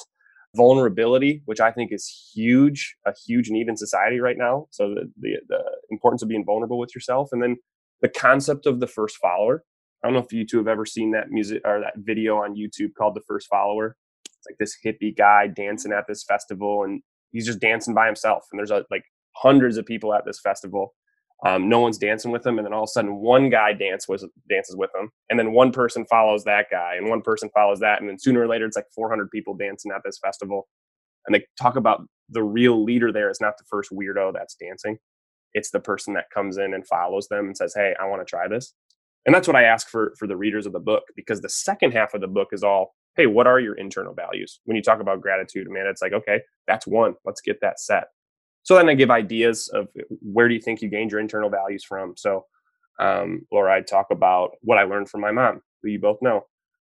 vulnerability, 0.58 1.42
which 1.46 1.60
I 1.68 1.70
think 1.70 1.92
is 1.92 2.04
huge, 2.34 2.80
a 3.06 3.12
huge 3.26 3.48
need 3.48 3.68
in 3.68 3.76
society 3.76 4.18
right 4.20 4.36
now. 4.36 4.66
So 4.70 4.82
the, 4.96 5.04
the, 5.24 5.30
the 5.48 5.62
importance 5.90 6.22
of 6.22 6.28
being 6.28 6.44
vulnerable 6.44 6.78
with 6.82 6.94
yourself, 6.94 7.30
and 7.32 7.40
then 7.42 7.56
the 8.02 8.08
concept 8.08 8.66
of 8.66 8.80
the 8.80 8.90
first 8.98 9.16
follower. 9.16 9.64
I 9.98 10.06
don't 10.06 10.14
know 10.14 10.26
if 10.28 10.32
you 10.32 10.46
two 10.46 10.58
have 10.58 10.68
ever 10.68 10.86
seen 10.86 11.10
that 11.12 11.30
music 11.30 11.60
or 11.64 11.80
that 11.80 11.94
video 11.96 12.36
on 12.36 12.54
YouTube 12.54 12.92
called 12.96 13.14
"The 13.16 13.26
First 13.26 13.48
Follower." 13.48 13.96
It's 14.26 14.46
like 14.48 14.58
this 14.58 14.76
hippie 14.84 15.16
guy 15.16 15.48
dancing 15.48 15.92
at 15.92 16.04
this 16.06 16.22
festival, 16.22 16.84
and 16.84 17.02
he's 17.32 17.46
just 17.46 17.60
dancing 17.60 17.94
by 17.94 18.06
himself. 18.06 18.44
And 18.52 18.58
there's 18.58 18.70
a, 18.70 18.84
like 18.90 19.02
hundreds 19.36 19.76
of 19.76 19.86
people 19.86 20.14
at 20.14 20.24
this 20.24 20.40
festival, 20.48 20.94
um, 21.46 21.68
no 21.68 21.78
one's 21.78 21.98
dancing 21.98 22.32
with 22.32 22.44
him, 22.44 22.58
and 22.58 22.66
then 22.66 22.72
all 22.72 22.82
of 22.82 22.88
a 22.88 22.92
sudden, 22.92 23.16
one 23.16 23.48
guy 23.48 23.72
dance 23.72 24.08
with, 24.08 24.24
dances 24.48 24.76
with 24.76 24.90
him, 24.94 25.10
and 25.30 25.38
then 25.38 25.52
one 25.52 25.70
person 25.70 26.04
follows 26.06 26.44
that 26.44 26.66
guy, 26.70 26.94
and 26.96 27.08
one 27.08 27.22
person 27.22 27.48
follows 27.54 27.78
that, 27.80 28.00
and 28.00 28.08
then 28.08 28.18
sooner 28.18 28.40
or 28.40 28.48
later, 28.48 28.66
it's 28.66 28.76
like 28.76 28.86
400 28.94 29.30
people 29.30 29.54
dancing 29.54 29.92
at 29.94 30.02
this 30.04 30.18
festival. 30.18 30.66
And 31.26 31.34
they 31.34 31.44
talk 31.60 31.76
about 31.76 32.02
the 32.28 32.42
real 32.42 32.82
leader 32.82 33.12
there 33.12 33.30
is 33.30 33.40
not 33.40 33.54
the 33.58 33.64
first 33.70 33.90
weirdo 33.92 34.32
that's 34.34 34.56
dancing; 34.56 34.98
it's 35.54 35.70
the 35.70 35.80
person 35.80 36.14
that 36.14 36.30
comes 36.34 36.56
in 36.58 36.74
and 36.74 36.86
follows 36.86 37.28
them 37.28 37.46
and 37.46 37.56
says, 37.56 37.74
"Hey, 37.74 37.94
I 38.00 38.06
want 38.06 38.20
to 38.22 38.30
try 38.30 38.48
this." 38.48 38.74
And 39.26 39.34
that's 39.34 39.46
what 39.46 39.56
I 39.56 39.64
ask 39.64 39.88
for 39.88 40.14
for 40.18 40.26
the 40.26 40.36
readers 40.36 40.66
of 40.66 40.72
the 40.72 40.80
book, 40.80 41.04
because 41.14 41.40
the 41.40 41.48
second 41.50 41.92
half 41.92 42.14
of 42.14 42.20
the 42.20 42.28
book 42.28 42.48
is 42.52 42.64
all, 42.64 42.94
"Hey, 43.16 43.26
what 43.26 43.46
are 43.46 43.60
your 43.60 43.74
internal 43.74 44.14
values?" 44.14 44.60
When 44.64 44.76
you 44.76 44.82
talk 44.82 45.00
about 45.00 45.20
gratitude, 45.20 45.68
man, 45.70 45.86
it's 45.86 46.02
like, 46.02 46.12
okay, 46.14 46.40
that's 46.66 46.86
one. 46.86 47.14
Let's 47.24 47.42
get 47.42 47.60
that 47.60 47.78
set 47.80 48.06
so 48.68 48.74
then 48.74 48.90
I 48.90 48.92
give 48.92 49.10
ideas 49.10 49.68
of 49.68 49.88
where 50.20 50.46
do 50.46 50.52
you 50.52 50.60
think 50.60 50.82
you 50.82 50.90
gained 50.90 51.10
your 51.10 51.20
internal 51.20 51.48
values 51.48 51.82
from. 51.82 52.12
So, 52.18 52.44
um, 53.00 53.46
Laura, 53.50 53.74
I 53.74 53.80
talk 53.80 54.08
about 54.10 54.50
what 54.60 54.76
I 54.76 54.82
learned 54.82 55.08
from 55.08 55.22
my 55.22 55.30
mom, 55.30 55.62
who 55.82 55.88
you 55.88 55.98
both 55.98 56.18
know, 56.20 56.44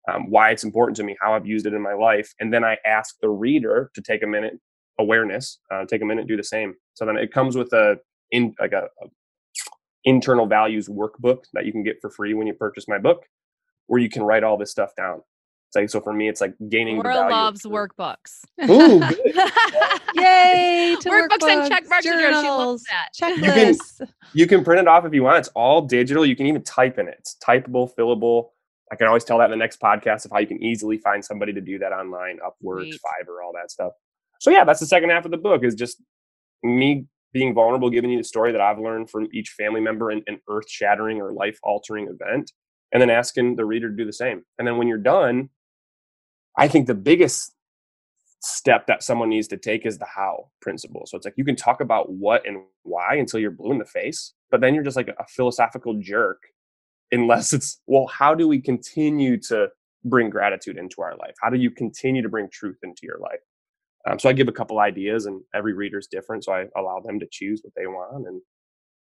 um, 0.08 0.30
why 0.30 0.52
it's 0.52 0.64
important 0.64 0.96
to 0.98 1.04
me, 1.04 1.18
how 1.20 1.34
I've 1.34 1.48
used 1.48 1.66
it 1.66 1.74
in 1.74 1.82
my 1.82 1.96
life, 1.96 2.36
and 2.40 2.54
then 2.54 2.64
I 2.64 2.78
ask 2.86 3.16
the 3.20 3.30
reader 3.30 3.90
to 3.96 4.02
take 4.04 4.22
a 4.22 4.28
minute 4.28 4.60
awareness, 5.00 5.58
uh, 5.74 5.86
take 5.86 6.04
a 6.04 6.06
minute, 6.06 6.28
do 6.28 6.38
the 6.38 6.44
same. 6.44 6.76
So 6.94 7.04
then 7.04 7.18
it 7.18 7.34
comes 7.34 7.58
with 7.58 7.74
a 7.74 7.96
in 8.30 8.54
like 8.60 8.74
a, 8.74 8.84
a 8.84 9.08
internal 10.04 10.46
values 10.46 10.88
workbook 10.88 11.46
that 11.54 11.66
you 11.66 11.72
can 11.72 11.82
get 11.82 11.96
for 12.00 12.12
free 12.12 12.36
when 12.36 12.46
you 12.46 12.54
purchase 12.54 12.88
my 12.88 13.00
book, 13.00 13.24
where 13.88 14.00
you 14.00 14.10
can 14.10 14.22
write 14.22 14.44
all 14.44 14.56
this 14.56 14.70
stuff 14.70 14.92
down. 14.96 15.24
It's 15.72 15.76
like 15.78 15.90
so 15.90 16.02
for 16.02 16.12
me, 16.12 16.28
it's 16.28 16.42
like 16.42 16.54
gaining. 16.68 16.98
Laura 16.98 17.30
loves 17.30 17.64
workbooks. 17.64 18.44
Ooh, 18.70 19.00
Yay! 20.22 20.98
To 21.00 21.10
workbooks, 21.10 21.30
workbooks 21.30 21.50
and 21.50 21.72
check 21.72 21.88
marks. 21.88 22.04
Journals, 22.04 22.44
she 22.44 22.50
loves 22.50 22.84
that. 22.84 23.10
Checklists. 23.18 24.00
You 24.00 24.06
can, 24.06 24.14
you 24.34 24.48
can 24.48 24.64
print 24.66 24.82
it 24.82 24.88
off 24.90 25.06
if 25.06 25.14
you 25.14 25.24
want. 25.24 25.38
It's 25.38 25.48
all 25.56 25.82
digital. 25.84 26.26
You 26.26 26.36
can 26.36 26.48
even 26.48 26.62
type 26.64 27.00
in 27.00 27.08
it. 27.08 27.16
It's 27.20 27.38
typable, 27.42 27.90
fillable. 27.98 28.50
I 28.92 28.98
can 28.98 29.08
always 29.08 29.24
tell 29.24 29.38
that 29.38 29.46
in 29.46 29.52
the 29.52 29.56
next 29.56 29.80
podcast 29.80 30.26
of 30.26 30.32
how 30.32 30.40
you 30.40 30.48
can 30.48 30.62
easily 30.62 30.98
find 30.98 31.24
somebody 31.24 31.54
to 31.54 31.62
do 31.62 31.80
that 31.80 31.94
online, 31.94 32.40
Upwork, 32.46 32.82
Sweet. 32.82 32.96
Fiverr, 32.96 33.42
all 33.42 33.54
that 33.54 33.72
stuff. 33.72 33.94
So 34.42 34.50
yeah, 34.50 34.66
that's 34.66 34.82
the 34.82 34.86
second 34.86 35.10
half 35.12 35.24
of 35.24 35.32
the 35.32 35.38
book 35.38 35.64
is 35.64 35.74
just 35.74 36.04
me 36.64 37.06
being 37.32 37.54
vulnerable, 37.54 37.90
giving 37.90 38.10
you 38.10 38.18
the 38.18 38.26
story 38.26 38.52
that 38.52 38.60
I've 38.60 38.80
learned 38.80 39.10
from 39.10 39.30
each 39.32 39.52
family 39.52 39.80
member 39.80 40.12
in 40.12 40.22
an 40.28 40.42
earth 40.50 40.70
shattering 40.70 41.22
or 41.22 41.32
life 41.32 41.58
altering 41.64 42.10
event, 42.10 42.52
and 42.92 43.02
then 43.02 43.10
asking 43.10 43.56
the 43.56 43.64
reader 43.64 43.90
to 43.90 43.96
do 43.96 44.04
the 44.04 44.12
same. 44.12 44.44
And 44.60 44.68
then 44.68 44.78
when 44.78 44.90
you're 44.90 44.98
done, 44.98 45.50
I 46.58 46.68
think 46.68 46.88
the 46.88 46.96
biggest 46.96 47.54
step 48.42 48.88
that 48.88 49.04
someone 49.04 49.30
needs 49.30 49.48
to 49.50 49.58
take 49.58 49.86
is 49.86 49.98
the 49.98 50.06
how 50.06 50.50
principle. 50.62 51.04
So 51.06 51.16
it's 51.16 51.26
like 51.26 51.36
you 51.38 51.46
can 51.46 51.56
talk 51.56 51.80
about 51.80 52.12
what 52.12 52.48
and 52.48 52.64
why 52.84 53.16
until 53.16 53.40
you're 53.40 53.52
blue 53.52 53.72
in 53.72 53.78
the 53.78 53.86
face, 53.86 54.34
but 54.50 54.62
then 54.62 54.74
you're 54.74 54.84
just 54.84 54.98
like 54.98 55.08
a 55.08 55.26
philosophical 55.30 56.00
jerk 56.00 56.42
unless 57.12 57.54
it's, 57.54 57.80
well, 57.88 58.08
how 58.08 58.34
do 58.34 58.48
we 58.48 58.60
continue 58.60 59.38
to 59.42 59.68
bring 60.04 60.30
gratitude 60.30 60.78
into 60.78 61.02
our 61.02 61.16
life? 61.18 61.36
How 61.42 61.50
do 61.50 61.58
you 61.58 61.70
continue 61.70 62.22
to 62.24 62.30
bring 62.30 62.50
truth 62.50 62.78
into 62.84 63.02
your 63.04 63.20
life? 63.20 63.42
Um, 64.10 64.18
so 64.18 64.30
I 64.30 64.34
give 64.34 64.48
a 64.48 64.52
couple 64.52 64.80
ideas, 64.80 65.28
and 65.28 65.42
every 65.54 65.74
reader's 65.74 66.08
different. 66.08 66.44
So 66.44 66.54
I 66.54 66.66
allow 66.76 67.00
them 67.02 67.20
to 67.20 67.28
choose 67.32 67.62
what 67.64 67.74
they 67.76 67.86
want, 67.86 68.28
and 68.28 68.42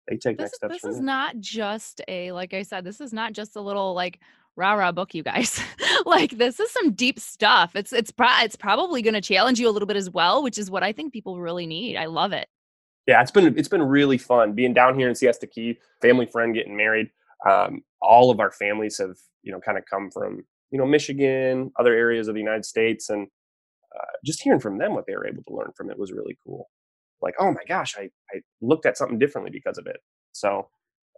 they 0.07 0.15
take 0.15 0.37
this, 0.37 0.45
next 0.45 0.55
steps. 0.55 0.81
This 0.81 0.95
is 0.95 1.01
not 1.01 1.37
just 1.39 2.01
a, 2.07 2.31
like 2.31 2.53
I 2.53 2.61
said, 2.63 2.85
this 2.85 3.01
is 3.01 3.11
not 3.11 3.33
just 3.33 3.57
a 3.57 3.61
little 3.61 3.93
like 3.93 4.21
rah 4.57 4.73
rah 4.73 4.91
book, 4.91 5.13
you 5.13 5.23
guys. 5.23 5.61
like 6.05 6.31
this 6.31 6.59
is 6.59 6.71
some 6.71 6.91
deep 6.91 7.19
stuff. 7.19 7.75
It's 7.75 7.93
it's 7.93 8.11
pro- 8.11 8.41
it's 8.41 8.55
probably 8.55 9.01
going 9.01 9.13
to 9.13 9.21
challenge 9.21 9.59
you 9.59 9.69
a 9.69 9.71
little 9.71 9.85
bit 9.85 9.95
as 9.95 10.09
well, 10.09 10.43
which 10.43 10.57
is 10.57 10.69
what 10.69 10.83
I 10.83 10.91
think 10.91 11.13
people 11.13 11.39
really 11.39 11.67
need. 11.67 11.95
I 11.95 12.05
love 12.05 12.33
it. 12.33 12.47
Yeah, 13.05 13.21
it's 13.21 13.31
been 13.31 13.57
it's 13.57 13.69
been 13.69 13.83
really 13.83 14.17
fun 14.17 14.53
being 14.53 14.73
down 14.73 14.97
here 14.99 15.07
in 15.07 15.15
Siesta 15.15 15.47
Key. 15.47 15.79
Family 16.01 16.25
friend 16.25 16.53
getting 16.53 16.75
married. 16.75 17.09
Um, 17.47 17.83
all 18.01 18.31
of 18.31 18.39
our 18.39 18.51
families 18.51 18.97
have 18.97 19.15
you 19.43 19.51
know 19.51 19.59
kind 19.59 19.77
of 19.77 19.85
come 19.89 20.09
from 20.11 20.43
you 20.71 20.77
know 20.77 20.85
Michigan, 20.85 21.71
other 21.79 21.93
areas 21.93 22.27
of 22.27 22.33
the 22.33 22.41
United 22.41 22.65
States, 22.65 23.09
and 23.09 23.27
uh, 23.95 24.11
just 24.25 24.41
hearing 24.41 24.59
from 24.59 24.77
them 24.77 24.93
what 24.93 25.05
they 25.07 25.15
were 25.15 25.27
able 25.27 25.43
to 25.47 25.55
learn 25.55 25.71
from 25.75 25.89
it 25.89 25.99
was 25.99 26.11
really 26.11 26.37
cool. 26.45 26.69
Like, 27.21 27.35
oh 27.39 27.51
my 27.51 27.63
gosh, 27.67 27.95
I 27.97 28.09
I 28.33 28.41
looked 28.61 28.85
at 28.85 28.97
something 28.97 29.19
differently 29.19 29.51
because 29.51 29.77
of 29.77 29.87
it. 29.87 29.97
So 30.33 30.67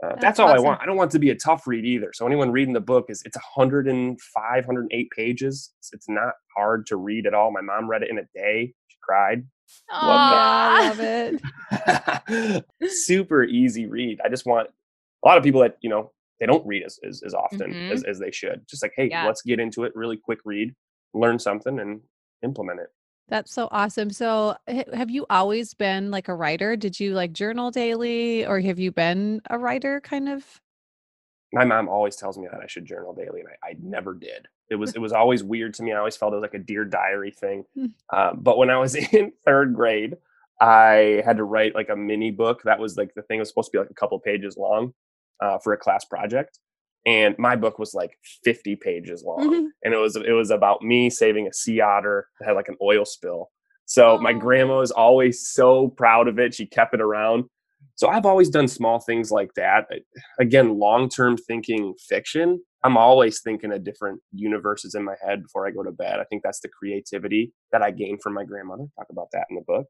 uh, 0.02 0.10
that's, 0.10 0.22
that's, 0.22 0.40
all 0.40 0.48
awesome. 0.48 0.60
I 0.60 0.62
want. 0.62 0.82
I 0.82 0.86
don't 0.86 0.96
want 0.96 1.12
to 1.12 1.20
be 1.20 1.30
a 1.32 1.36
tough 1.36 1.68
read 1.68 1.84
either. 1.84 2.12
So 2.14 2.26
anyone 2.26 2.52
reading 2.52 2.74
the 2.74 2.80
book 2.80 3.08
is 3.10 3.22
it's 3.26 3.36
105, 3.36 4.66
108 4.66 5.12
pages. 5.12 5.74
It's, 5.80 5.92
it's 5.94 6.08
not 6.08 6.34
hard 6.56 6.86
to 6.88 6.96
read 6.96 7.28
at 7.28 7.34
all. 7.34 7.52
My 7.52 7.62
mom 7.62 7.90
read 7.90 8.04
it 8.04 8.10
in 8.10 8.18
a 8.18 8.24
day. 8.34 8.74
She 8.88 8.98
cried. 9.02 9.46
Aww, 9.92 10.00
I 10.02 10.88
love 10.88 11.00
it. 12.32 12.66
Super 12.92 13.44
easy 13.44 13.88
read. 13.88 14.20
I 14.24 14.30
just 14.30 14.46
want 14.46 14.70
a 15.24 15.28
lot 15.28 15.38
of 15.38 15.44
people 15.44 15.62
that 15.62 15.78
you 15.82 15.90
know 15.90 16.12
they 16.40 16.46
don't 16.46 16.66
read 16.66 16.84
as 16.84 16.98
as, 17.06 17.22
as 17.24 17.34
often 17.34 17.72
mm-hmm. 17.72 17.92
as, 17.92 18.04
as 18.04 18.20
they 18.20 18.32
should. 18.32 18.62
Just 18.70 18.82
like, 18.82 18.94
hey, 18.96 19.10
yeah. 19.10 19.26
let's 19.26 19.42
get 19.42 19.60
into 19.60 19.84
it. 19.84 19.92
Really 19.96 20.18
quick 20.18 20.40
read, 20.46 20.74
learn 21.14 21.40
something, 21.40 21.78
and 21.80 22.00
implement 22.42 22.80
it. 22.80 22.88
That's 23.30 23.54
so 23.54 23.68
awesome. 23.72 24.10
So, 24.10 24.58
have 24.68 25.10
you 25.10 25.26
always 25.30 25.74
been 25.74 26.12
like 26.12 26.28
a 26.28 26.36
writer? 26.36 26.76
Did 26.76 27.00
you 27.00 27.14
like 27.14 27.32
journal 27.32 27.72
daily 27.72 28.46
or 28.46 28.60
have 28.60 28.80
you 28.80 28.92
been 28.92 29.42
a 29.50 29.58
writer 29.58 30.02
kind 30.02 30.28
of? 30.28 30.60
My 31.54 31.64
mom 31.64 31.88
always 31.88 32.16
tells 32.16 32.38
me 32.38 32.48
that 32.52 32.60
I 32.62 32.68
should 32.68 32.86
journal 32.86 33.14
daily 33.14 33.42
and 33.42 33.50
I, 33.64 33.70
I 33.70 33.76
never 33.82 34.14
did. 34.14 34.48
It 34.70 34.76
was 34.76 34.94
it 34.96 35.00
was 35.00 35.14
always 35.14 35.44
weird 35.44 35.76
to 35.76 35.84
me. 35.84 35.94
I 35.94 35.98
always 35.98 36.18
felt 36.18 36.34
it 36.34 36.38
was 36.38 36.42
like 36.42 36.54
a 36.56 36.60
dear 36.60 36.86
diary 36.86 37.32
thing. 37.32 37.66
Um, 38.12 38.40
but 38.40 38.58
when 38.58 38.70
I 38.70 38.78
was 38.78 38.96
in 39.14 39.32
third 39.46 39.76
grade, 39.76 40.18
I 40.60 41.22
had 41.24 41.38
to 41.38 41.44
write 41.44 41.76
like 41.76 41.90
a 41.90 41.96
mini 41.96 42.32
book. 42.32 42.64
That 42.64 42.80
was 42.80 42.98
like 42.98 43.14
the 43.16 43.22
thing 43.22 43.40
was 43.40 43.50
supposed 43.50 43.72
to 43.72 43.78
be 43.78 43.80
like 43.80 43.92
a 43.92 43.96
couple 43.96 44.20
pages 44.20 44.58
long 44.58 44.94
uh, 45.40 45.60
for 45.60 45.74
a 45.74 45.78
class 45.78 46.04
project 46.04 46.60
and 47.06 47.36
my 47.38 47.56
book 47.56 47.80
was 47.80 47.94
like 47.94 48.18
50 48.44 48.76
pages 48.76 49.24
long. 49.24 49.40
Mm-hmm. 49.40 49.66
and 49.84 49.94
it 49.94 49.98
was 49.98 50.16
it 50.16 50.32
was 50.32 50.52
about 50.52 50.82
me 50.82 51.10
saving 51.10 51.48
a 51.48 51.54
sea 51.54 51.82
otter 51.82 52.28
that 52.40 52.48
had 52.48 52.54
like 52.56 52.68
an 52.70 52.78
oil 52.82 53.06
spill. 53.06 53.50
So 53.86 54.20
my 54.20 54.34
grandma 54.34 54.80
was 54.80 54.92
always 54.92 55.48
so 55.48 55.90
proud 55.90 56.28
of 56.28 56.38
it. 56.38 56.54
She 56.54 56.66
kept 56.66 56.94
it 56.94 57.02
around. 57.02 57.46
So 57.96 58.08
i've 58.10 58.26
always 58.26 58.50
done 58.50 58.68
small 58.68 59.00
things 59.00 59.32
like 59.32 59.54
that. 59.56 59.88
Again 60.40 60.78
long-term 60.78 61.38
thinking 61.38 61.94
fiction 62.08 62.62
i'm 62.84 62.96
always 62.96 63.42
thinking 63.42 63.74
of 63.74 63.84
different 63.84 64.22
universes 64.32 64.96
in 64.96 65.04
my 65.04 65.16
head 65.26 65.44
before 65.44 65.68
i 65.68 65.72
go 65.72 65.84
to 65.84 65.92
bed. 65.92 66.20
I 66.20 66.26
think 66.26 66.44
that's 66.44 66.60
the 66.62 66.70
creativity 66.70 67.54
that 67.72 67.82
i 67.82 67.92
gained 67.92 68.22
from 68.22 68.34
my 68.34 68.44
grandmother. 68.44 68.86
Talk 68.98 69.08
about 69.10 69.30
that 69.34 69.48
in 69.50 69.56
the 69.56 69.64
book. 69.64 69.88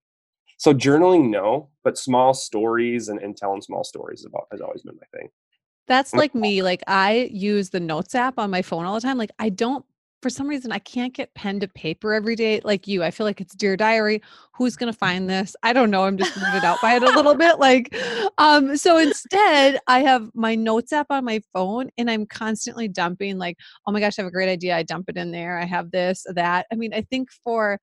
So 0.57 0.73
journaling 0.73 1.29
no 1.29 1.69
but 1.83 1.97
small 1.97 2.33
stories 2.33 3.09
and, 3.09 3.19
and 3.19 3.35
telling 3.35 3.61
small 3.61 3.83
stories 3.83 4.25
about 4.25 4.47
has 4.51 4.61
always 4.61 4.83
been 4.83 4.95
my 4.95 5.17
thing 5.17 5.29
that's 5.89 6.13
like 6.13 6.33
me. 6.33 6.63
Like 6.63 6.83
I 6.87 7.29
use 7.33 7.71
the 7.71 7.79
notes 7.81 8.15
app 8.15 8.39
on 8.39 8.49
my 8.49 8.61
phone 8.61 8.85
all 8.85 8.95
the 8.95 9.01
time. 9.01 9.17
Like 9.17 9.31
I 9.39 9.49
don't 9.49 9.83
for 10.21 10.29
some 10.29 10.47
reason 10.47 10.71
I 10.71 10.79
can't 10.79 11.13
get 11.13 11.33
pen 11.33 11.61
to 11.61 11.67
paper 11.67 12.13
every 12.13 12.35
day 12.35 12.59
like 12.63 12.87
you. 12.87 13.03
I 13.03 13.11
feel 13.11 13.25
like 13.25 13.41
it's 13.41 13.55
dear 13.55 13.75
diary. 13.75 14.21
Who's 14.53 14.75
gonna 14.75 14.93
find 14.93 15.29
this? 15.29 15.55
I 15.63 15.73
don't 15.73 15.89
know. 15.89 16.03
I'm 16.03 16.17
just 16.17 16.33
weirded 16.33 16.63
out 16.63 16.81
by 16.81 16.95
it 16.95 17.03
a 17.03 17.07
little 17.07 17.35
bit. 17.35 17.57
Like, 17.57 17.95
um, 18.37 18.77
so 18.77 18.97
instead 18.97 19.79
I 19.87 20.01
have 20.01 20.29
my 20.33 20.55
notes 20.55 20.93
app 20.93 21.07
on 21.09 21.25
my 21.25 21.41
phone 21.53 21.89
and 21.97 22.11
I'm 22.11 22.25
constantly 22.25 22.87
dumping 22.87 23.37
like, 23.37 23.57
oh 23.87 23.91
my 23.91 23.99
gosh, 23.99 24.19
I 24.19 24.21
have 24.21 24.29
a 24.29 24.31
great 24.31 24.49
idea. 24.49 24.75
I 24.75 24.83
dump 24.83 25.09
it 25.09 25.17
in 25.17 25.31
there. 25.31 25.57
I 25.57 25.65
have 25.65 25.91
this, 25.91 26.25
that. 26.33 26.67
I 26.71 26.75
mean, 26.75 26.93
I 26.93 27.01
think 27.01 27.29
for 27.43 27.79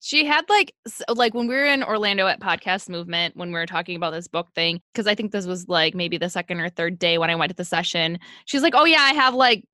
she 0.00 0.24
had 0.24 0.48
like 0.48 0.74
like 1.14 1.34
when 1.34 1.48
we 1.48 1.54
were 1.54 1.64
in 1.64 1.82
Orlando 1.82 2.26
at 2.26 2.40
Podcast 2.40 2.88
Movement 2.88 3.36
when 3.36 3.48
we 3.48 3.54
were 3.54 3.66
talking 3.66 3.96
about 3.96 4.12
this 4.12 4.28
book 4.28 4.48
thing 4.54 4.80
because 4.92 5.06
I 5.06 5.14
think 5.14 5.32
this 5.32 5.46
was 5.46 5.68
like 5.68 5.94
maybe 5.94 6.18
the 6.18 6.30
second 6.30 6.60
or 6.60 6.68
third 6.68 6.98
day 6.98 7.18
when 7.18 7.30
I 7.30 7.34
went 7.34 7.50
to 7.50 7.56
the 7.56 7.64
session. 7.64 8.18
She's 8.44 8.62
like, 8.62 8.74
"Oh 8.76 8.84
yeah, 8.84 9.02
I 9.02 9.12
have 9.14 9.34
like 9.34 9.64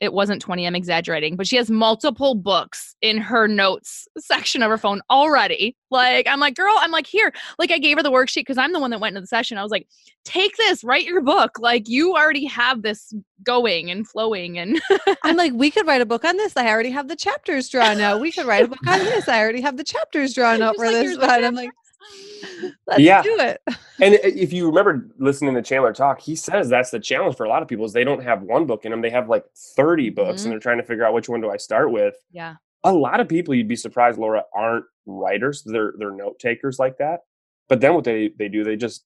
it 0.00 0.12
wasn't 0.12 0.40
20 0.40 0.66
i'm 0.66 0.74
exaggerating 0.74 1.36
but 1.36 1.46
she 1.46 1.56
has 1.56 1.70
multiple 1.70 2.34
books 2.34 2.96
in 3.02 3.18
her 3.18 3.46
notes 3.46 4.08
section 4.18 4.62
of 4.62 4.70
her 4.70 4.78
phone 4.78 5.00
already. 5.10 5.76
Like 5.90 6.26
i'm 6.26 6.40
like 6.40 6.54
girl 6.54 6.74
i'm 6.78 6.90
like 6.90 7.06
here. 7.06 7.32
Like 7.58 7.70
i 7.70 7.78
gave 7.78 7.96
her 7.96 8.02
the 8.02 8.10
worksheet 8.10 8.40
because 8.40 8.58
i'm 8.58 8.72
the 8.72 8.80
one 8.80 8.90
that 8.90 9.00
went 9.00 9.12
into 9.12 9.22
the 9.22 9.26
session. 9.26 9.58
I 9.58 9.62
was 9.62 9.70
like 9.70 9.86
take 10.24 10.56
this 10.56 10.84
write 10.84 11.04
your 11.04 11.22
book. 11.22 11.58
Like 11.58 11.88
you 11.88 12.14
already 12.14 12.44
have 12.46 12.82
this 12.82 13.14
going 13.42 13.90
and 13.90 14.06
flowing 14.06 14.58
and 14.58 14.80
i'm 15.24 15.36
like 15.36 15.52
we 15.54 15.70
could 15.70 15.86
write 15.86 16.00
a 16.00 16.06
book 16.06 16.24
on 16.24 16.36
this. 16.36 16.56
I 16.56 16.68
already 16.68 16.90
have 16.90 17.08
the 17.08 17.16
chapters 17.16 17.68
drawn 17.68 18.00
out. 18.00 18.20
We 18.20 18.32
could 18.32 18.46
write 18.46 18.64
a 18.64 18.68
book 18.68 18.86
on 18.86 18.98
this. 19.04 19.28
I 19.28 19.40
already 19.40 19.60
have 19.62 19.76
the 19.76 19.84
chapters 19.84 20.34
drawn 20.34 20.62
out 20.62 20.76
for 20.76 20.86
like, 20.86 20.94
this 20.94 21.16
but 21.16 21.44
i'm 21.44 21.54
like 21.54 21.70
Let's 22.86 23.00
yeah. 23.00 23.22
do 23.22 23.36
it. 23.38 23.60
and 24.00 24.14
if 24.24 24.52
you 24.52 24.66
remember 24.66 25.08
listening 25.18 25.54
to 25.54 25.62
Chandler 25.62 25.92
talk, 25.92 26.20
he 26.20 26.36
says 26.36 26.68
that's 26.68 26.90
the 26.90 27.00
challenge 27.00 27.36
for 27.36 27.44
a 27.44 27.48
lot 27.48 27.62
of 27.62 27.68
people 27.68 27.84
is 27.84 27.92
they 27.92 28.04
don't 28.04 28.22
have 28.22 28.42
one 28.42 28.66
book 28.66 28.84
in 28.84 28.90
them. 28.90 29.00
They 29.00 29.10
have 29.10 29.28
like 29.28 29.44
30 29.76 30.10
books 30.10 30.40
mm-hmm. 30.40 30.46
and 30.46 30.52
they're 30.52 30.60
trying 30.60 30.78
to 30.78 30.84
figure 30.84 31.04
out 31.04 31.14
which 31.14 31.28
one 31.28 31.40
do 31.40 31.50
I 31.50 31.56
start 31.56 31.90
with. 31.92 32.14
Yeah. 32.32 32.56
A 32.84 32.92
lot 32.92 33.20
of 33.20 33.28
people 33.28 33.54
you'd 33.54 33.68
be 33.68 33.76
surprised, 33.76 34.18
Laura, 34.18 34.44
aren't 34.54 34.86
writers. 35.06 35.62
They're 35.64 35.92
they're 35.98 36.12
note 36.12 36.38
takers 36.38 36.78
like 36.78 36.98
that. 36.98 37.20
But 37.68 37.80
then 37.80 37.94
what 37.94 38.04
they 38.04 38.30
they 38.38 38.48
do, 38.48 38.64
they 38.64 38.76
just 38.76 39.04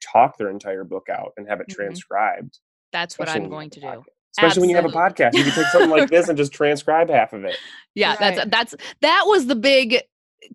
talk 0.00 0.38
their 0.38 0.50
entire 0.50 0.84
book 0.84 1.08
out 1.10 1.32
and 1.36 1.48
have 1.48 1.60
it 1.60 1.68
mm-hmm. 1.68 1.76
transcribed. 1.76 2.58
That's 2.92 3.18
what 3.18 3.28
I'm 3.28 3.48
going 3.48 3.70
to 3.70 3.80
do. 3.80 3.86
Especially 3.86 4.46
Absolutely. 4.46 4.60
when 4.60 4.70
you 4.70 4.76
have 4.76 4.84
a 4.84 4.96
podcast, 4.96 5.34
you 5.34 5.42
can 5.42 5.52
take 5.52 5.66
something 5.66 5.90
like 5.90 6.10
this 6.10 6.28
and 6.28 6.38
just 6.38 6.52
transcribe 6.52 7.10
half 7.10 7.32
of 7.32 7.44
it. 7.44 7.56
Yeah, 7.94 8.10
right. 8.10 8.36
that's 8.36 8.50
that's 8.50 8.74
that 9.00 9.24
was 9.26 9.46
the 9.46 9.56
big 9.56 10.02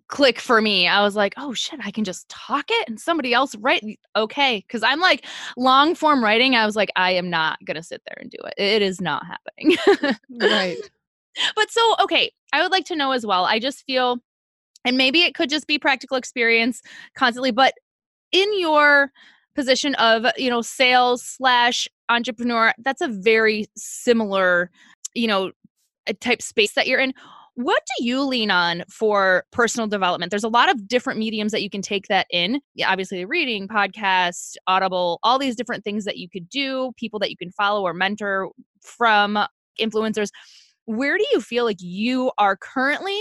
click 0.07 0.39
for 0.39 0.61
me. 0.61 0.87
I 0.87 1.01
was 1.01 1.15
like, 1.15 1.33
oh 1.37 1.53
shit, 1.53 1.79
I 1.83 1.91
can 1.91 2.03
just 2.03 2.27
talk 2.29 2.65
it 2.69 2.87
and 2.87 2.99
somebody 2.99 3.33
else 3.33 3.55
write. 3.55 3.83
Okay. 4.15 4.63
Cause 4.69 4.83
I'm 4.83 4.99
like 4.99 5.25
long 5.57 5.95
form 5.95 6.23
writing. 6.23 6.55
I 6.55 6.65
was 6.65 6.75
like, 6.75 6.91
I 6.95 7.11
am 7.11 7.29
not 7.29 7.63
going 7.65 7.75
to 7.75 7.83
sit 7.83 8.01
there 8.05 8.17
and 8.19 8.29
do 8.29 8.37
it. 8.45 8.53
It 8.57 8.81
is 8.81 9.01
not 9.01 9.23
happening. 9.25 9.77
right. 10.41 10.77
But 11.55 11.71
so, 11.71 11.95
okay. 11.99 12.31
I 12.53 12.61
would 12.61 12.71
like 12.71 12.85
to 12.85 12.95
know 12.95 13.11
as 13.11 13.25
well. 13.25 13.43
I 13.45 13.57
just 13.57 13.83
feel, 13.87 14.19
and 14.85 14.97
maybe 14.97 15.23
it 15.23 15.33
could 15.33 15.49
just 15.49 15.65
be 15.65 15.79
practical 15.79 16.15
experience 16.15 16.83
constantly, 17.15 17.49
but 17.49 17.73
in 18.31 18.59
your 18.59 19.11
position 19.55 19.95
of, 19.95 20.27
you 20.37 20.51
know, 20.51 20.61
sales 20.61 21.23
slash 21.23 21.87
entrepreneur, 22.07 22.71
that's 22.77 23.01
a 23.01 23.07
very 23.07 23.65
similar, 23.75 24.69
you 25.15 25.27
know, 25.27 25.53
type 26.19 26.43
space 26.43 26.73
that 26.73 26.85
you're 26.85 26.99
in 26.99 27.15
what 27.55 27.81
do 27.97 28.03
you 28.03 28.23
lean 28.23 28.49
on 28.49 28.83
for 28.89 29.45
personal 29.51 29.87
development? 29.87 30.31
There's 30.31 30.43
a 30.43 30.49
lot 30.49 30.69
of 30.69 30.87
different 30.87 31.19
mediums 31.19 31.51
that 31.51 31.61
you 31.61 31.69
can 31.69 31.81
take 31.81 32.07
that 32.07 32.25
in. 32.31 32.59
Yeah, 32.73 32.91
obviously, 32.91 33.25
reading, 33.25 33.67
podcast, 33.67 34.55
Audible, 34.65 35.19
all 35.23 35.37
these 35.37 35.55
different 35.55 35.83
things 35.83 36.05
that 36.05 36.17
you 36.17 36.27
could 36.27 36.49
do, 36.49 36.93
people 36.97 37.19
that 37.19 37.29
you 37.29 37.37
can 37.37 37.51
follow 37.51 37.83
or 37.83 37.93
mentor 37.93 38.49
from 38.81 39.37
uh, 39.37 39.47
influencers. 39.79 40.29
Where 40.85 41.17
do 41.17 41.25
you 41.31 41.41
feel 41.41 41.63
like 41.63 41.77
you 41.79 42.31
are 42.37 42.57
currently 42.57 43.19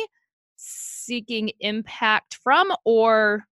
seeking 0.56 1.50
impact 1.60 2.38
from, 2.42 2.72
or 2.84 3.44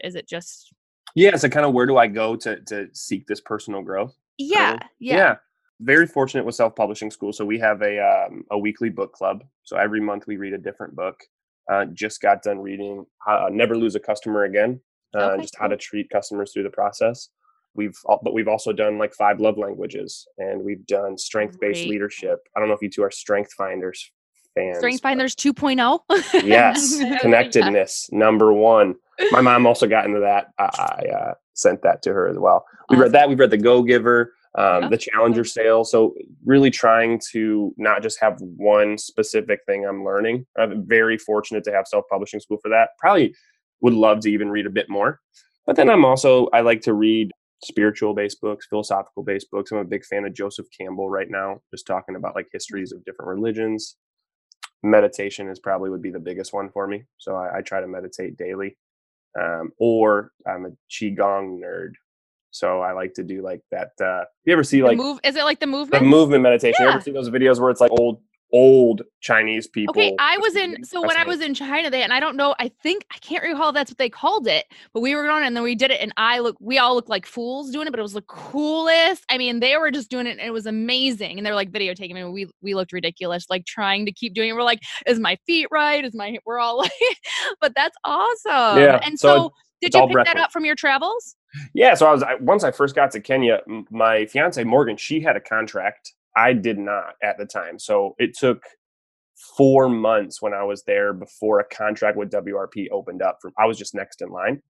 is 0.00 0.14
it 0.14 0.28
just? 0.28 0.72
Yeah, 1.14 1.36
so 1.36 1.48
kind 1.48 1.64
of 1.64 1.72
where 1.72 1.86
do 1.86 1.96
I 1.96 2.08
go 2.08 2.36
to 2.36 2.60
to 2.60 2.88
seek 2.92 3.26
this 3.26 3.40
personal 3.40 3.82
growth? 3.82 4.14
Yeah, 4.36 4.78
yeah. 4.98 5.16
Yeah. 5.16 5.36
Very 5.80 6.06
fortunate 6.06 6.44
with 6.44 6.54
self 6.54 6.74
publishing 6.74 7.10
school. 7.10 7.32
So 7.32 7.44
we 7.44 7.58
have 7.58 7.82
a 7.82 7.98
um, 8.00 8.44
a 8.50 8.58
weekly 8.58 8.90
book 8.90 9.12
club. 9.12 9.44
So 9.62 9.76
every 9.76 10.00
month 10.00 10.26
we 10.26 10.36
read 10.36 10.52
a 10.52 10.58
different 10.58 10.94
book. 10.94 11.20
Uh, 11.70 11.86
just 11.86 12.20
got 12.20 12.42
done 12.42 12.60
reading 12.60 13.04
uh, 13.28 13.48
"Never 13.50 13.76
Lose 13.76 13.94
a 13.94 14.00
Customer 14.00 14.44
Again," 14.44 14.80
uh, 15.16 15.32
okay, 15.32 15.42
just 15.42 15.56
cool. 15.56 15.64
how 15.64 15.68
to 15.68 15.76
treat 15.76 16.10
customers 16.10 16.52
through 16.52 16.64
the 16.64 16.70
process. 16.70 17.28
We've 17.74 17.96
but 18.06 18.34
we've 18.34 18.48
also 18.48 18.72
done 18.72 18.98
like 18.98 19.14
five 19.14 19.40
love 19.40 19.58
languages, 19.58 20.26
and 20.38 20.62
we've 20.62 20.86
done 20.86 21.18
strength 21.18 21.58
based 21.58 21.86
leadership. 21.86 22.40
I 22.56 22.60
don't 22.60 22.68
know 22.68 22.74
if 22.74 22.82
you 22.82 22.90
two 22.90 23.02
are 23.02 23.10
strength 23.10 23.52
finders 23.54 24.10
fans. 24.54 24.78
Strength 24.78 25.02
Finders 25.02 25.34
2.0. 25.34 26.00
yes, 26.44 26.98
connectedness 27.20 28.08
number 28.12 28.52
one. 28.52 28.94
My 29.30 29.40
mom 29.40 29.66
also 29.66 29.86
got 29.86 30.06
into 30.06 30.20
that. 30.20 30.48
I, 30.58 30.64
I 30.64 31.08
uh, 31.08 31.34
sent 31.54 31.82
that 31.82 32.02
to 32.02 32.12
her 32.12 32.28
as 32.28 32.38
well. 32.38 32.64
We 32.88 32.96
awesome. 32.96 33.02
read 33.02 33.12
that. 33.12 33.28
We 33.28 33.34
read 33.34 33.50
the 33.50 33.58
Go 33.58 33.82
Giver 33.82 34.32
um, 34.56 34.90
the 34.90 34.98
challenger 34.98 35.44
sale. 35.44 35.84
So 35.84 36.14
really 36.44 36.70
trying 36.70 37.20
to 37.32 37.74
not 37.76 38.02
just 38.02 38.20
have 38.20 38.38
one 38.40 38.96
specific 38.98 39.60
thing 39.66 39.84
I'm 39.84 40.04
learning. 40.04 40.46
I'm 40.56 40.86
very 40.86 41.18
fortunate 41.18 41.64
to 41.64 41.72
have 41.72 41.86
self-publishing 41.88 42.40
school 42.40 42.58
for 42.62 42.68
that. 42.68 42.90
Probably 42.98 43.34
would 43.80 43.94
love 43.94 44.20
to 44.20 44.30
even 44.30 44.50
read 44.50 44.66
a 44.66 44.70
bit 44.70 44.88
more. 44.88 45.20
But 45.66 45.76
then 45.76 45.90
I'm 45.90 46.04
also 46.04 46.48
I 46.52 46.60
like 46.60 46.82
to 46.82 46.94
read 46.94 47.30
spiritual 47.62 48.14
based 48.14 48.40
books, 48.40 48.66
philosophical 48.66 49.22
based 49.22 49.50
books. 49.50 49.72
I'm 49.72 49.78
a 49.78 49.84
big 49.84 50.04
fan 50.04 50.24
of 50.24 50.34
Joseph 50.34 50.66
Campbell 50.76 51.10
right 51.10 51.30
now, 51.30 51.60
just 51.72 51.86
talking 51.86 52.16
about 52.16 52.34
like 52.34 52.48
histories 52.52 52.92
of 52.92 53.04
different 53.04 53.30
religions. 53.30 53.96
Meditation 54.82 55.48
is 55.48 55.58
probably 55.58 55.90
would 55.90 56.02
be 56.02 56.10
the 56.10 56.18
biggest 56.18 56.52
one 56.52 56.68
for 56.70 56.86
me. 56.86 57.04
So 57.18 57.34
I, 57.34 57.58
I 57.58 57.60
try 57.62 57.80
to 57.80 57.86
meditate 57.88 58.36
daily. 58.36 58.76
Um, 59.40 59.72
or 59.78 60.30
I'm 60.46 60.66
a 60.66 60.70
qigong 60.90 61.60
nerd, 61.60 61.94
so 62.54 62.82
I 62.82 62.92
like 62.92 63.14
to 63.14 63.24
do 63.24 63.42
like 63.42 63.62
that. 63.72 63.90
Uh, 64.00 64.24
you 64.44 64.52
ever 64.52 64.62
see 64.62 64.82
like 64.82 64.96
move? 64.96 65.18
Is 65.24 65.34
it 65.34 65.42
like 65.42 65.58
the 65.58 65.66
movement? 65.66 66.04
The 66.04 66.08
movement 66.08 66.44
meditation. 66.44 66.76
Yeah. 66.78 66.86
You 66.86 66.94
ever 66.94 67.00
see 67.00 67.10
those 67.10 67.28
videos 67.28 67.60
where 67.60 67.68
it's 67.70 67.80
like 67.80 67.90
old 67.90 68.20
old 68.52 69.02
Chinese 69.20 69.66
people. 69.66 69.90
Okay, 69.90 70.14
I 70.20 70.38
was 70.38 70.54
in 70.54 70.84
so 70.84 71.04
when 71.04 71.16
I 71.16 71.24
was 71.24 71.40
in 71.40 71.52
China, 71.52 71.90
they 71.90 72.04
and 72.04 72.12
I 72.12 72.20
don't 72.20 72.36
know, 72.36 72.54
I 72.60 72.70
think 72.80 73.04
I 73.12 73.18
can't 73.18 73.42
recall 73.42 73.72
that's 73.72 73.90
what 73.90 73.98
they 73.98 74.08
called 74.08 74.46
it, 74.46 74.66
but 74.92 75.00
we 75.00 75.16
were 75.16 75.24
going 75.24 75.44
and 75.44 75.56
then 75.56 75.64
we 75.64 75.74
did 75.74 75.90
it, 75.90 76.00
and 76.00 76.12
I 76.16 76.38
look, 76.38 76.56
we 76.60 76.78
all 76.78 76.94
looked 76.94 77.08
like 77.08 77.26
fools 77.26 77.72
doing 77.72 77.88
it, 77.88 77.90
but 77.90 77.98
it 77.98 78.04
was 78.04 78.12
the 78.12 78.22
coolest. 78.22 79.24
I 79.28 79.36
mean, 79.36 79.58
they 79.58 79.76
were 79.76 79.90
just 79.90 80.08
doing 80.08 80.28
it, 80.28 80.38
and 80.38 80.40
it 80.40 80.52
was 80.52 80.66
amazing, 80.66 81.38
and 81.38 81.44
they're 81.44 81.56
like 81.56 81.72
videotaping, 81.72 82.16
and 82.16 82.32
we 82.32 82.48
we 82.62 82.76
looked 82.76 82.92
ridiculous, 82.92 83.46
like 83.50 83.66
trying 83.66 84.06
to 84.06 84.12
keep 84.12 84.32
doing 84.32 84.50
it. 84.50 84.52
We're 84.52 84.62
like, 84.62 84.82
is 85.06 85.18
my 85.18 85.36
feet 85.44 85.66
right? 85.72 86.04
Is 86.04 86.14
my 86.14 86.38
we're 86.46 86.60
all 86.60 86.78
like, 86.78 86.92
but 87.60 87.72
that's 87.74 87.96
awesome. 88.04 88.78
Yeah. 88.80 89.00
And 89.02 89.18
so, 89.18 89.34
so 89.36 89.52
did 89.92 89.94
you 89.94 90.06
pick 90.06 90.24
that 90.26 90.36
up 90.36 90.52
from 90.52 90.64
your 90.64 90.74
travels? 90.74 91.36
Yeah, 91.74 91.94
so 91.94 92.06
I 92.06 92.12
was 92.12 92.22
I, 92.22 92.34
once 92.36 92.64
I 92.64 92.70
first 92.70 92.94
got 92.94 93.10
to 93.12 93.20
Kenya, 93.20 93.60
my 93.90 94.26
fiance 94.26 94.62
Morgan, 94.64 94.96
she 94.96 95.20
had 95.20 95.36
a 95.36 95.40
contract. 95.40 96.12
I 96.36 96.52
did 96.52 96.78
not 96.78 97.14
at 97.22 97.38
the 97.38 97.46
time, 97.46 97.78
so 97.78 98.14
it 98.18 98.36
took 98.36 98.64
four 99.56 99.88
months 99.88 100.40
when 100.40 100.54
I 100.54 100.64
was 100.64 100.82
there 100.84 101.12
before 101.12 101.60
a 101.60 101.64
contract 101.64 102.16
with 102.16 102.30
WRP 102.30 102.88
opened 102.90 103.22
up. 103.22 103.38
For 103.40 103.52
I 103.58 103.66
was 103.66 103.78
just 103.78 103.94
next 103.94 104.20
in 104.22 104.30
line, 104.30 104.62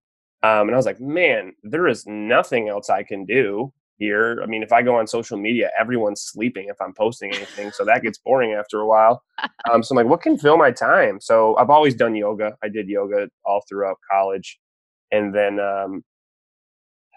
um, 0.42 0.68
and 0.68 0.72
I 0.72 0.76
was 0.76 0.86
like, 0.86 1.00
man, 1.00 1.52
there 1.62 1.88
is 1.88 2.06
nothing 2.06 2.68
else 2.68 2.90
I 2.90 3.02
can 3.02 3.24
do 3.24 3.72
here. 3.98 4.40
I 4.42 4.46
mean, 4.46 4.62
if 4.62 4.72
I 4.72 4.82
go 4.82 4.96
on 4.96 5.06
social 5.06 5.38
media, 5.38 5.70
everyone's 5.78 6.22
sleeping 6.22 6.66
if 6.68 6.76
I'm 6.80 6.92
posting 6.92 7.34
anything, 7.34 7.70
so 7.72 7.84
that 7.84 8.02
gets 8.02 8.18
boring 8.18 8.52
after 8.52 8.80
a 8.80 8.86
while. 8.86 9.22
Um, 9.72 9.82
so 9.82 9.94
I'm 9.94 9.96
like, 9.96 10.10
what 10.10 10.20
can 10.20 10.36
fill 10.36 10.58
my 10.58 10.70
time? 10.70 11.20
So 11.22 11.56
I've 11.56 11.70
always 11.70 11.94
done 11.94 12.14
yoga. 12.14 12.54
I 12.62 12.68
did 12.68 12.86
yoga 12.86 13.30
all 13.46 13.64
throughout 13.66 13.96
college, 14.10 14.60
and 15.10 15.34
then 15.34 15.60
um, 15.60 16.04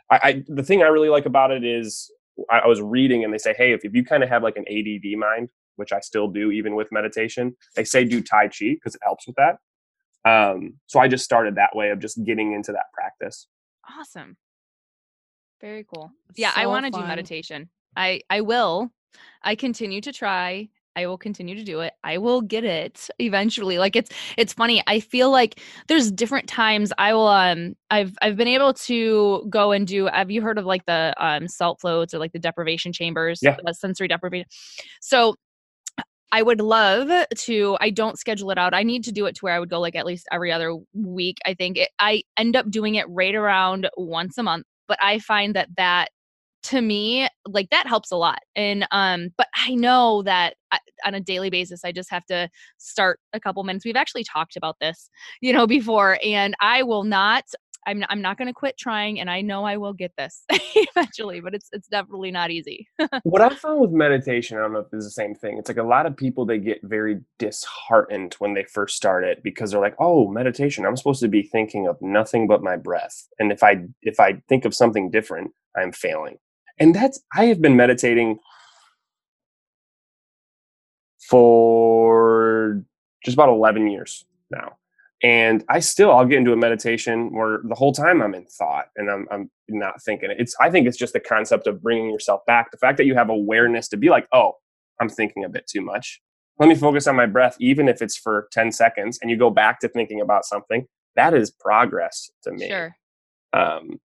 I, 0.09 0.19
I, 0.23 0.43
the 0.47 0.63
thing 0.63 0.83
I 0.83 0.87
really 0.87 1.09
like 1.09 1.25
about 1.25 1.51
it 1.51 1.63
is 1.63 2.11
I, 2.49 2.59
I 2.59 2.67
was 2.67 2.81
reading 2.81 3.23
and 3.23 3.33
they 3.33 3.37
say, 3.37 3.53
hey, 3.57 3.73
if, 3.73 3.83
if 3.83 3.93
you 3.93 4.03
kind 4.03 4.23
of 4.23 4.29
have 4.29 4.43
like 4.43 4.57
an 4.57 4.65
ADD 4.67 5.17
mind, 5.17 5.49
which 5.75 5.91
I 5.91 5.99
still 5.99 6.27
do 6.27 6.51
even 6.51 6.75
with 6.75 6.91
meditation, 6.91 7.55
they 7.75 7.83
say 7.83 8.03
do 8.03 8.21
Tai 8.21 8.47
Chi 8.47 8.73
because 8.73 8.95
it 8.95 9.01
helps 9.03 9.27
with 9.27 9.35
that. 9.35 9.57
Um, 10.25 10.73
so 10.87 10.99
I 10.99 11.07
just 11.07 11.23
started 11.23 11.55
that 11.55 11.75
way 11.75 11.89
of 11.89 11.99
just 11.99 12.23
getting 12.23 12.53
into 12.53 12.71
that 12.71 12.85
practice. 12.93 13.47
Awesome. 13.99 14.35
Very 15.61 15.85
cool. 15.85 16.11
Yeah, 16.35 16.53
so 16.53 16.61
I 16.61 16.65
want 16.67 16.85
to 16.85 16.91
do 16.91 16.99
meditation. 17.05 17.69
I 17.95 18.21
I 18.29 18.41
will. 18.41 18.91
I 19.41 19.55
continue 19.55 20.01
to 20.01 20.11
try. 20.11 20.69
I 20.97 21.05
will 21.05 21.17
continue 21.17 21.53
to 21.55 21.63
do 21.63 21.81
it. 21.81 21.93
I 22.03 22.17
will 22.17 22.41
get 22.41 22.63
it 22.63 23.07
eventually. 23.19 23.77
Like 23.77 23.95
it's 23.95 24.09
it's 24.35 24.51
funny. 24.51 24.83
I 24.87 24.99
feel 24.99 25.29
like 25.29 25.61
there's 25.87 26.11
different 26.11 26.47
times 26.49 26.91
I 26.97 27.13
will 27.13 27.27
um 27.27 27.75
I've 27.91 28.17
I've 28.21 28.35
been 28.35 28.47
able 28.47 28.73
to 28.73 29.45
go 29.47 29.71
and 29.71 29.85
do 29.85 30.07
have 30.07 30.31
you 30.31 30.41
heard 30.41 30.57
of 30.57 30.65
like 30.65 30.85
the 30.87 31.13
um 31.19 31.47
salt 31.47 31.79
floats 31.79 32.15
or 32.15 32.17
like 32.17 32.33
the 32.33 32.39
deprivation 32.39 32.91
chambers, 32.91 33.39
yeah. 33.43 33.55
sensory 33.73 34.07
deprivation. 34.07 34.47
So 34.99 35.35
I 36.31 36.41
would 36.41 36.59
love 36.59 37.27
to. 37.35 37.77
I 37.79 37.91
don't 37.91 38.19
schedule 38.19 38.49
it 38.49 38.57
out. 38.57 38.73
I 38.73 38.83
need 38.83 39.03
to 39.05 39.11
do 39.11 39.27
it 39.27 39.35
to 39.35 39.41
where 39.41 39.53
I 39.53 39.59
would 39.59 39.69
go 39.69 39.79
like 39.79 39.95
at 39.95 40.05
least 40.05 40.27
every 40.31 40.51
other 40.51 40.75
week. 40.93 41.37
I 41.45 41.53
think 41.53 41.77
it, 41.77 41.89
I 41.99 42.23
end 42.37 42.55
up 42.55 42.69
doing 42.69 42.95
it 42.95 43.05
right 43.07 43.35
around 43.35 43.87
once 43.95 44.37
a 44.37 44.43
month, 44.43 44.65
but 44.87 44.97
I 45.01 45.19
find 45.19 45.55
that 45.55 45.69
that 45.77 46.09
to 46.63 46.81
me 46.81 47.27
like 47.47 47.69
that 47.69 47.87
helps 47.87 48.11
a 48.11 48.15
lot 48.15 48.39
and 48.55 48.87
um 48.91 49.29
but 49.37 49.47
i 49.55 49.73
know 49.73 50.21
that 50.23 50.55
I, 50.71 50.79
on 51.05 51.13
a 51.13 51.19
daily 51.19 51.49
basis 51.49 51.85
i 51.85 51.91
just 51.91 52.09
have 52.09 52.25
to 52.25 52.49
start 52.77 53.19
a 53.33 53.39
couple 53.39 53.63
minutes. 53.63 53.85
We've 53.85 53.95
actually 53.95 54.23
talked 54.23 54.55
about 54.55 54.77
this 54.79 55.09
you 55.41 55.53
know 55.53 55.67
before 55.67 56.19
and 56.23 56.55
i 56.59 56.83
will 56.83 57.03
not 57.03 57.45
i'm 57.87 58.03
I'm 58.09 58.21
not 58.21 58.37
going 58.37 58.47
to 58.47 58.53
quit 58.53 58.77
trying 58.77 59.19
and 59.19 59.29
i 59.29 59.41
know 59.41 59.63
i 59.63 59.77
will 59.77 59.93
get 59.93 60.11
this 60.17 60.43
eventually 60.75 61.39
but 61.39 61.55
it's 61.55 61.69
it's 61.71 61.87
definitely 61.87 62.31
not 62.31 62.51
easy. 62.51 62.87
What 63.23 63.41
i 63.41 63.49
found 63.49 63.79
with 63.79 63.91
meditation 63.91 64.57
i 64.57 64.61
don't 64.61 64.73
know 64.73 64.79
if 64.79 64.93
it's 64.93 65.05
the 65.05 65.11
same 65.11 65.33
thing 65.33 65.57
it's 65.57 65.69
like 65.69 65.77
a 65.77 65.83
lot 65.83 66.05
of 66.05 66.15
people 66.15 66.45
they 66.45 66.59
get 66.59 66.79
very 66.83 67.21
disheartened 67.39 68.35
when 68.39 68.53
they 68.53 68.63
first 68.63 68.95
start 68.95 69.23
it 69.23 69.41
because 69.41 69.71
they're 69.71 69.81
like 69.81 69.95
oh 69.99 70.29
meditation 70.29 70.85
i'm 70.85 70.97
supposed 70.97 71.21
to 71.21 71.27
be 71.27 71.41
thinking 71.41 71.87
of 71.87 71.97
nothing 72.01 72.47
but 72.47 72.61
my 72.61 72.75
breath 72.75 73.27
and 73.39 73.51
if 73.51 73.63
i 73.63 73.77
if 74.01 74.19
i 74.19 74.33
think 74.49 74.65
of 74.65 74.75
something 74.75 75.09
different 75.09 75.51
i'm 75.75 75.91
failing 75.91 76.37
and 76.79 76.95
that's, 76.95 77.19
I 77.35 77.45
have 77.45 77.61
been 77.61 77.75
meditating 77.75 78.39
for 81.29 82.83
just 83.23 83.35
about 83.35 83.49
11 83.49 83.87
years 83.87 84.25
now. 84.51 84.77
And 85.23 85.63
I 85.67 85.79
still, 85.79 86.11
I'll 86.11 86.25
get 86.25 86.37
into 86.37 86.53
a 86.53 86.57
meditation 86.57 87.33
where 87.33 87.59
the 87.63 87.73
whole 87.73 87.91
time 87.91 88.21
I'm 88.21 88.35
in 88.35 88.45
thought 88.45 88.85
and 88.95 89.09
I'm, 89.09 89.27
I'm 89.31 89.49
not 89.67 90.01
thinking. 90.03 90.29
It's, 90.37 90.55
I 90.61 90.69
think 90.69 90.87
it's 90.87 90.97
just 90.97 91.13
the 91.13 91.19
concept 91.19 91.65
of 91.65 91.81
bringing 91.81 92.11
yourself 92.11 92.45
back. 92.45 92.69
The 92.69 92.77
fact 92.77 92.97
that 92.97 93.05
you 93.05 93.15
have 93.15 93.29
awareness 93.29 93.87
to 93.89 93.97
be 93.97 94.09
like, 94.09 94.27
oh, 94.31 94.53
I'm 95.01 95.09
thinking 95.09 95.43
a 95.43 95.49
bit 95.49 95.67
too 95.67 95.81
much. 95.81 96.21
Let 96.59 96.69
me 96.69 96.75
focus 96.75 97.07
on 97.07 97.15
my 97.15 97.25
breath, 97.25 97.55
even 97.59 97.87
if 97.87 98.01
it's 98.01 98.17
for 98.17 98.47
10 98.51 98.71
seconds, 98.71 99.19
and 99.21 99.29
you 99.29 99.37
go 99.37 99.49
back 99.49 99.79
to 99.81 99.87
thinking 99.87 100.21
about 100.21 100.45
something. 100.45 100.87
That 101.15 101.33
is 101.33 101.51
progress 101.51 102.31
to 102.43 102.51
me. 102.51 102.67
Sure. 102.67 102.95
Um, 103.53 103.99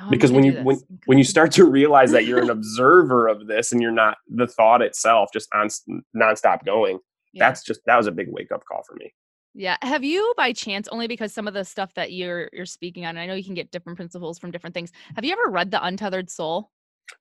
Oh, 0.00 0.10
because 0.10 0.30
when 0.32 0.44
you 0.44 0.52
when, 0.62 0.80
when 1.06 1.18
you 1.18 1.24
start 1.24 1.52
to 1.52 1.64
realize 1.64 2.12
that 2.12 2.26
you're 2.26 2.40
an 2.42 2.50
observer 2.50 3.28
of 3.28 3.46
this 3.46 3.72
and 3.72 3.82
you're 3.82 3.90
not 3.90 4.18
the 4.28 4.46
thought 4.46 4.82
itself 4.82 5.30
just 5.32 5.48
on 5.54 5.68
nonstop 6.16 6.64
going 6.64 6.98
yeah. 7.32 7.48
that's 7.48 7.64
just 7.64 7.80
that 7.86 7.96
was 7.96 8.06
a 8.06 8.12
big 8.12 8.28
wake 8.30 8.52
up 8.52 8.64
call 8.64 8.82
for 8.86 8.94
me 8.96 9.12
yeah 9.54 9.76
have 9.82 10.04
you 10.04 10.34
by 10.36 10.52
chance 10.52 10.88
only 10.88 11.08
because 11.08 11.32
some 11.32 11.48
of 11.48 11.54
the 11.54 11.64
stuff 11.64 11.92
that 11.94 12.12
you're 12.12 12.48
you're 12.52 12.66
speaking 12.66 13.06
on 13.06 13.16
i 13.16 13.26
know 13.26 13.34
you 13.34 13.44
can 13.44 13.54
get 13.54 13.70
different 13.70 13.96
principles 13.96 14.38
from 14.38 14.50
different 14.50 14.74
things 14.74 14.92
have 15.14 15.24
you 15.24 15.32
ever 15.32 15.50
read 15.50 15.70
the 15.70 15.84
untethered 15.84 16.30
soul 16.30 16.70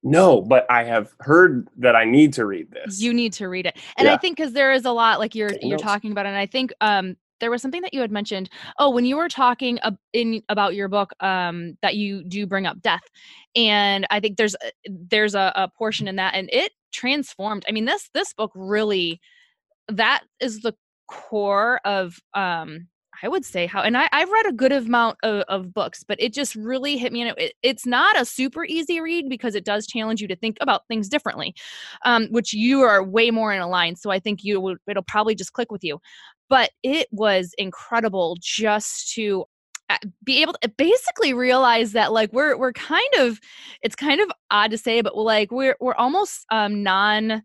no, 0.04 0.42
but 0.42 0.66
I 0.70 0.84
have 0.84 1.14
heard 1.22 1.70
that 1.78 1.96
I 1.96 2.04
need 2.04 2.34
to 2.34 2.46
read 2.46 2.70
this. 2.72 3.02
You 3.02 3.14
need 3.14 3.34
to 3.34 3.48
read 3.48 3.66
it. 3.66 3.78
And 3.98 4.06
yeah. 4.06 4.14
I 4.14 4.18
think 4.18 4.38
cuz 4.38 4.52
there 4.52 4.74
is 4.74 4.84
a 4.84 4.92
lot 4.92 5.20
like 5.20 5.34
you're 5.34 5.54
you're 5.62 5.78
talking 5.78 6.12
about 6.12 6.26
and 6.26 6.36
I 6.36 6.46
think 6.46 6.74
um 6.82 7.16
there 7.40 7.52
was 7.52 7.62
something 7.62 7.82
that 7.82 7.94
you 7.94 8.02
had 8.02 8.12
mentioned 8.12 8.50
oh 8.80 8.90
when 8.90 9.06
you 9.06 9.16
were 9.16 9.30
talking 9.30 9.80
in 10.14 10.42
about 10.50 10.76
your 10.76 10.88
book 10.88 11.12
um 11.22 11.78
that 11.82 11.96
you 11.96 12.24
do 12.24 12.46
bring 12.46 12.66
up 12.66 12.82
death 12.82 13.04
and 13.56 14.06
i 14.10 14.20
think 14.20 14.38
there's 14.38 14.56
there's 14.86 15.36
a, 15.36 15.52
a 15.56 15.68
portion 15.78 16.08
in 16.08 16.16
that 16.16 16.34
and 16.34 16.50
it 16.52 16.72
transformed 16.92 17.66
i 17.68 17.72
mean 17.72 17.86
this 17.86 18.10
this 18.14 18.34
book 18.34 18.52
really 18.56 19.20
that 19.88 20.24
is 20.40 20.62
the 20.62 20.74
core 21.08 21.80
of 21.86 22.20
um 22.34 22.88
I 23.24 23.28
would 23.28 23.46
say 23.46 23.66
how, 23.66 23.82
and 23.82 23.98
I, 23.98 24.10
I've 24.12 24.30
read 24.30 24.46
a 24.46 24.54
good 24.54 24.72
amount 24.72 25.18
of, 25.24 25.42
of 25.48 25.74
books, 25.74 26.04
but 26.04 26.22
it 26.22 26.34
just 26.34 26.56
really 26.56 26.98
hit 26.98 27.12
me. 27.12 27.22
And 27.22 27.38
it, 27.38 27.54
it's 27.64 27.86
not 27.86 28.20
a 28.20 28.26
super 28.26 28.66
easy 28.66 29.00
read 29.00 29.30
because 29.30 29.56
it 29.56 29.66
does 29.66 29.88
challenge 29.88 30.22
you 30.22 30.28
to 30.28 30.36
think 30.36 30.58
about 30.62 30.88
things 30.88 31.10
differently, 31.10 31.56
um, 32.06 32.28
which 32.28 32.54
you 32.54 32.82
are 32.82 33.04
way 33.04 33.32
more 33.32 33.54
in 33.54 33.62
a 33.62 33.68
line. 33.68 33.96
So 33.96 34.12
I 34.12 34.20
think 34.20 34.44
you 34.44 34.78
it'll 34.88 35.04
probably 35.04 35.36
just 35.36 35.54
click 35.54 35.72
with 35.72 35.84
you. 35.84 36.00
But 36.50 36.72
it 36.84 37.08
was 37.12 37.54
incredible 37.58 38.38
just 38.40 39.14
to 39.16 39.46
uh, 39.90 39.98
be 40.24 40.42
able 40.42 40.54
to 40.62 40.70
basically 40.70 41.34
realize 41.34 41.94
that 41.94 42.12
like 42.12 42.32
we're 42.34 42.58
we're 42.58 42.74
kind 42.74 43.14
of 43.20 43.40
it's 43.82 43.96
kind 43.96 44.20
of 44.20 44.30
odd 44.52 44.72
to 44.72 44.78
say 44.78 45.00
but 45.00 45.16
like 45.16 45.50
we're 45.50 45.78
we're 45.80 45.96
almost 45.96 46.46
um 46.52 46.84
non 46.84 47.42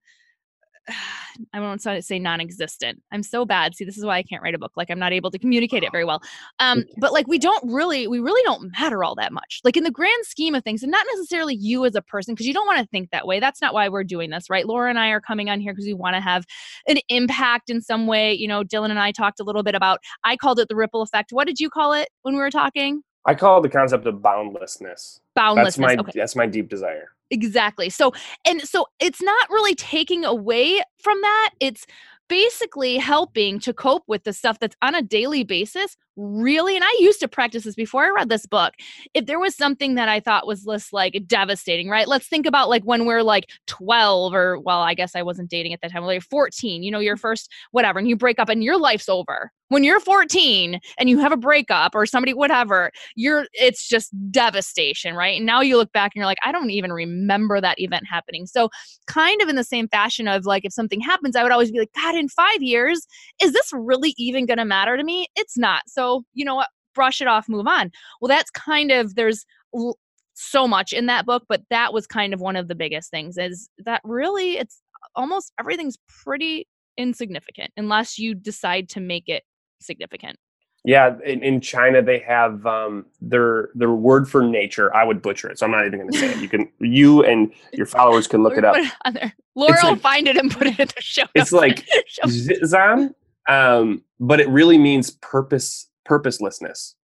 I 1.53 1.61
won't 1.61 1.83
say 1.83 2.19
non-existent. 2.19 3.03
I'm 3.11 3.23
so 3.23 3.45
bad. 3.45 3.75
See, 3.75 3.85
this 3.85 3.97
is 3.97 4.05
why 4.05 4.19
I 4.19 4.23
can't 4.23 4.43
write 4.43 4.55
a 4.55 4.59
book. 4.59 4.73
Like 4.77 4.91
I'm 4.91 4.99
not 4.99 5.13
able 5.13 5.31
to 5.31 5.39
communicate 5.39 5.83
it 5.83 5.93
very 5.93 6.05
well. 6.05 6.21
Um, 6.59 6.85
but 6.99 7.13
like 7.13 7.27
we 7.27 7.39
don't 7.39 7.73
really, 7.73 8.07
we 8.07 8.19
really 8.21 8.43
don't 8.45 8.71
matter 8.79 9.03
all 9.03 9.15
that 9.15 9.33
much. 9.33 9.61
Like 9.65 9.77
in 9.77 9.85
the 9.85 9.91
grand 9.91 10.25
scheme 10.25 10.55
of 10.55 10.63
things, 10.63 10.83
and 10.83 10.93
not 10.93 11.07
necessarily 11.15 11.55
you 11.55 11.85
as 11.85 11.95
a 11.95 12.03
person, 12.03 12.35
because 12.35 12.47
you 12.47 12.55
don't 12.55 12.67
want 12.67 12.81
to 12.81 12.87
think 12.87 13.11
that 13.11 13.27
way. 13.27 13.41
That's 13.41 13.63
not 13.63 13.75
why 13.75 13.89
we're 13.89 14.05
doing 14.05 14.31
this, 14.31 14.51
right? 14.51 14.67
Laura 14.67 14.91
and 14.91 14.99
I 14.99 15.09
are 15.09 15.21
coming 15.21 15.49
on 15.49 15.61
here 15.61 15.73
because 15.73 15.87
we 15.87 15.95
want 15.95 16.17
to 16.17 16.21
have 16.21 16.45
an 16.87 16.99
impact 17.09 17.71
in 17.71 17.81
some 17.81 18.07
way. 18.07 18.33
You 18.35 18.49
know, 18.49 18.63
Dillon 18.63 18.91
and 18.91 19.01
I 19.01 19.13
talked 19.13 19.41
a 19.41 19.45
little 19.45 19.63
bit 19.63 19.75
about. 19.75 20.01
I 20.25 20.37
called 20.37 20.59
it 20.59 20.69
the 20.69 20.77
ripple 20.77 21.03
effect. 21.03 21.33
What 21.33 21.47
did 21.47 21.61
you 21.61 21.71
call 21.71 21.93
it 21.93 22.09
when 22.23 22.35
we 22.35 22.41
were 22.41 22.51
talking? 22.51 23.03
I 23.25 23.35
call 23.35 23.59
it 23.59 23.63
the 23.63 23.69
concept 23.69 24.07
of 24.07 24.21
boundlessness. 24.21 25.21
Boundlessness. 25.37 25.77
That's 25.77 25.97
my 25.97 26.03
okay. 26.03 26.13
that's 26.15 26.37
my 26.37 26.47
deep 26.47 26.69
desire. 26.69 27.11
Exactly. 27.33 27.91
So, 27.91 28.13
and 28.45 28.63
so 28.63 28.87
it's 29.01 29.23
not 29.23 29.51
really 29.51 29.75
taking 29.75 30.25
away 30.25 30.83
from 31.01 31.21
that. 31.23 31.51
It's 31.61 31.87
basically 32.29 32.99
helping 32.99 33.61
to 33.61 33.75
cope 33.75 34.05
with 34.07 34.25
the 34.25 34.35
stuff 34.35 34.59
that's 34.61 34.77
on 34.83 34.95
a 34.95 35.03
daily 35.03 35.45
basis 35.45 35.97
really 36.17 36.77
and 36.77 36.85
i 36.85 36.97
used 36.99 37.21
to 37.21 37.29
practice 37.29 37.65
this 37.65 37.75
before 37.75 38.05
i 38.05 38.11
read 38.11 38.29
this 38.29 38.47
book 38.47 38.75
if 39.15 39.27
there 39.27 39.41
was 39.41 39.57
something 39.57 39.95
that 39.95 40.09
i 40.09 40.21
thought 40.21 40.47
was 40.47 40.67
less 40.67 40.93
like 40.93 41.23
devastating 41.27 41.89
right? 41.89 42.09
Let's 42.09 42.29
think 42.29 42.47
about 42.47 42.69
like 42.69 42.83
when 42.85 43.07
we're 43.07 43.23
like 43.23 43.49
12 43.67 44.35
or 44.35 44.59
well 44.59 44.81
i 44.81 44.95
guess 44.95 45.15
i 45.15 45.23
wasn't 45.23 45.51
dating 45.51 45.73
at 45.73 45.81
that 45.83 45.93
time 45.93 46.03
like 46.05 46.23
14 46.23 46.83
you 46.83 46.91
know 46.91 46.99
your 46.99 47.17
mm-hmm. 47.17 47.21
first 47.21 47.51
whatever 47.71 47.99
and 47.99 48.09
you 48.09 48.17
break 48.17 48.39
up 48.39 48.49
and 48.49 48.63
your 48.63 48.79
life's 48.79 49.09
over. 49.09 49.51
When 49.69 49.85
you're 49.85 50.01
14 50.01 50.81
and 50.99 51.09
you 51.09 51.19
have 51.21 51.33
a 51.33 51.37
breakup 51.37 51.95
or 51.95 52.05
somebody 52.05 52.35
whatever 52.35 52.91
you're 53.17 53.47
it's 53.55 53.89
just 53.89 54.11
devastation 54.31 55.15
right? 55.15 55.39
And 55.39 55.47
now 55.47 55.63
you 55.63 55.79
look 55.79 55.93
back 55.93 56.13
and 56.15 56.21
you're 56.21 56.27
like 56.27 56.39
i 56.45 56.53
don't 56.53 56.71
even 56.71 56.93
remember 56.93 57.61
that 57.61 57.81
event 57.81 58.05
happening. 58.07 58.47
So 58.47 58.69
kind 59.07 59.41
of 59.41 59.49
in 59.49 59.57
the 59.57 59.65
same 59.65 59.89
fashion 59.89 60.29
of 60.29 60.45
like 60.45 60.67
if 60.67 60.73
something 60.73 61.01
happens 61.01 61.37
i 61.37 61.43
would 61.43 61.53
always 61.53 61.71
be 61.71 61.79
like 61.79 61.93
god 61.95 62.15
in 62.15 62.29
five 62.29 62.63
years 62.63 63.07
is 63.41 63.53
this 63.53 63.71
really 63.73 64.15
even 64.19 64.47
going 64.47 64.59
to 64.59 64.65
matter 64.65 64.97
to 64.97 65.05
me? 65.05 65.27
It's 65.37 65.59
not. 65.59 65.83
So 65.87 66.02
so 66.03 66.25
you 66.35 66.45
know 66.45 66.57
what 66.57 66.69
brush 66.95 67.21
it 67.21 67.29
off 67.29 67.49
move 67.49 67.67
on. 67.67 67.91
Well 68.21 68.29
that's 68.29 68.51
kind 68.51 68.91
of 68.91 69.15
there's 69.15 69.45
l- 69.75 69.99
so 70.35 70.67
much 70.67 70.93
in 70.93 71.07
that 71.07 71.27
book 71.27 71.45
but 71.49 71.63
that 71.71 71.93
was 71.93 72.07
kind 72.07 72.33
of 72.35 72.41
one 72.41 72.57
of 72.57 72.67
the 72.69 72.75
biggest 72.75 73.11
things 73.11 73.37
is 73.37 73.69
that 73.85 74.01
really 74.03 74.57
it's 74.57 74.81
almost 75.15 75.53
everything's 75.61 75.99
pretty 76.25 76.67
insignificant 76.97 77.71
unless 77.77 78.19
you 78.19 78.35
decide 78.35 78.89
to 78.89 79.01
make 79.01 79.29
it 79.29 79.43
significant. 79.81 80.37
Yeah 80.85 81.17
in, 81.25 81.45
in 81.45 81.61
china 81.61 82.03
they 82.03 82.19
have 82.21 82.67
um, 82.67 83.07
their 83.21 83.69
their 83.75 83.93
word 83.93 84.29
for 84.29 84.43
nature 84.43 84.95
i 84.97 85.05
would 85.05 85.23
butcher 85.23 85.49
it 85.51 85.59
so 85.59 85.67
i'm 85.67 85.71
not 85.71 85.87
even 85.87 86.01
going 86.01 86.11
to 86.11 86.19
say 86.19 86.33
it. 86.33 86.39
You 86.39 86.49
can 86.49 86.69
you 86.81 87.25
and 87.25 87.53
your 87.73 87.87
followers 87.87 88.27
can 88.27 88.43
look 88.43 88.57
it 88.57 88.65
up. 88.65 88.75
it 88.77 89.33
laura 89.55 89.79
will 89.83 89.91
like, 89.91 90.01
find 90.01 90.27
it 90.27 90.37
and 90.37 90.51
put 90.51 90.67
it 90.67 90.81
in 90.81 90.89
the 90.89 91.01
show 91.01 91.25
it's 91.35 91.53
like 91.53 91.87
zizan 92.27 93.15
um, 93.49 94.03
but 94.21 94.39
it 94.41 94.49
really 94.49 94.79
means 94.79 95.11
purpose 95.11 95.89
purposelessness. 96.05 96.95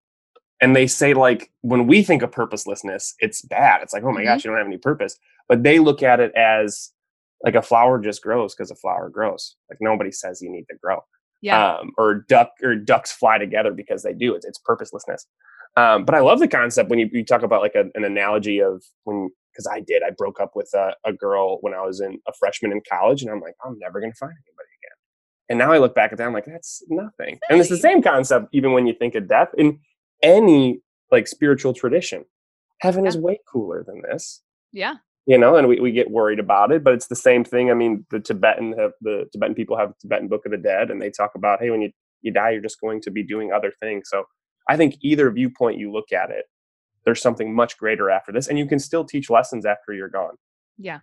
And 0.61 0.75
they 0.75 0.87
say 0.87 1.15
like 1.15 1.51
when 1.61 1.87
we 1.87 2.03
think 2.03 2.23
of 2.23 2.33
purposelessness, 2.33 3.15
it's 3.21 3.43
bad. 3.43 3.83
It's 3.83 3.93
like, 3.93 4.03
oh 4.03 4.13
my 4.13 4.21
mm-hmm. 4.21 4.29
gosh, 4.29 4.45
you 4.45 4.51
don't 4.51 4.59
have 4.59 4.67
any 4.67 4.79
purpose. 4.79 5.19
But 5.49 5.63
they 5.63 5.79
look 5.79 6.03
at 6.03 6.21
it 6.21 6.33
as 6.35 6.93
like 7.45 7.55
a 7.55 7.63
flower 7.63 8.01
just 8.01 8.23
grows 8.23 8.55
because 8.55 8.71
a 8.71 8.77
flower 8.77 9.09
grows. 9.09 9.57
Like 9.71 9.79
nobody 9.81 10.11
says 10.11 10.43
you 10.43 10.51
need 10.51 10.65
to 10.71 10.77
grow. 10.83 11.01
Yeah. 11.41 11.77
Um, 11.77 11.93
or 11.97 12.25
duck 12.29 12.51
or 12.63 12.75
ducks 12.75 13.13
fly 13.13 13.39
together 13.39 13.73
because 13.73 14.03
they 14.03 14.13
do. 14.13 14.35
It's 14.35 14.45
it's 14.45 14.59
purposelessness. 14.59 15.27
Um, 15.77 16.05
but 16.05 16.17
I 16.17 16.21
love 16.21 16.41
the 16.41 16.49
concept 16.49 16.91
when 16.91 16.99
you, 16.99 17.09
you 17.13 17.25
talk 17.25 17.43
about 17.43 17.63
like 17.63 17.77
a, 17.77 17.85
an 17.95 18.05
analogy 18.05 18.61
of 18.61 18.83
when 19.05 19.29
because 19.53 19.69
I 19.73 19.81
did 19.81 20.03
I 20.03 20.11
broke 20.11 20.41
up 20.41 20.53
with 20.55 20.71
a, 20.75 20.95
a 21.05 21.13
girl 21.13 21.59
when 21.61 21.75
I 21.75 21.83
was 21.83 22.01
in 22.01 22.19
a 22.27 22.33
freshman 22.39 22.73
in 22.73 22.81
college 22.91 23.23
and 23.23 23.31
I'm 23.31 23.41
like 23.41 23.55
I'm 23.65 23.79
never 23.79 24.01
gonna 24.01 24.13
find 24.15 24.33
anybody 24.33 24.68
and 25.49 25.59
now 25.59 25.73
I 25.73 25.79
look 25.79 25.95
back 25.95 26.13
at 26.13 26.19
that, 26.19 26.27
I'm 26.27 26.33
like, 26.33 26.47
that's 26.47 26.83
nothing. 26.89 27.39
And 27.49 27.61
it's 27.61 27.69
the 27.69 27.79
same 27.79 28.03
concept, 28.03 28.49
even 28.53 28.73
when 28.73 28.87
you 28.87 28.95
think 28.95 29.15
of 29.15 29.29
death 29.29 29.49
in 29.57 29.81
any 30.23 30.81
like 31.11 31.27
spiritual 31.27 31.73
tradition. 31.73 32.25
Heaven 32.81 33.05
yeah. 33.05 33.09
is 33.09 33.17
way 33.17 33.39
cooler 33.51 33.85
than 33.85 34.03
this. 34.03 34.43
Yeah. 34.73 34.97
You 35.27 35.39
know, 35.39 35.57
and 35.57 35.69
we, 35.69 35.81
we 35.81 35.93
get 35.93 36.11
worried 36.11 36.39
about 36.39 36.73
it, 36.73 36.83
but 36.83 36.95
it's 36.95 37.09
the 37.09 37.17
same 37.17 37.45
thing. 37.45 37.71
I 37.71 37.75
mean, 37.75 38.07
the 38.11 38.21
Tibetan 38.21 38.73
have 38.79 38.93
the 39.01 39.27
Tibetan 39.33 39.55
people 39.55 39.77
have 39.77 39.91
the 39.91 39.95
Tibetan 40.03 40.29
Book 40.29 40.47
of 40.47 40.53
the 40.53 40.59
Dead, 40.59 40.91
and 40.91 41.03
they 41.03 41.11
talk 41.11 41.33
about, 41.35 41.61
hey, 41.61 41.71
when 41.71 41.83
you, 41.83 41.91
you 42.23 42.33
die, 42.33 42.51
you're 42.51 42.63
just 42.63 42.81
going 42.81 43.01
to 43.03 43.11
be 43.11 43.23
doing 43.23 43.53
other 43.53 43.73
things. 43.81 44.09
So 44.11 44.25
I 44.69 44.77
think 44.77 44.97
either 45.03 45.31
viewpoint 45.31 45.79
you 45.79 45.93
look 45.93 46.13
at 46.13 46.31
it, 46.31 46.47
there's 47.05 47.21
something 47.21 47.55
much 47.55 47.79
greater 47.79 48.11
after 48.11 48.33
this, 48.33 48.49
and 48.49 48.59
you 48.59 48.67
can 48.67 48.79
still 48.79 49.05
teach 49.05 49.29
lessons 49.29 49.67
after 49.67 49.93
you're 49.93 50.09
gone. 50.09 50.37
Yeah. 50.79 51.01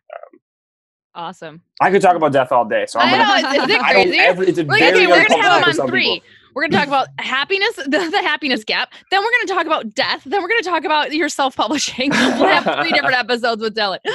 Awesome. 1.16 1.62
I 1.82 1.92
could 1.92 2.02
talk 2.02 2.16
about 2.16 2.34
death 2.34 2.52
all 2.52 2.66
day. 2.66 2.86
So 2.88 3.00
I'm 3.00 3.10
gonna, 3.10 3.42
know, 3.42 3.64
is 3.64 3.70
it 3.70 3.80
crazy? 3.90 4.20
Ever, 4.20 4.44
it's 4.44 4.58
a 4.58 4.62
okay, 4.64 5.08
we're 5.08 5.28
gonna 5.28 5.42
have 5.42 5.66
them 5.66 5.82
on 5.82 5.88
three. 5.88 6.16
People. 6.16 6.28
We're 6.56 6.62
going 6.62 6.72
to 6.72 6.78
talk 6.78 6.88
about 6.88 7.10
happiness, 7.20 7.76
the, 7.76 7.90
the, 7.90 8.22
happiness 8.22 8.64
gap. 8.64 8.94
Then 9.12 9.20
we're 9.20 9.30
going 9.30 9.48
to 9.48 9.54
talk 9.54 9.66
about 9.66 9.94
death. 9.94 10.24
Then 10.24 10.42
we're 10.42 10.48
going 10.48 10.64
to 10.64 10.70
talk 10.70 10.86
about 10.86 11.12
your 11.12 11.28
self 11.28 11.54
publishing. 11.54 12.10
we'll 12.12 12.48
have 12.48 12.80
three 12.80 12.94
different 12.94 13.18
episodes 13.18 13.62
with 13.62 13.76
Dillon. 13.76 14.00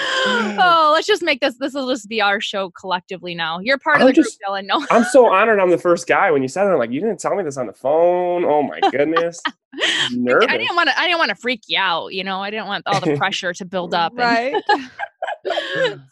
Oh, 0.62 0.90
let's 0.94 1.06
just 1.06 1.22
make 1.22 1.40
this. 1.40 1.56
This 1.58 1.74
will 1.74 1.88
just 1.88 2.08
be 2.08 2.20
our 2.20 2.40
show 2.40 2.70
collectively 2.70 3.34
now. 3.34 3.58
You're 3.60 3.78
part 3.78 3.96
I'm 3.96 4.02
of 4.02 4.08
the 4.08 4.12
just, 4.14 4.38
group, 4.38 4.48
Dillon. 4.48 4.66
No, 4.66 4.86
I'm 4.90 5.04
so 5.04 5.26
honored. 5.26 5.60
I'm 5.60 5.70
the 5.70 5.78
first 5.78 6.06
guy. 6.06 6.30
When 6.30 6.40
you 6.40 6.48
said 6.48 6.66
it, 6.66 6.70
I'm 6.70 6.78
like, 6.78 6.90
you 6.90 7.00
didn't 7.00 7.20
tell 7.20 7.34
me 7.34 7.42
this 7.42 7.56
on 7.56 7.66
the 7.66 7.72
phone. 7.72 8.44
Oh 8.44 8.62
my 8.62 8.80
goodness. 8.90 9.40
Nervous. 10.12 10.46
I 10.48 10.56
didn't 10.56 10.76
want 10.76 10.88
to. 10.88 10.98
I 10.98 11.06
didn't 11.06 11.18
want 11.18 11.30
to 11.30 11.34
freak 11.34 11.62
you 11.68 11.78
out. 11.78 12.12
You 12.12 12.24
know, 12.24 12.40
I 12.40 12.50
didn't 12.50 12.66
want 12.66 12.84
all 12.86 13.00
the 13.00 13.16
pressure 13.16 13.52
to 13.52 13.64
build 13.64 13.94
up. 13.94 14.12
right. 14.16 14.54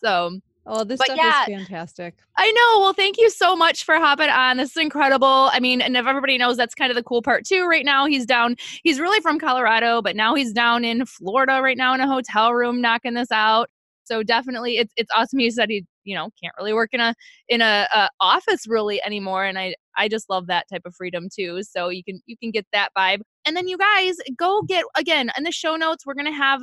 so 0.02 0.40
Oh, 0.70 0.84
this 0.84 0.98
but 0.98 1.06
stuff 1.06 1.16
yeah, 1.16 1.42
is 1.42 1.46
fantastic. 1.46 2.14
I 2.36 2.52
know. 2.52 2.80
Well, 2.80 2.92
thank 2.92 3.16
you 3.16 3.30
so 3.30 3.56
much 3.56 3.84
for 3.84 3.94
hopping 3.96 4.28
on. 4.28 4.58
This 4.58 4.72
is 4.72 4.76
incredible. 4.76 5.48
I 5.50 5.60
mean, 5.60 5.80
and 5.80 5.96
if 5.96 6.06
everybody 6.06 6.36
knows, 6.36 6.58
that's 6.58 6.74
kind 6.74 6.90
of 6.90 6.96
the 6.96 7.02
cool 7.02 7.22
part 7.22 7.46
too. 7.46 7.66
Right 7.66 7.86
now, 7.86 8.04
he's 8.04 8.26
down. 8.26 8.54
He's 8.82 9.00
really 9.00 9.20
from 9.20 9.38
Colorado, 9.38 10.02
but 10.02 10.14
now 10.14 10.34
he's 10.34 10.52
down 10.52 10.84
in 10.84 11.06
Florida 11.06 11.60
right 11.62 11.76
now 11.76 11.94
in 11.94 12.00
a 12.00 12.06
hotel 12.06 12.52
room 12.52 12.82
knocking 12.82 13.14
this 13.14 13.32
out. 13.32 13.70
So 14.04 14.22
definitely, 14.22 14.76
it's 14.76 14.92
it's 14.96 15.10
awesome. 15.16 15.38
He 15.38 15.50
said 15.50 15.70
he, 15.70 15.86
you 16.04 16.14
know, 16.14 16.28
can't 16.42 16.54
really 16.58 16.74
work 16.74 16.90
in 16.92 17.00
a 17.00 17.14
in 17.48 17.62
a, 17.62 17.88
a 17.94 18.10
office 18.20 18.66
really 18.66 19.02
anymore, 19.04 19.46
and 19.46 19.58
I 19.58 19.74
I 19.96 20.08
just 20.08 20.28
love 20.28 20.48
that 20.48 20.66
type 20.70 20.82
of 20.84 20.94
freedom 20.94 21.28
too. 21.34 21.62
So 21.62 21.88
you 21.88 22.04
can 22.04 22.20
you 22.26 22.36
can 22.36 22.50
get 22.50 22.66
that 22.74 22.90
vibe. 22.96 23.20
And 23.46 23.56
then 23.56 23.68
you 23.68 23.78
guys 23.78 24.16
go 24.36 24.62
get 24.62 24.84
again 24.98 25.30
in 25.38 25.44
the 25.44 25.52
show 25.52 25.76
notes. 25.76 26.04
We're 26.04 26.14
gonna 26.14 26.32
have 26.32 26.60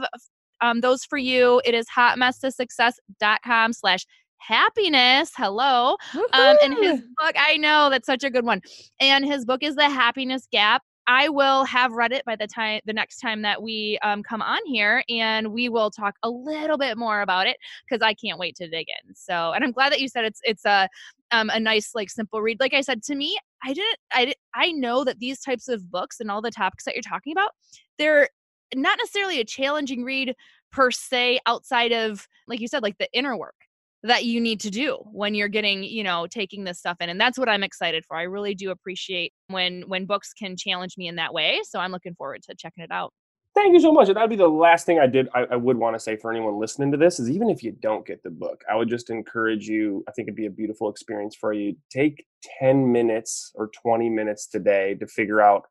um, 0.61 0.81
those 0.81 1.03
for 1.05 1.17
you. 1.17 1.61
It 1.65 1.73
is 1.73 1.85
hotmesstosuccess.com 1.95 3.73
slash 3.73 4.05
happiness. 4.37 5.31
Hello. 5.35 5.95
Um, 6.33 6.57
and 6.63 6.73
his 6.75 7.01
book, 7.17 7.35
I 7.35 7.57
know 7.57 7.89
that's 7.89 8.05
such 8.05 8.23
a 8.23 8.29
good 8.29 8.45
one. 8.45 8.61
And 8.99 9.25
his 9.25 9.45
book 9.45 9.63
is 9.63 9.75
The 9.75 9.89
Happiness 9.89 10.47
Gap. 10.51 10.83
I 11.07 11.29
will 11.29 11.65
have 11.65 11.93
read 11.93 12.11
it 12.11 12.25
by 12.25 12.35
the 12.35 12.47
time 12.47 12.81
the 12.85 12.93
next 12.93 13.19
time 13.19 13.43
that 13.43 13.61
we 13.61 13.99
um, 14.01 14.23
come 14.23 14.41
on 14.41 14.59
here, 14.65 15.03
and 15.07 15.53
we 15.53 15.69
will 15.69 15.91
talk 15.91 16.15
a 16.23 16.29
little 16.29 16.77
bit 16.77 16.97
more 16.97 17.21
about 17.21 17.45
it 17.47 17.57
because 17.87 18.01
I 18.01 18.15
can't 18.15 18.39
wait 18.39 18.55
to 18.55 18.67
dig 18.67 18.87
in. 18.89 19.13
So, 19.13 19.51
and 19.51 19.63
I'm 19.63 19.71
glad 19.71 19.91
that 19.91 20.01
you 20.01 20.07
said 20.07 20.25
it's 20.25 20.39
it's 20.43 20.65
a 20.65 20.89
um, 21.31 21.51
a 21.51 21.59
nice 21.59 21.93
like 21.93 22.09
simple 22.09 22.41
read. 22.41 22.59
Like 22.59 22.73
I 22.73 22.81
said 22.81 23.03
to 23.03 23.15
me, 23.15 23.37
I 23.63 23.73
didn't 23.73 23.97
I 24.11 24.33
I 24.55 24.71
know 24.71 25.03
that 25.03 25.19
these 25.19 25.41
types 25.41 25.67
of 25.67 25.91
books 25.91 26.19
and 26.19 26.31
all 26.31 26.41
the 26.41 26.51
topics 26.51 26.85
that 26.85 26.95
you're 26.95 27.03
talking 27.03 27.33
about, 27.33 27.51
they're 27.99 28.29
not 28.73 28.97
necessarily 28.99 29.39
a 29.39 29.45
challenging 29.45 30.03
read 30.03 30.35
per 30.71 30.91
se 30.91 31.39
outside 31.45 31.91
of 31.91 32.27
like 32.47 32.59
you 32.59 32.67
said 32.67 32.83
like 32.83 32.97
the 32.97 33.09
inner 33.13 33.37
work 33.37 33.55
that 34.03 34.25
you 34.25 34.39
need 34.39 34.59
to 34.59 34.69
do 34.69 34.97
when 35.11 35.33
you're 35.33 35.47
getting 35.47 35.83
you 35.83 36.03
know 36.03 36.27
taking 36.27 36.63
this 36.63 36.79
stuff 36.79 36.97
in 36.99 37.09
and 37.09 37.19
that's 37.19 37.37
what 37.37 37.49
i'm 37.49 37.63
excited 37.63 38.05
for. 38.05 38.17
I 38.17 38.23
really 38.23 38.53
do 38.55 38.71
appreciate 38.71 39.33
when 39.47 39.83
when 39.87 40.05
books 40.05 40.33
can 40.33 40.55
challenge 40.57 40.97
me 40.97 41.07
in 41.07 41.15
that 41.15 41.33
way 41.33 41.61
so 41.63 41.79
i'm 41.79 41.91
looking 41.91 42.15
forward 42.15 42.43
to 42.43 42.55
checking 42.55 42.83
it 42.83 42.91
out. 42.91 43.13
Thank 43.55 43.73
you 43.73 43.79
so 43.79 43.93
much 43.93 44.09
And 44.09 44.17
that'd 44.17 44.29
be 44.29 44.35
the 44.35 44.47
last 44.47 44.85
thing 44.85 44.99
i 44.99 45.07
did 45.07 45.29
I, 45.33 45.45
I, 45.51 45.55
would 45.55 45.77
want 45.77 45.95
to 45.95 45.99
say 45.99 46.17
for 46.17 46.29
anyone 46.29 46.59
listening 46.59 46.91
to 46.91 46.97
this 46.97 47.19
is 47.19 47.31
even 47.31 47.49
if 47.49 47.63
you 47.63 47.71
don't 47.71 48.05
get 48.05 48.21
the 48.21 48.29
book 48.29 48.63
i 48.69 48.75
would 48.75 48.89
just 48.89 49.09
encourage 49.09 49.67
you 49.67 50.03
i 50.09 50.11
think 50.11 50.27
it'd 50.27 50.35
be 50.35 50.45
a 50.45 50.51
beautiful 50.51 50.89
experience 50.89 51.35
for 51.35 51.53
you 51.53 51.75
take 51.89 52.25
10 52.59 52.91
minutes 52.91 53.51
or 53.55 53.69
20 53.69 54.09
minutes 54.09 54.47
today 54.47 54.95
to 54.95 55.07
figure 55.07 55.41
out 55.41 55.63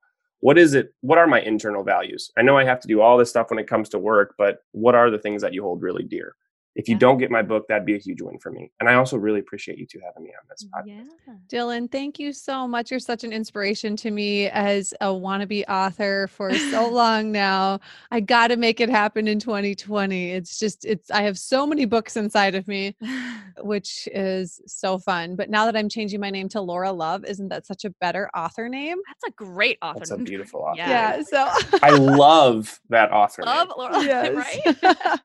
what 0.45 0.59
is 0.59 0.74
it 0.74 0.92
what 1.01 1.16
are 1.16 1.26
my 1.26 1.40
internal 1.40 1.82
values? 1.82 2.30
I 2.36 2.42
know 2.42 2.59
i 2.59 2.64
have 2.64 2.80
to 2.80 2.88
do 2.88 3.01
all 3.01 3.16
this 3.16 3.30
stuff 3.30 3.49
when 3.49 3.59
it 3.59 3.66
comes 3.66 3.88
to 3.88 3.99
work 3.99 4.34
but 4.36 4.59
what 4.72 4.95
are 4.95 5.11
the 5.11 5.18
things 5.18 5.40
that 5.40 5.55
you 5.55 5.62
hold 5.62 5.80
really 5.80 6.05
dear 6.05 6.36
if 6.77 6.89
you 6.89 6.95
yeah. 6.95 7.01
don't 7.01 7.18
get 7.18 7.31
my 7.31 7.43
book, 7.43 7.68
that'd 7.68 7.87
be 7.87 7.95
a 7.95 7.99
huge 7.99 8.20
win 8.20 8.39
for 8.39 8.51
me. 8.51 8.72
And 8.81 8.89
I 8.89 8.95
also 8.95 9.16
really 9.16 9.39
appreciate 9.39 9.79
you 9.79 9.87
two 9.87 10.01
having 10.05 10.25
me 10.25 10.31
on 10.31 10.47
this 10.49 10.64
podcast. 10.64 11.07
Yeah. 11.27 11.35
Dillon, 11.49 11.87
thank 11.87 12.18
you 12.18 12.33
so 12.33 12.66
much. 12.66 12.91
You're 12.91 12.99
such 12.99 13.22
an 13.22 13.33
inspiration 13.33 13.95
to 13.97 14.11
me 14.11 14.49
as 14.49 14.93
a 15.01 15.07
wannabe 15.07 15.64
author 15.68 16.29
for 16.29 16.53
so 16.53 16.89
long 16.91 17.31
now. 17.31 17.79
I 18.11 18.20
got 18.20 18.49
to 18.49 18.57
make 18.57 18.81
it 18.81 18.89
happen 18.89 19.29
in 19.29 19.39
2020. 19.39 20.33
It's 20.33 20.59
just, 20.59 20.85
it's, 20.85 21.11
I 21.12 21.22
have 21.22 21.39
so 21.39 21.64
many 21.64 21.85
books 21.85 22.16
inside 22.16 22.57
of 22.57 22.66
me, 22.66 22.97
which 23.61 24.09
is 24.12 24.61
so 24.66 24.99
fun. 24.99 25.37
But 25.37 25.51
now 25.51 25.66
that 25.66 25.77
I'm 25.77 25.89
changing 25.89 26.18
my 26.18 26.31
name 26.31 26.49
to 26.51 26.61
Laura 26.61 26.91
Love, 26.91 27.25
isn't 27.25 27.49
that 27.49 27.66
such 27.66 27.85
a 27.85 27.91
better 27.91 28.29
author 28.35 28.68
name? 28.68 28.99
That's 29.07 29.33
a 29.33 29.37
great 29.37 29.79
author. 29.81 30.01
That's 30.01 30.11
a 30.11 30.18
beautiful 30.18 30.61
author. 30.68 30.79
Yeah. 30.79 31.12
Name. 31.12 31.25
So 31.25 31.49
I 31.83 31.91
love 31.91 32.81
that 32.89 33.12
author. 33.12 33.43
Love 33.45 33.68
name. 33.68 33.77
Laura, 33.79 34.03
yes. 34.03 34.35
right? 34.35 35.20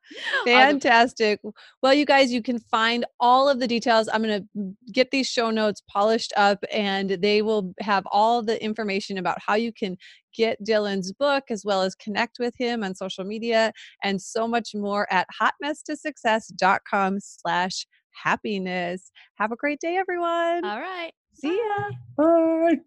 Fantastic. 0.46 1.39
Fantastic. 1.42 1.62
Well, 1.82 1.94
you 1.94 2.06
guys, 2.06 2.32
you 2.32 2.42
can 2.42 2.60
find 2.60 3.06
all 3.20 3.50
of 3.50 3.60
the 3.60 3.68
details. 3.68 4.10
I'm 4.12 4.24
going 4.24 4.48
to 4.56 4.76
get 4.92 5.12
these 5.12 5.28
show 5.28 5.50
notes 5.50 5.82
polished 5.90 6.34
up 6.36 6.64
and 6.72 7.12
they 7.22 7.42
will 7.42 7.74
have 7.80 8.06
all 8.12 8.42
the 8.42 8.62
information 8.64 9.18
about 9.18 9.38
how 9.46 9.56
you 9.56 9.72
can 9.72 9.98
get 10.36 10.64
Dillon's 10.64 11.12
book 11.12 11.46
as 11.50 11.64
well 11.66 11.82
as 11.82 11.96
connect 11.96 12.38
with 12.40 12.54
him 12.58 12.84
on 12.84 12.96
social 12.96 13.24
media 13.24 13.74
and 14.04 14.22
so 14.22 14.48
much 14.48 14.76
more 14.76 15.12
at 15.12 15.28
hotmesstosuccess.com 15.42 17.20
slash 17.20 17.88
happiness. 18.12 19.12
Have 19.36 19.52
a 19.52 19.56
great 19.56 19.80
day, 19.80 19.98
everyone. 19.98 20.66
All 20.66 20.80
right. 20.80 21.12
See 21.34 21.58
ya. 21.58 21.90
Bye. 22.18 22.80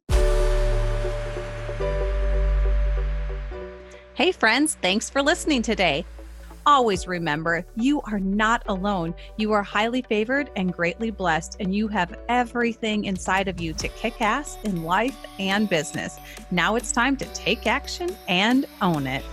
Hey, 4.14 4.30
friends, 4.30 4.76
thanks 4.82 5.08
for 5.08 5.22
listening 5.22 5.62
today. 5.62 6.04
Always 6.64 7.08
remember, 7.08 7.66
you 7.74 8.00
are 8.02 8.20
not 8.20 8.62
alone. 8.68 9.14
You 9.36 9.52
are 9.52 9.64
highly 9.64 10.02
favored 10.02 10.48
and 10.54 10.72
greatly 10.72 11.10
blessed, 11.10 11.56
and 11.58 11.74
you 11.74 11.88
have 11.88 12.16
everything 12.28 13.04
inside 13.04 13.48
of 13.48 13.60
you 13.60 13.72
to 13.74 13.88
kick 13.88 14.20
ass 14.20 14.58
in 14.62 14.84
life 14.84 15.16
and 15.40 15.68
business. 15.68 16.18
Now 16.52 16.76
it's 16.76 16.92
time 16.92 17.16
to 17.16 17.24
take 17.34 17.66
action 17.66 18.16
and 18.28 18.66
own 18.80 19.08
it. 19.08 19.24